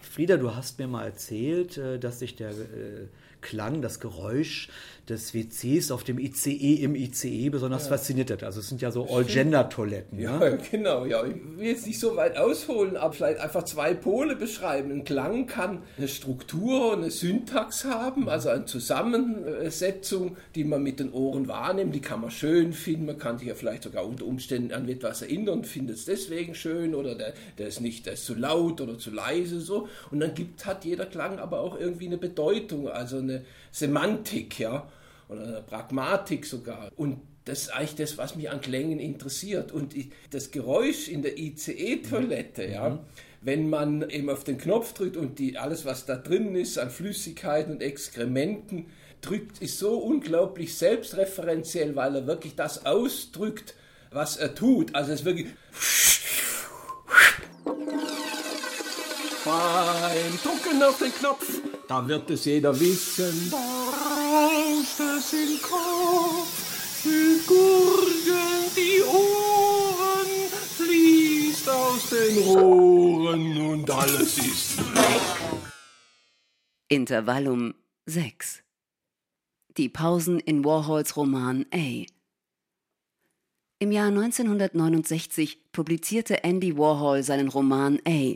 Frieda, 0.00 0.36
du 0.36 0.54
hast 0.54 0.78
mir 0.78 0.88
mal 0.88 1.04
erzählt, 1.04 1.78
äh, 1.78 1.98
dass 1.98 2.18
sich 2.18 2.34
der 2.34 2.50
äh, 2.50 3.08
Klang, 3.40 3.82
das 3.82 4.00
Geräusch 4.00 4.68
des 5.10 5.34
WCs 5.34 5.90
auf 5.90 6.04
dem 6.04 6.18
ICE 6.18 6.74
im 6.74 6.94
ICE 6.94 7.50
besonders 7.50 7.84
ja. 7.84 7.90
fasziniert 7.90 8.30
hat. 8.30 8.44
Also 8.44 8.60
es 8.60 8.68
sind 8.68 8.80
ja 8.80 8.90
so 8.90 9.06
All-Gender-Toiletten. 9.08 10.18
Ja, 10.18 10.42
ja, 10.42 10.56
genau. 10.70 11.04
Ja. 11.04 11.24
Ich 11.24 11.34
will 11.58 11.66
jetzt 11.66 11.86
nicht 11.86 11.98
so 11.98 12.16
weit 12.16 12.36
ausholen, 12.36 12.96
aber 12.96 13.12
vielleicht 13.12 13.40
einfach 13.40 13.64
zwei 13.64 13.94
Pole 13.94 14.36
beschreiben. 14.36 14.92
Ein 14.92 15.04
Klang 15.04 15.46
kann 15.46 15.82
eine 15.98 16.08
Struktur, 16.08 16.92
eine 16.92 17.10
Syntax 17.10 17.84
haben, 17.84 18.28
also 18.28 18.48
eine 18.48 18.64
Zusammensetzung, 18.64 20.36
die 20.54 20.64
man 20.64 20.82
mit 20.82 21.00
den 21.00 21.12
Ohren 21.12 21.48
wahrnimmt. 21.48 21.94
Die 21.94 22.00
kann 22.00 22.20
man 22.20 22.30
schön 22.30 22.72
finden. 22.72 23.06
Man 23.06 23.18
kann 23.18 23.38
sich 23.38 23.48
ja 23.48 23.54
vielleicht 23.54 23.82
sogar 23.82 24.06
unter 24.06 24.26
Umständen 24.26 24.72
an 24.72 24.88
etwas 24.88 25.22
erinnern 25.22 25.58
und 25.58 25.66
findet 25.66 25.96
es 25.96 26.04
deswegen 26.04 26.54
schön 26.54 26.94
oder 26.94 27.16
der, 27.16 27.34
der 27.58 27.68
ist 27.68 27.80
nicht, 27.80 28.06
der 28.06 28.12
ist 28.12 28.24
zu 28.24 28.34
laut 28.34 28.80
oder 28.80 28.98
zu 28.98 29.10
leise 29.10 29.60
so. 29.60 29.88
Und 30.10 30.20
dann 30.20 30.34
gibt, 30.34 30.64
hat 30.66 30.84
jeder 30.84 31.06
Klang 31.06 31.38
aber 31.38 31.60
auch 31.60 31.78
irgendwie 31.78 32.06
eine 32.06 32.18
Bedeutung, 32.18 32.88
also 32.88 33.18
eine 33.18 33.44
Semantik, 33.72 34.58
ja 34.58 34.88
oder 35.30 35.42
eine 35.42 35.62
Pragmatik 35.62 36.44
sogar. 36.44 36.90
Und 36.96 37.20
das 37.44 37.62
ist 37.62 37.70
eigentlich 37.70 37.94
das, 37.96 38.18
was 38.18 38.36
mich 38.36 38.50
an 38.50 38.60
Klängen 38.60 38.98
interessiert. 38.98 39.72
Und 39.72 39.94
das 40.30 40.50
Geräusch 40.50 41.08
in 41.08 41.22
der 41.22 41.38
ICE-Toilette, 41.38 42.66
mhm. 42.66 42.72
ja, 42.72 42.98
wenn 43.40 43.70
man 43.70 44.08
eben 44.10 44.28
auf 44.28 44.44
den 44.44 44.58
Knopf 44.58 44.92
drückt 44.92 45.16
und 45.16 45.38
die, 45.38 45.56
alles, 45.56 45.84
was 45.84 46.04
da 46.04 46.16
drin 46.16 46.54
ist 46.54 46.78
an 46.78 46.90
Flüssigkeiten 46.90 47.72
und 47.72 47.82
Exkrementen, 47.82 48.86
drückt, 49.22 49.62
ist 49.62 49.78
so 49.78 49.98
unglaublich 49.98 50.76
selbstreferenziell, 50.76 51.96
weil 51.96 52.16
er 52.16 52.26
wirklich 52.26 52.54
das 52.54 52.86
ausdrückt, 52.86 53.74
was 54.10 54.36
er 54.36 54.54
tut. 54.54 54.94
Also 54.94 55.12
es 55.12 55.20
ist 55.20 55.24
wirklich. 55.24 55.48
Beim 59.44 60.38
Drucken 60.42 60.82
auf 60.82 60.98
den 60.98 61.12
Knopf, 61.12 61.60
da 61.88 62.06
wird 62.06 62.30
es 62.30 62.44
jeder 62.44 62.78
wissen 62.78 63.52
es 64.98 65.32
in 65.32 65.60
Kopf, 65.62 67.04
mit 67.04 67.46
Gurgeln 67.46 68.70
die 68.76 69.02
Ohren, 69.02 70.26
fließt 70.76 71.68
aus 71.68 72.10
den 72.10 72.38
Rohren 72.42 73.56
und 73.58 73.90
alles 73.90 74.38
ist 74.38 74.78
weg. 74.94 75.20
Intervallum 76.88 77.74
6 78.06 78.62
Die 79.76 79.88
Pausen 79.88 80.40
in 80.40 80.64
Warhols 80.64 81.16
Roman 81.16 81.66
A. 81.72 82.04
Im 83.78 83.92
Jahr 83.92 84.08
1969 84.08 85.72
publizierte 85.72 86.42
Andy 86.42 86.76
Warhol 86.76 87.22
seinen 87.22 87.48
Roman 87.48 88.00
A. 88.06 88.34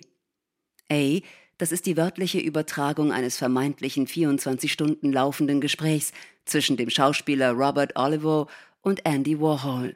A 0.90 1.20
das 1.58 1.70
ist 1.70 1.86
die 1.86 1.96
wörtliche 1.96 2.40
Übertragung 2.40 3.12
eines 3.12 3.36
vermeintlichen 3.36 4.08
24 4.08 4.72
Stunden 4.72 5.12
laufenden 5.12 5.60
Gesprächs 5.60 6.12
zwischen 6.44 6.76
dem 6.76 6.90
Schauspieler 6.90 7.52
Robert 7.52 7.96
Oliver 7.96 8.46
und 8.82 9.04
Andy 9.06 9.40
Warhol. 9.40 9.94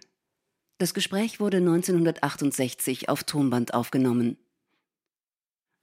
Das 0.79 0.95
Gespräch 0.95 1.41
wurde 1.41 1.59
1968 1.59 3.09
auf 3.09 3.25
Tonband 3.25 3.75
aufgenommen. 3.75 4.39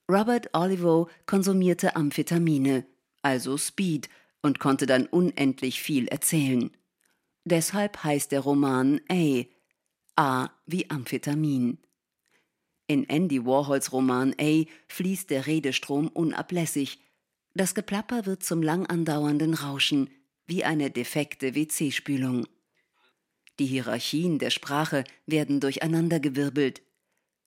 Robert 0.09 0.49
Oliver 0.53 1.07
konsumierte 1.26 1.95
Amphetamine, 1.95 2.86
also 3.22 3.57
Speed, 3.57 4.09
und 4.41 4.59
konnte 4.59 4.86
dann 4.86 5.07
unendlich 5.07 5.82
viel 5.82 6.07
erzählen. 6.07 6.70
Deshalb 7.43 8.03
heißt 8.03 8.32
der 8.32 8.41
Roman 8.41 9.01
A. 9.09 9.43
A 10.16 10.49
wie 10.66 10.89
Amphetamin. 10.89 11.80
In 12.88 13.09
Andy 13.09 13.43
Warhols 13.45 13.91
Roman 13.91 14.36
A 14.39 14.63
fließt 14.88 15.30
der 15.32 15.47
Redestrom 15.47 16.07
unablässig. 16.07 16.99
Das 17.55 17.74
Geplapper 17.74 18.26
wird 18.28 18.43
zum 18.43 18.61
lang 18.61 18.86
andauernden 18.86 19.55
Rauschen, 19.55 20.09
wie 20.48 20.64
eine 20.64 20.91
defekte 20.91 21.56
WC-Spülung. 21.56 22.48
Die 23.60 23.66
Hierarchien 23.66 24.39
der 24.39 24.50
Sprache 24.50 25.04
werden 25.26 25.60
durcheinandergewirbelt. 25.60 26.82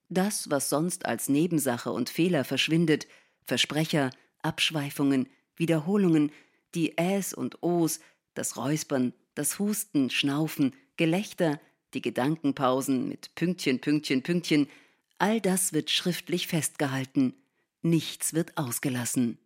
Das, 0.09 0.51
was 0.51 0.71
sonst 0.71 1.05
als 1.05 1.29
Nebensache 1.29 1.93
und 1.93 2.09
Fehler 2.09 2.45
verschwindet, 2.45 3.07
Versprecher, 3.45 4.11
Abschweifungen, 4.43 5.29
Wiederholungen, 5.57 6.33
die 6.75 6.97
Äs 6.97 7.35
und 7.35 7.63
Os, 7.63 8.01
das 8.35 8.57
Räuspern, 8.57 9.13
das 9.35 9.59
Husten, 9.59 10.11
Schnaufen, 10.11 10.75
Gelächter, 10.97 11.61
die 11.95 12.03
Gedankenpausen 12.03 13.09
mit 13.09 13.35
Pünktchen, 13.35 13.81
Pünktchen, 13.81 14.23
Pünktchen, 14.23 14.69
All 15.19 15.41
das 15.41 15.73
wird 15.73 15.91
schriftlich 15.91 16.47
festgehalten, 16.47 17.35
nichts 17.83 18.35
wird 18.35 18.57
ausgelassen. 18.57 19.39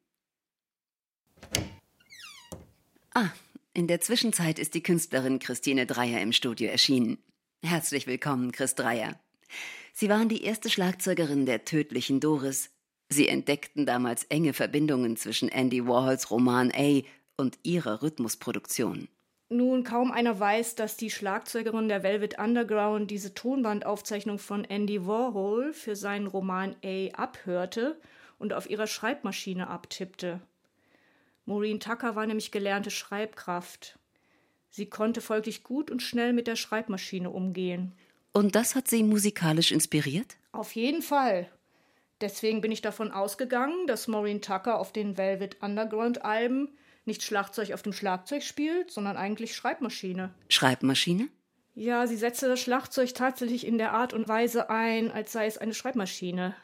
Ah, 3.14 3.28
in 3.74 3.88
der 3.88 4.00
Zwischenzeit 4.00 4.58
ist 4.58 4.72
die 4.72 4.82
Künstlerin 4.82 5.38
Christine 5.38 5.84
Dreier 5.84 6.22
im 6.22 6.32
Studio 6.32 6.70
erschienen. 6.70 7.18
Herzlich 7.62 8.06
willkommen, 8.06 8.52
Chris 8.52 8.74
Dreier. 8.74 9.20
Sie 9.92 10.08
waren 10.08 10.30
die 10.30 10.42
erste 10.44 10.70
Schlagzeugerin 10.70 11.44
der 11.44 11.66
tödlichen 11.66 12.20
Doris. 12.20 12.70
Sie 13.10 13.28
entdeckten 13.28 13.84
damals 13.84 14.24
enge 14.24 14.54
Verbindungen 14.54 15.18
zwischen 15.18 15.50
Andy 15.50 15.86
Warhols 15.86 16.30
Roman 16.30 16.72
A 16.74 17.02
und 17.36 17.58
ihrer 17.62 18.02
Rhythmusproduktion. 18.02 19.08
Nun, 19.50 19.84
kaum 19.84 20.10
einer 20.10 20.40
weiß, 20.40 20.76
dass 20.76 20.96
die 20.96 21.10
Schlagzeugerin 21.10 21.88
der 21.88 22.02
Velvet 22.02 22.38
Underground 22.38 23.10
diese 23.10 23.34
Tonbandaufzeichnung 23.34 24.38
von 24.38 24.64
Andy 24.64 25.06
Warhol 25.06 25.74
für 25.74 25.96
seinen 25.96 26.26
Roman 26.26 26.76
A 26.82 27.10
abhörte 27.12 28.00
und 28.38 28.54
auf 28.54 28.70
ihrer 28.70 28.86
Schreibmaschine 28.86 29.68
abtippte. 29.68 30.40
Maureen 31.44 31.80
Tucker 31.80 32.14
war 32.14 32.26
nämlich 32.26 32.50
gelernte 32.50 32.90
Schreibkraft. 32.90 33.98
Sie 34.70 34.86
konnte 34.86 35.20
folglich 35.20 35.64
gut 35.64 35.90
und 35.90 36.02
schnell 36.02 36.32
mit 36.32 36.46
der 36.46 36.56
Schreibmaschine 36.56 37.30
umgehen. 37.30 37.92
Und 38.32 38.54
das 38.54 38.74
hat 38.74 38.88
Sie 38.88 39.02
musikalisch 39.02 39.72
inspiriert? 39.72 40.36
Auf 40.52 40.72
jeden 40.72 41.02
Fall. 41.02 41.50
Deswegen 42.20 42.60
bin 42.60 42.72
ich 42.72 42.80
davon 42.80 43.10
ausgegangen, 43.10 43.86
dass 43.86 44.08
Maureen 44.08 44.40
Tucker 44.40 44.78
auf 44.78 44.92
den 44.92 45.18
Velvet 45.18 45.60
Underground 45.60 46.24
Alben 46.24 46.68
nicht 47.04 47.22
Schlagzeug 47.22 47.72
auf 47.72 47.82
dem 47.82 47.92
Schlagzeug 47.92 48.44
spielt, 48.44 48.90
sondern 48.90 49.16
eigentlich 49.16 49.56
Schreibmaschine. 49.56 50.32
Schreibmaschine? 50.48 51.28
Ja, 51.74 52.06
sie 52.06 52.16
setzte 52.16 52.48
das 52.48 52.60
Schlagzeug 52.60 53.14
tatsächlich 53.14 53.66
in 53.66 53.76
der 53.76 53.92
Art 53.92 54.12
und 54.12 54.28
Weise 54.28 54.70
ein, 54.70 55.10
als 55.10 55.32
sei 55.32 55.46
es 55.46 55.58
eine 55.58 55.74
Schreibmaschine. 55.74 56.54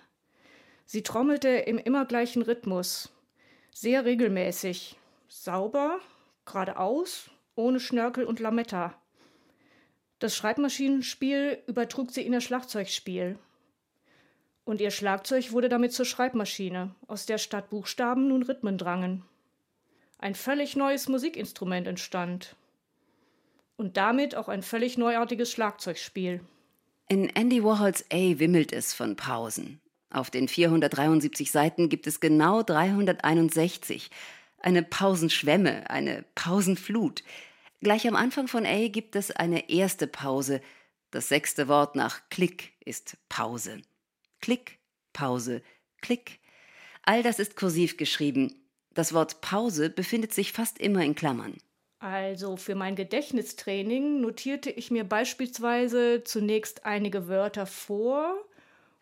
Sie 0.87 1.03
trommelte 1.03 1.49
im 1.49 1.79
immer 1.79 2.05
gleichen 2.05 2.43
Rhythmus, 2.43 3.11
sehr 3.81 4.05
regelmäßig, 4.05 4.97
sauber, 5.29 6.01
geradeaus, 6.45 7.31
ohne 7.55 7.81
Schnörkel 7.81 8.25
und 8.25 8.41
Lametta. 8.41 9.01
Das 10.19 10.37
Schreibmaschinenspiel 10.37 11.63
übertrug 11.67 12.11
sie 12.11 12.23
in 12.23 12.33
ihr 12.33 12.41
Schlagzeugspiel. 12.41 13.39
Und 14.65 14.81
ihr 14.81 14.91
Schlagzeug 14.91 15.53
wurde 15.53 15.69
damit 15.69 15.93
zur 15.93 16.07
Schreibmaschine, 16.07 16.95
aus 17.07 17.27
der 17.27 17.39
statt 17.39 17.71
Buchstaben 17.71 18.29
nun 18.29 18.43
Rhythmen 18.43 18.79
drangen 18.79 19.25
ein 20.19 20.35
völlig 20.35 20.77
neues 20.77 21.09
Musikinstrument 21.09 21.87
entstand. 21.87 22.57
Und 23.77 23.97
damit 23.97 24.35
auch 24.35 24.49
ein 24.49 24.63
völlig 24.63 24.99
neuartiges 24.99 25.53
Schlagzeugspiel. 25.53 26.41
In 27.09 27.29
Andy 27.31 27.63
Warhols 27.63 28.05
A 28.13 28.39
wimmelt 28.39 28.73
es 28.73 28.93
von 28.93 29.15
Pausen. 29.15 29.81
Auf 30.11 30.31
den 30.31 30.49
473 30.49 31.51
Seiten 31.51 31.89
gibt 31.89 32.07
es 32.07 32.21
genau 32.21 32.63
361. 32.63 34.11
Eine 34.59 34.83
Pausenschwemme, 34.83 35.91
eine 35.91 36.25
Pausenflut. 36.35 37.23
Gleich 37.81 38.09
am 38.09 38.17
Anfang 38.17 38.49
von 38.49 38.67
A 38.67 38.89
gibt 38.89 39.17
es 39.17 39.31
eine 39.31 39.71
erste 39.71 40.07
Pause. 40.07 40.61
Das 41.11 41.29
sechste 41.29 41.69
Wort 41.69 41.95
nach 41.95 42.23
Klick 42.31 42.73
ist 42.85 43.17
Pause. 43.29 43.83
Klick, 44.41 44.79
Pause, 45.13 45.63
Klick. 46.01 46.41
All 47.03 47.23
das 47.23 47.39
ist 47.39 47.57
kursiv 47.57 47.97
geschrieben. 47.97 48.55
Das 48.95 49.13
Wort 49.13 49.41
Pause 49.41 49.91
befindet 49.91 50.35
sich 50.35 50.53
fast 50.53 50.79
immer 50.79 51.05
in 51.05 51.15
Klammern. 51.15 51.57
Also 52.01 52.57
für 52.57 52.75
mein 52.75 52.97
Gedächtnistraining 52.97 54.21
notierte 54.21 54.71
ich 54.71 54.91
mir 54.91 55.05
beispielsweise 55.05 56.23
zunächst 56.25 56.87
einige 56.87 57.29
Wörter 57.29 57.67
vor 57.67 58.37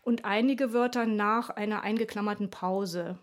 und 0.07 0.25
einige 0.25 0.73
Wörter 0.73 1.05
nach 1.05 1.51
einer 1.51 1.83
eingeklammerten 1.83 2.49
Pause. 2.49 3.19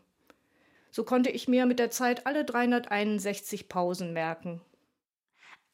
So 0.92 1.06
konnte 1.06 1.30
ich 1.30 1.48
mir 1.48 1.66
mit 1.66 1.80
der 1.80 1.92
Zeit 1.92 2.28
alle 2.28 2.44
361 2.44 3.70
Pausen 3.70 4.12
merken. 4.12 4.60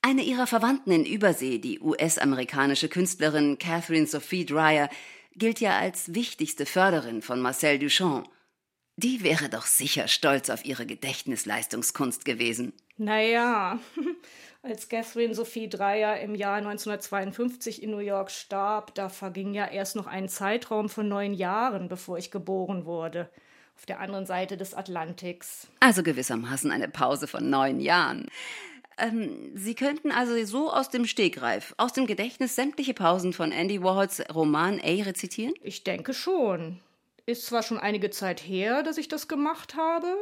Eine 0.03 0.21
ihrer 0.21 0.45
Verwandten 0.45 0.91
in 0.91 1.05
Übersee, 1.05 1.57
die 1.57 1.79
US-amerikanische 1.79 2.89
Künstlerin 2.89 3.57
Catherine 3.57 4.05
Sophie 4.05 4.45
Dreyer, 4.45 4.87
gilt 5.35 5.59
ja 5.59 5.79
als 5.79 6.13
wichtigste 6.13 6.67
Förderin 6.67 7.23
von 7.23 7.41
Marcel 7.41 7.79
Duchamp. 7.79 8.29
Die 8.95 9.23
wäre 9.23 9.49
doch 9.49 9.65
sicher 9.65 10.07
stolz 10.07 10.49
auf 10.49 10.63
ihre 10.63 10.85
Gedächtnisleistungskunst 10.85 12.23
gewesen. 12.23 12.73
Naja, 12.97 13.79
als 14.61 14.89
Catherine 14.89 15.33
Sophie 15.33 15.69
Dreyer 15.69 16.19
im 16.19 16.35
Jahr 16.35 16.57
1952 16.57 17.81
in 17.81 17.91
New 17.91 17.99
York 17.99 18.29
starb, 18.31 18.93
da 18.95 19.09
verging 19.09 19.53
ja 19.53 19.67
erst 19.67 19.95
noch 19.95 20.07
ein 20.07 20.27
Zeitraum 20.27 20.89
von 20.89 21.07
neun 21.07 21.33
Jahren, 21.33 21.87
bevor 21.87 22.17
ich 22.17 22.31
geboren 22.31 22.85
wurde. 22.85 23.29
auf 23.75 23.85
der 23.85 24.01
anderen 24.01 24.25
Seite 24.25 24.57
des 24.57 24.73
Atlantiks. 24.73 25.69
Also 25.79 26.03
gewissermaßen 26.03 26.69
eine 26.69 26.89
Pause 26.89 27.27
von 27.27 27.49
neun 27.49 27.79
Jahren. 27.79 28.27
Ähm, 28.97 29.51
Sie 29.55 29.73
könnten 29.73 30.11
also 30.11 30.43
so 30.43 30.69
aus 30.69 30.89
dem 30.89 31.05
Stegreif, 31.05 31.73
aus 31.77 31.93
dem 31.93 32.05
Gedächtnis 32.05 32.55
sämtliche 32.57 32.93
Pausen 32.93 33.31
von 33.31 33.53
Andy 33.53 33.81
Warhols 33.81 34.21
Roman 34.35 34.81
A 34.81 35.03
rezitieren? 35.03 35.53
Ich 35.61 35.85
denke 35.85 36.13
schon. 36.13 36.81
Ist 37.25 37.45
zwar 37.45 37.63
schon 37.63 37.77
einige 37.77 38.09
Zeit 38.09 38.41
her, 38.41 38.83
dass 38.83 38.97
ich 38.97 39.07
das 39.07 39.29
gemacht 39.29 39.75
habe. 39.75 40.13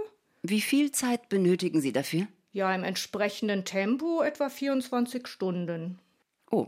Wie 0.43 0.61
viel 0.61 0.91
Zeit 0.91 1.27
benötigen 1.29 1.81
Sie 1.81 1.91
dafür? 1.91 2.27
Ja, 2.57 2.73
im 2.73 2.83
entsprechenden 2.83 3.65
Tempo 3.65 4.23
etwa 4.23 4.49
24 4.49 5.27
Stunden. 5.27 5.99
Oh, 6.49 6.65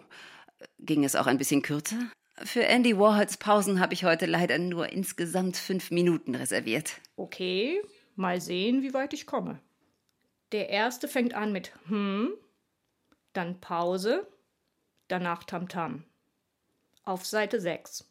ging 0.78 1.04
es 1.04 1.16
auch 1.16 1.26
ein 1.26 1.40
bisschen 1.40 1.64
kürzer? 1.64 1.98
Für 2.44 2.64
Andy 2.64 2.96
Warhols 2.96 3.38
Pausen 3.38 3.80
habe 3.80 3.96
ich 3.96 4.04
heute 4.04 4.28
leider 4.28 4.60
nur 4.60 4.90
insgesamt 4.90 5.58
fünf 5.58 5.90
Minuten 5.90 6.36
reserviert. 6.36 7.02
Okay, 7.16 7.82
mal 8.16 8.40
sehen, 8.40 8.84
wie 8.84 8.94
weit 8.94 9.16
ich 9.16 9.26
komme. 9.26 9.58
Der 10.52 10.70
erste 10.70 11.08
fängt 11.08 11.34
an 11.34 11.52
mit 11.52 11.72
hm, 11.88 12.36
dann 13.34 13.60
Pause, 13.60 14.28
danach 15.08 15.44
Tamtam. 15.44 16.04
Auf 17.04 17.26
Seite 17.26 17.60
6. 17.60 18.08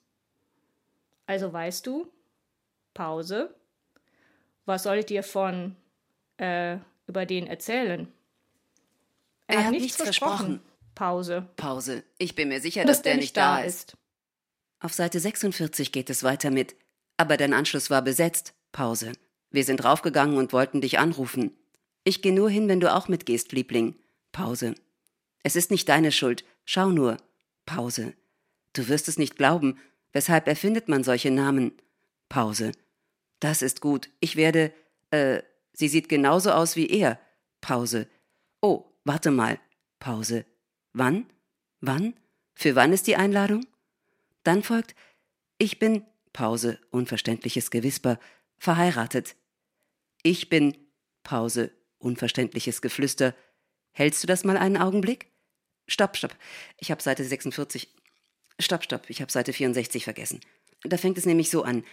Also 1.26 1.52
weißt 1.52 1.86
du, 1.86 2.10
Pause. 2.92 3.54
Was 4.66 4.82
soll 4.82 4.96
ich 4.96 5.06
dir 5.06 5.22
von 5.22 5.76
äh, 6.38 6.78
über 7.08 7.26
den 7.26 7.46
erzählen? 7.46 8.06
Er, 9.46 9.56
er 9.56 9.64
hat 9.64 9.70
nichts 9.72 9.96
versprochen. 9.96 10.36
versprochen. 10.36 10.60
Pause. 10.94 11.48
Pause. 11.56 12.04
Ich 12.18 12.34
bin 12.34 12.48
mir 12.48 12.60
sicher, 12.60 12.84
dass, 12.84 12.98
dass 12.98 13.02
der, 13.02 13.12
der, 13.14 13.20
nicht 13.20 13.36
da 13.36 13.58
ist. 13.60 13.90
ist. 13.90 13.96
Auf 14.80 14.92
Seite 14.92 15.18
46 15.18 15.90
geht 15.90 16.10
es 16.10 16.22
weiter 16.22 16.50
mit. 16.50 16.76
Aber 17.16 17.36
dein 17.36 17.54
Anschluss 17.54 17.90
war 17.90 18.02
besetzt. 18.02 18.54
Pause. 18.72 19.12
Wir 19.50 19.64
sind 19.64 19.84
raufgegangen 19.84 20.36
und 20.36 20.52
wollten 20.52 20.80
dich 20.80 20.98
anrufen. 20.98 21.56
Ich 22.04 22.22
gehe 22.22 22.34
nur 22.34 22.50
hin, 22.50 22.68
wenn 22.68 22.80
du 22.80 22.94
auch 22.94 23.08
mitgehst, 23.08 23.52
Liebling. 23.52 23.96
Pause. 24.32 24.74
Es 25.42 25.56
ist 25.56 25.70
nicht 25.70 25.88
deine 25.88 26.12
Schuld. 26.12 26.44
Schau 26.64 26.90
nur. 26.90 27.16
Pause. 27.64 28.14
Du 28.72 28.88
wirst 28.88 29.08
es 29.08 29.18
nicht 29.18 29.36
glauben. 29.36 29.78
Weshalb 30.12 30.46
erfindet 30.46 30.88
man 30.88 31.02
solche 31.04 31.30
Namen? 31.30 31.72
Pause. 32.28 32.72
Das 33.40 33.62
ist 33.62 33.80
gut. 33.80 34.10
Ich 34.20 34.36
werde. 34.36 34.72
Äh, 35.10 35.42
sie 35.72 35.88
sieht 35.88 36.08
genauso 36.08 36.52
aus 36.52 36.76
wie 36.76 36.88
er. 36.88 37.18
Pause. 37.60 38.08
Oh, 38.60 38.84
warte 39.04 39.30
mal. 39.30 39.58
Pause. 39.98 40.44
Wann? 40.92 41.26
Wann? 41.80 42.14
Für 42.54 42.74
wann 42.74 42.92
ist 42.92 43.06
die 43.06 43.16
Einladung? 43.16 43.66
Dann 44.42 44.62
folgt 44.62 44.94
Ich 45.58 45.78
bin 45.78 46.04
Pause, 46.32 46.78
unverständliches 46.90 47.70
Gewisper, 47.70 48.18
verheiratet. 48.58 49.34
Ich 50.22 50.48
bin 50.48 50.76
Pause, 51.22 51.70
unverständliches 51.98 52.80
Geflüster. 52.80 53.34
Hältst 53.92 54.22
du 54.22 54.26
das 54.26 54.44
mal 54.44 54.56
einen 54.56 54.76
Augenblick? 54.76 55.30
Stopp, 55.88 56.16
stopp. 56.16 56.36
Ich 56.78 56.90
habe 56.90 57.02
Seite 57.02 57.24
46. 57.24 57.88
Stopp, 58.60 58.84
stopp. 58.84 59.08
Ich 59.10 59.20
habe 59.20 59.32
Seite 59.32 59.52
64 59.52 60.04
vergessen. 60.04 60.40
Da 60.82 60.96
fängt 60.96 61.18
es 61.18 61.26
nämlich 61.26 61.50
so 61.50 61.62
an. 61.62 61.84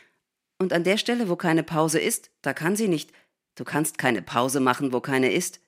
Und 0.58 0.74
an 0.74 0.84
der 0.84 0.98
Stelle, 0.98 1.30
wo 1.30 1.36
keine 1.36 1.64
Pause 1.64 2.00
ist, 2.00 2.30
da 2.42 2.54
kann 2.54 2.76
sie 2.76 2.88
nicht. 2.88 3.12
Du 3.56 3.64
kannst 3.64 3.98
keine 3.98 4.22
Pause 4.22 4.60
machen, 4.60 4.94
wo 4.94 5.00
keine 5.00 5.32
ist. 5.32 5.60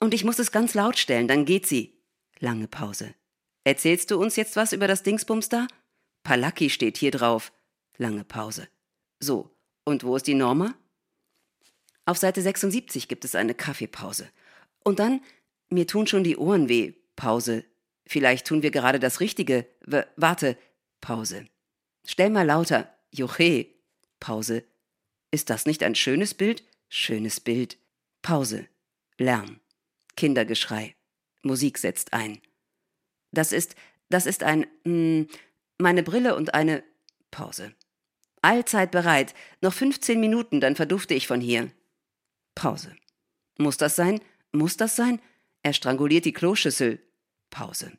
Und 0.00 0.14
ich 0.14 0.24
muss 0.24 0.38
es 0.38 0.52
ganz 0.52 0.74
laut 0.74 0.98
stellen, 0.98 1.28
dann 1.28 1.44
geht 1.44 1.66
sie. 1.66 1.96
Lange 2.40 2.68
Pause. 2.68 3.14
Erzählst 3.62 4.10
du 4.10 4.20
uns 4.20 4.36
jetzt 4.36 4.56
was 4.56 4.72
über 4.72 4.88
das 4.88 5.02
Dingsbums 5.02 5.48
da? 5.48 5.66
Palaki 6.24 6.68
steht 6.70 6.98
hier 6.98 7.10
drauf. 7.10 7.52
Lange 7.96 8.24
Pause. 8.24 8.68
So, 9.20 9.56
und 9.84 10.04
wo 10.04 10.16
ist 10.16 10.26
die 10.26 10.34
Norma? 10.34 10.74
Auf 12.06 12.18
Seite 12.18 12.42
76 12.42 13.08
gibt 13.08 13.24
es 13.24 13.34
eine 13.34 13.54
Kaffeepause. 13.54 14.28
Und 14.82 14.98
dann, 14.98 15.22
mir 15.70 15.86
tun 15.86 16.06
schon 16.06 16.24
die 16.24 16.36
Ohren 16.36 16.68
weh. 16.68 16.92
Pause. 17.16 17.64
Vielleicht 18.06 18.46
tun 18.46 18.62
wir 18.62 18.70
gerade 18.70 18.98
das 18.98 19.20
Richtige. 19.20 19.66
W 19.86 20.02
warte. 20.16 20.58
Pause. 21.00 21.46
Stell 22.04 22.30
mal 22.30 22.46
lauter. 22.46 22.92
Joche. 23.10 23.66
Pause. 24.20 24.64
Ist 25.30 25.48
das 25.48 25.64
nicht 25.64 25.82
ein 25.82 25.94
schönes 25.94 26.34
Bild? 26.34 26.64
Schönes 26.96 27.40
Bild. 27.40 27.76
Pause. 28.22 28.68
Lärm. 29.18 29.58
Kindergeschrei. 30.16 30.94
Musik 31.42 31.76
setzt 31.78 32.12
ein. 32.12 32.40
Das 33.32 33.50
ist, 33.50 33.74
das 34.10 34.26
ist 34.26 34.44
ein, 34.44 34.60
mh, 34.84 34.92
hm, 35.24 35.28
meine 35.76 36.04
Brille 36.04 36.36
und 36.36 36.54
eine 36.54 36.84
Pause. 37.32 37.74
Allzeit 38.42 38.92
bereit. 38.92 39.34
Noch 39.60 39.72
15 39.72 40.20
Minuten, 40.20 40.60
dann 40.60 40.76
verdufte 40.76 41.14
ich 41.14 41.26
von 41.26 41.40
hier. 41.40 41.72
Pause. 42.54 42.94
Muss 43.58 43.76
das 43.76 43.96
sein? 43.96 44.20
Muss 44.52 44.76
das 44.76 44.94
sein? 44.94 45.20
Er 45.64 45.72
stranguliert 45.72 46.24
die 46.26 46.32
Kloschüssel. 46.32 47.00
Pause. 47.50 47.90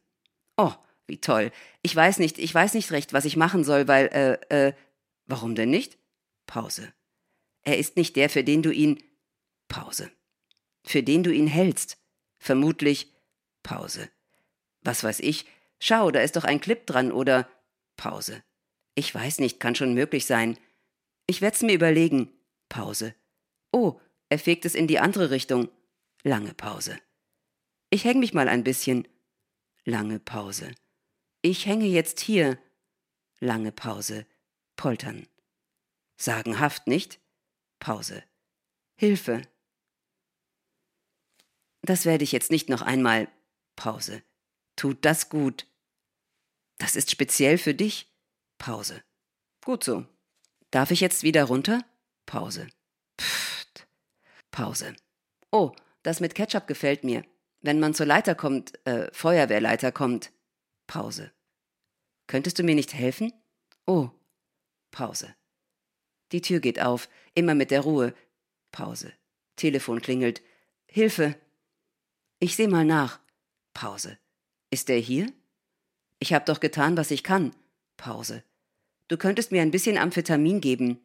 Oh, 0.56 0.72
wie 1.06 1.20
toll. 1.20 1.52
Ich 1.82 1.94
weiß 1.94 2.20
nicht, 2.20 2.40
ich 2.40 2.56
weiß 2.56 2.74
nicht 2.74 2.94
recht, 2.94 3.12
was 3.12 3.26
ich 3.26 3.36
machen 3.36 3.66
soll, 3.66 3.90
weil, 3.90 4.08
äh, 4.50 4.68
äh, 4.68 4.74
warum 5.26 5.54
denn 5.54 5.70
nicht? 5.70 5.98
Pause. 6.48 6.94
Er 7.66 7.78
ist 7.78 7.98
nicht 7.98 8.16
der, 8.16 8.30
für 8.30 8.44
den 8.44 8.62
du 8.62 8.72
ihn. 8.72 9.04
Pause. 9.68 10.12
Für 10.86 11.04
den 11.04 11.24
du 11.24 11.34
ihn 11.34 11.48
hältst. 11.48 11.98
Vermutlich. 12.38 13.12
Pause. 13.64 14.10
Was 14.82 15.04
weiß 15.04 15.20
ich? 15.20 15.46
Schau, 15.80 16.12
da 16.12 16.22
ist 16.22 16.36
doch 16.36 16.44
ein 16.44 16.62
Clip 16.62 16.86
dran, 16.86 17.12
oder? 17.12 17.50
Pause. 17.98 18.44
Ich 18.94 19.14
weiß 19.14 19.40
nicht, 19.40 19.60
kann 19.60 19.76
schon 19.76 19.94
möglich 19.94 20.26
sein. 20.26 20.58
Ich 21.28 21.42
werd's 21.42 21.64
mir 21.64 21.74
überlegen. 21.74 22.32
Pause. 22.70 23.16
Oh, 23.72 24.00
er 24.30 24.40
fegt 24.40 24.66
es 24.66 24.76
in 24.76 24.88
die 24.88 25.00
andere 25.00 25.32
Richtung. 25.32 25.70
Lange 26.24 26.54
Pause. 26.54 26.98
Ich 27.90 28.06
häng 28.06 28.20
mich 28.20 28.34
mal 28.34 28.48
ein 28.48 28.64
bisschen. 28.64 29.08
Lange 29.84 30.20
Pause. 30.20 30.72
Ich 31.42 31.66
hänge 31.66 31.88
jetzt 31.88 32.20
hier. 32.20 32.60
Lange 33.40 33.72
Pause. 33.72 34.26
Poltern. 34.76 35.28
Sagenhaft, 36.18 36.88
nicht? 36.88 37.20
Pause. 37.80 38.24
Hilfe. 38.96 39.42
Das 41.82 42.06
werde 42.06 42.24
ich 42.24 42.32
jetzt 42.32 42.52
nicht 42.52 42.70
noch 42.70 42.82
einmal. 42.82 43.28
Pause. 43.76 44.24
Tut 44.76 45.04
das 45.06 45.30
gut. 45.30 45.68
Das 46.78 46.96
ist 46.96 47.12
speziell 47.12 47.58
für 47.58 47.74
dich. 47.74 48.12
Pause. 48.58 49.04
Gut 49.64 49.84
so. 49.84 50.06
Darf 50.72 50.92
ich 50.92 51.00
jetzt 51.00 51.24
wieder 51.24 51.46
runter? 51.46 51.86
Pause. 52.26 52.68
Pfft. 53.20 53.88
Pause. 54.52 54.96
Oh, 55.52 55.74
das 56.04 56.20
mit 56.20 56.36
Ketchup 56.36 56.68
gefällt 56.68 57.04
mir. 57.04 57.24
Wenn 57.62 57.80
man 57.80 57.94
zur 57.94 58.06
Leiter 58.06 58.36
kommt, 58.36 58.86
äh, 58.86 59.10
Feuerwehrleiter 59.14 59.92
kommt. 59.92 60.32
Pause. 60.88 61.32
Könntest 62.28 62.60
du 62.60 62.64
mir 62.64 62.76
nicht 62.76 62.94
helfen? 62.94 63.34
Oh. 63.86 64.10
Pause. 64.92 65.36
Die 66.32 66.42
Tür 66.42 66.60
geht 66.60 66.82
auf, 66.82 67.10
immer 67.34 67.56
mit 67.56 67.72
der 67.72 67.82
Ruhe. 67.82 68.14
Pause. 68.72 69.14
Telefon 69.56 70.02
klingelt. 70.02 70.42
Hilfe. 70.88 71.36
Ich 72.40 72.56
seh 72.56 72.68
mal 72.68 72.86
nach. 72.86 73.20
Pause. 73.74 74.18
Ist 74.70 74.90
er 74.90 74.98
hier? 74.98 75.32
Ich 76.20 76.34
hab 76.34 76.46
doch 76.46 76.60
getan, 76.60 76.98
was 76.98 77.12
ich 77.12 77.24
kann. 77.24 77.56
Pause. 77.98 78.44
Du 79.08 79.18
könntest 79.18 79.52
mir 79.52 79.62
ein 79.62 79.72
bisschen 79.72 79.98
Amphetamin 79.98 80.62
geben. 80.62 81.00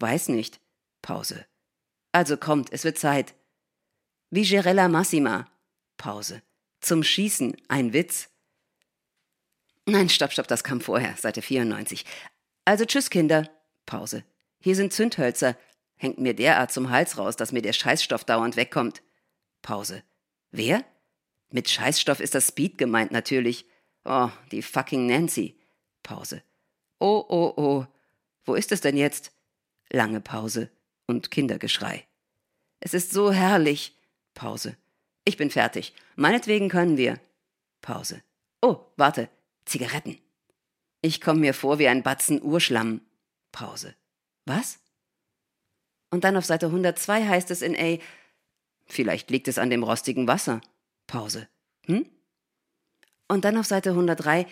Weiß 0.00 0.28
nicht. 0.28 0.60
Pause. 1.02 1.46
Also 2.12 2.36
kommt, 2.36 2.72
es 2.72 2.84
wird 2.84 2.98
Zeit. 2.98 3.34
Vigerella 4.30 4.88
Massima. 4.88 5.50
Pause. 5.96 6.42
Zum 6.80 7.02
Schießen, 7.02 7.56
ein 7.68 7.92
Witz. 7.92 8.28
Nein, 9.86 10.08
stopp, 10.08 10.32
stopp, 10.32 10.48
das 10.48 10.64
kam 10.64 10.80
vorher, 10.80 11.16
Seite 11.16 11.42
94. 11.42 12.04
Also 12.64 12.84
tschüss, 12.84 13.10
Kinder. 13.10 13.48
Pause. 13.86 14.24
Hier 14.60 14.74
sind 14.74 14.92
Zündhölzer. 14.92 15.56
Hängt 15.96 16.18
mir 16.18 16.34
derart 16.34 16.72
zum 16.72 16.90
Hals 16.90 17.18
raus, 17.18 17.36
dass 17.36 17.52
mir 17.52 17.62
der 17.62 17.72
Scheißstoff 17.72 18.24
dauernd 18.24 18.56
wegkommt. 18.56 19.02
Pause. 19.62 20.02
Wer? 20.50 20.84
Mit 21.50 21.68
Scheißstoff 21.68 22.20
ist 22.20 22.34
das 22.34 22.48
Speed 22.48 22.78
gemeint, 22.78 23.10
natürlich. 23.10 23.66
Oh, 24.04 24.30
die 24.52 24.62
fucking 24.62 25.06
Nancy. 25.06 25.58
Pause. 26.02 26.42
Oh, 27.00 27.24
oh, 27.28 27.52
oh. 27.56 27.86
Wo 28.44 28.54
ist 28.54 28.72
es 28.72 28.80
denn 28.80 28.96
jetzt? 28.96 29.32
Lange 29.90 30.20
Pause 30.20 30.70
und 31.06 31.30
Kindergeschrei. 31.30 32.06
Es 32.80 32.94
ist 32.94 33.10
so 33.12 33.32
herrlich. 33.32 33.96
Pause. 34.34 34.76
Ich 35.24 35.36
bin 35.36 35.50
fertig. 35.50 35.94
Meinetwegen 36.16 36.68
können 36.68 36.96
wir. 36.96 37.20
Pause. 37.80 38.22
Oh, 38.62 38.84
warte. 38.96 39.28
Zigaretten. 39.64 40.18
Ich 41.02 41.20
komme 41.20 41.40
mir 41.40 41.54
vor 41.54 41.78
wie 41.78 41.88
ein 41.88 42.02
Batzen 42.02 42.42
Urschlamm. 42.42 43.00
Pause. 43.52 43.94
Was? 44.48 44.78
Und 46.10 46.24
dann 46.24 46.36
auf 46.36 46.44
Seite 46.44 46.66
102 46.66 47.26
heißt 47.26 47.50
es 47.50 47.62
in 47.62 47.76
A, 47.76 48.02
vielleicht 48.86 49.30
liegt 49.30 49.46
es 49.48 49.58
an 49.58 49.70
dem 49.70 49.82
rostigen 49.82 50.26
Wasser. 50.26 50.60
Pause. 51.06 51.48
Hm? 51.86 52.06
Und 53.28 53.44
dann 53.44 53.58
auf 53.58 53.66
Seite 53.66 53.90
103, 53.90 54.46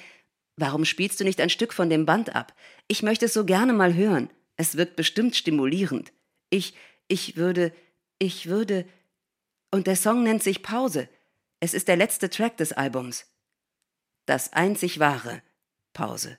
warum 0.57 0.85
spielst 0.85 1.19
du 1.19 1.25
nicht 1.25 1.41
ein 1.41 1.51
Stück 1.51 1.73
von 1.73 1.89
dem 1.89 2.05
Band 2.05 2.35
ab? 2.35 2.55
Ich 2.89 3.03
möchte 3.03 3.25
es 3.25 3.33
so 3.33 3.45
gerne 3.45 3.73
mal 3.73 3.95
hören. 3.95 4.31
Es 4.57 4.77
wirkt 4.77 4.97
bestimmt 4.97 5.35
stimulierend. 5.35 6.13
Ich, 6.51 6.75
ich 7.09 7.37
würde, 7.37 7.73
ich 8.19 8.47
würde. 8.47 8.87
Und 9.71 9.87
der 9.87 9.97
Song 9.97 10.23
nennt 10.23 10.43
sich 10.43 10.63
Pause. 10.63 11.09
Es 11.61 11.75
ist 11.75 11.89
der 11.89 11.97
letzte 11.97 12.29
Track 12.29 12.59
des 12.59 12.73
Albums. 12.73 13.27
Das 14.27 14.53
einzig 14.53 14.99
wahre. 14.99 15.43
Pause. 15.95 16.39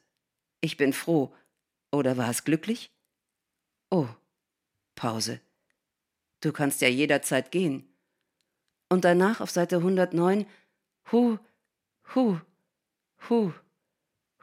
Ich 0.61 0.77
bin 0.77 0.93
froh. 0.93 1.33
Oder 1.91 2.17
war 2.17 2.29
es 2.29 2.43
glücklich? 2.43 2.91
Oh. 3.89 4.07
Pause. 4.95 5.39
Du 6.41 6.51
kannst 6.51 6.81
ja 6.81 6.87
jederzeit 6.87 7.51
gehen. 7.51 7.87
Und 8.89 9.05
danach 9.05 9.41
auf 9.41 9.51
Seite 9.51 9.77
109 9.77 10.45
Hu, 11.11 11.37
Hu, 12.15 12.39
Hu, 13.29 13.53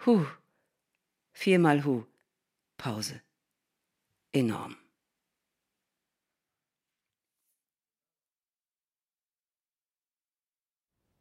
Hu. 0.04 0.26
Viermal 1.32 1.84
Hu. 1.84 2.04
Pause. 2.76 3.20
Enorm. 4.32 4.76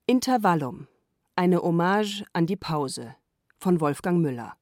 Intervallum. 0.05 0.87
Eine 1.35 1.61
Hommage 1.61 2.25
an 2.33 2.45
die 2.45 2.55
Pause 2.55 3.15
von 3.57 3.79
Wolfgang 3.79 4.21
Müller. 4.21 4.57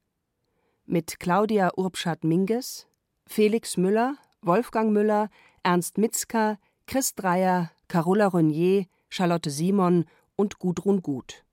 Mit 0.85 1.19
Claudia 1.19 1.71
Urbschat-Minges, 1.75 2.87
Felix 3.31 3.77
Müller, 3.77 4.17
Wolfgang 4.41 4.91
Müller, 4.91 5.29
Ernst 5.63 5.97
Mitzka, 5.97 6.59
Chris 6.85 7.15
Dreier, 7.15 7.71
Carola 7.87 8.27
Renier, 8.27 8.87
Charlotte 9.07 9.49
Simon 9.49 10.03
und 10.35 10.59
Gudrun 10.59 11.01
Gut. 11.01 11.45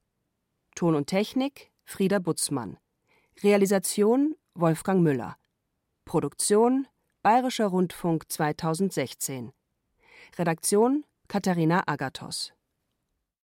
Ton 0.75 0.97
und 0.97 1.07
Technik 1.07 1.71
Frieda 1.85 2.19
Butzmann. 2.19 2.79
Realisation 3.45 4.35
Wolfgang 4.55 5.05
Müller. 5.05 5.37
Produktion 6.05 6.89
Bayerischer 7.23 7.69
Rundfunk 7.69 8.25
2016. 8.29 9.53
Redaktion 10.37 11.05
Katharina 11.29 11.85
Agathos 11.87 12.58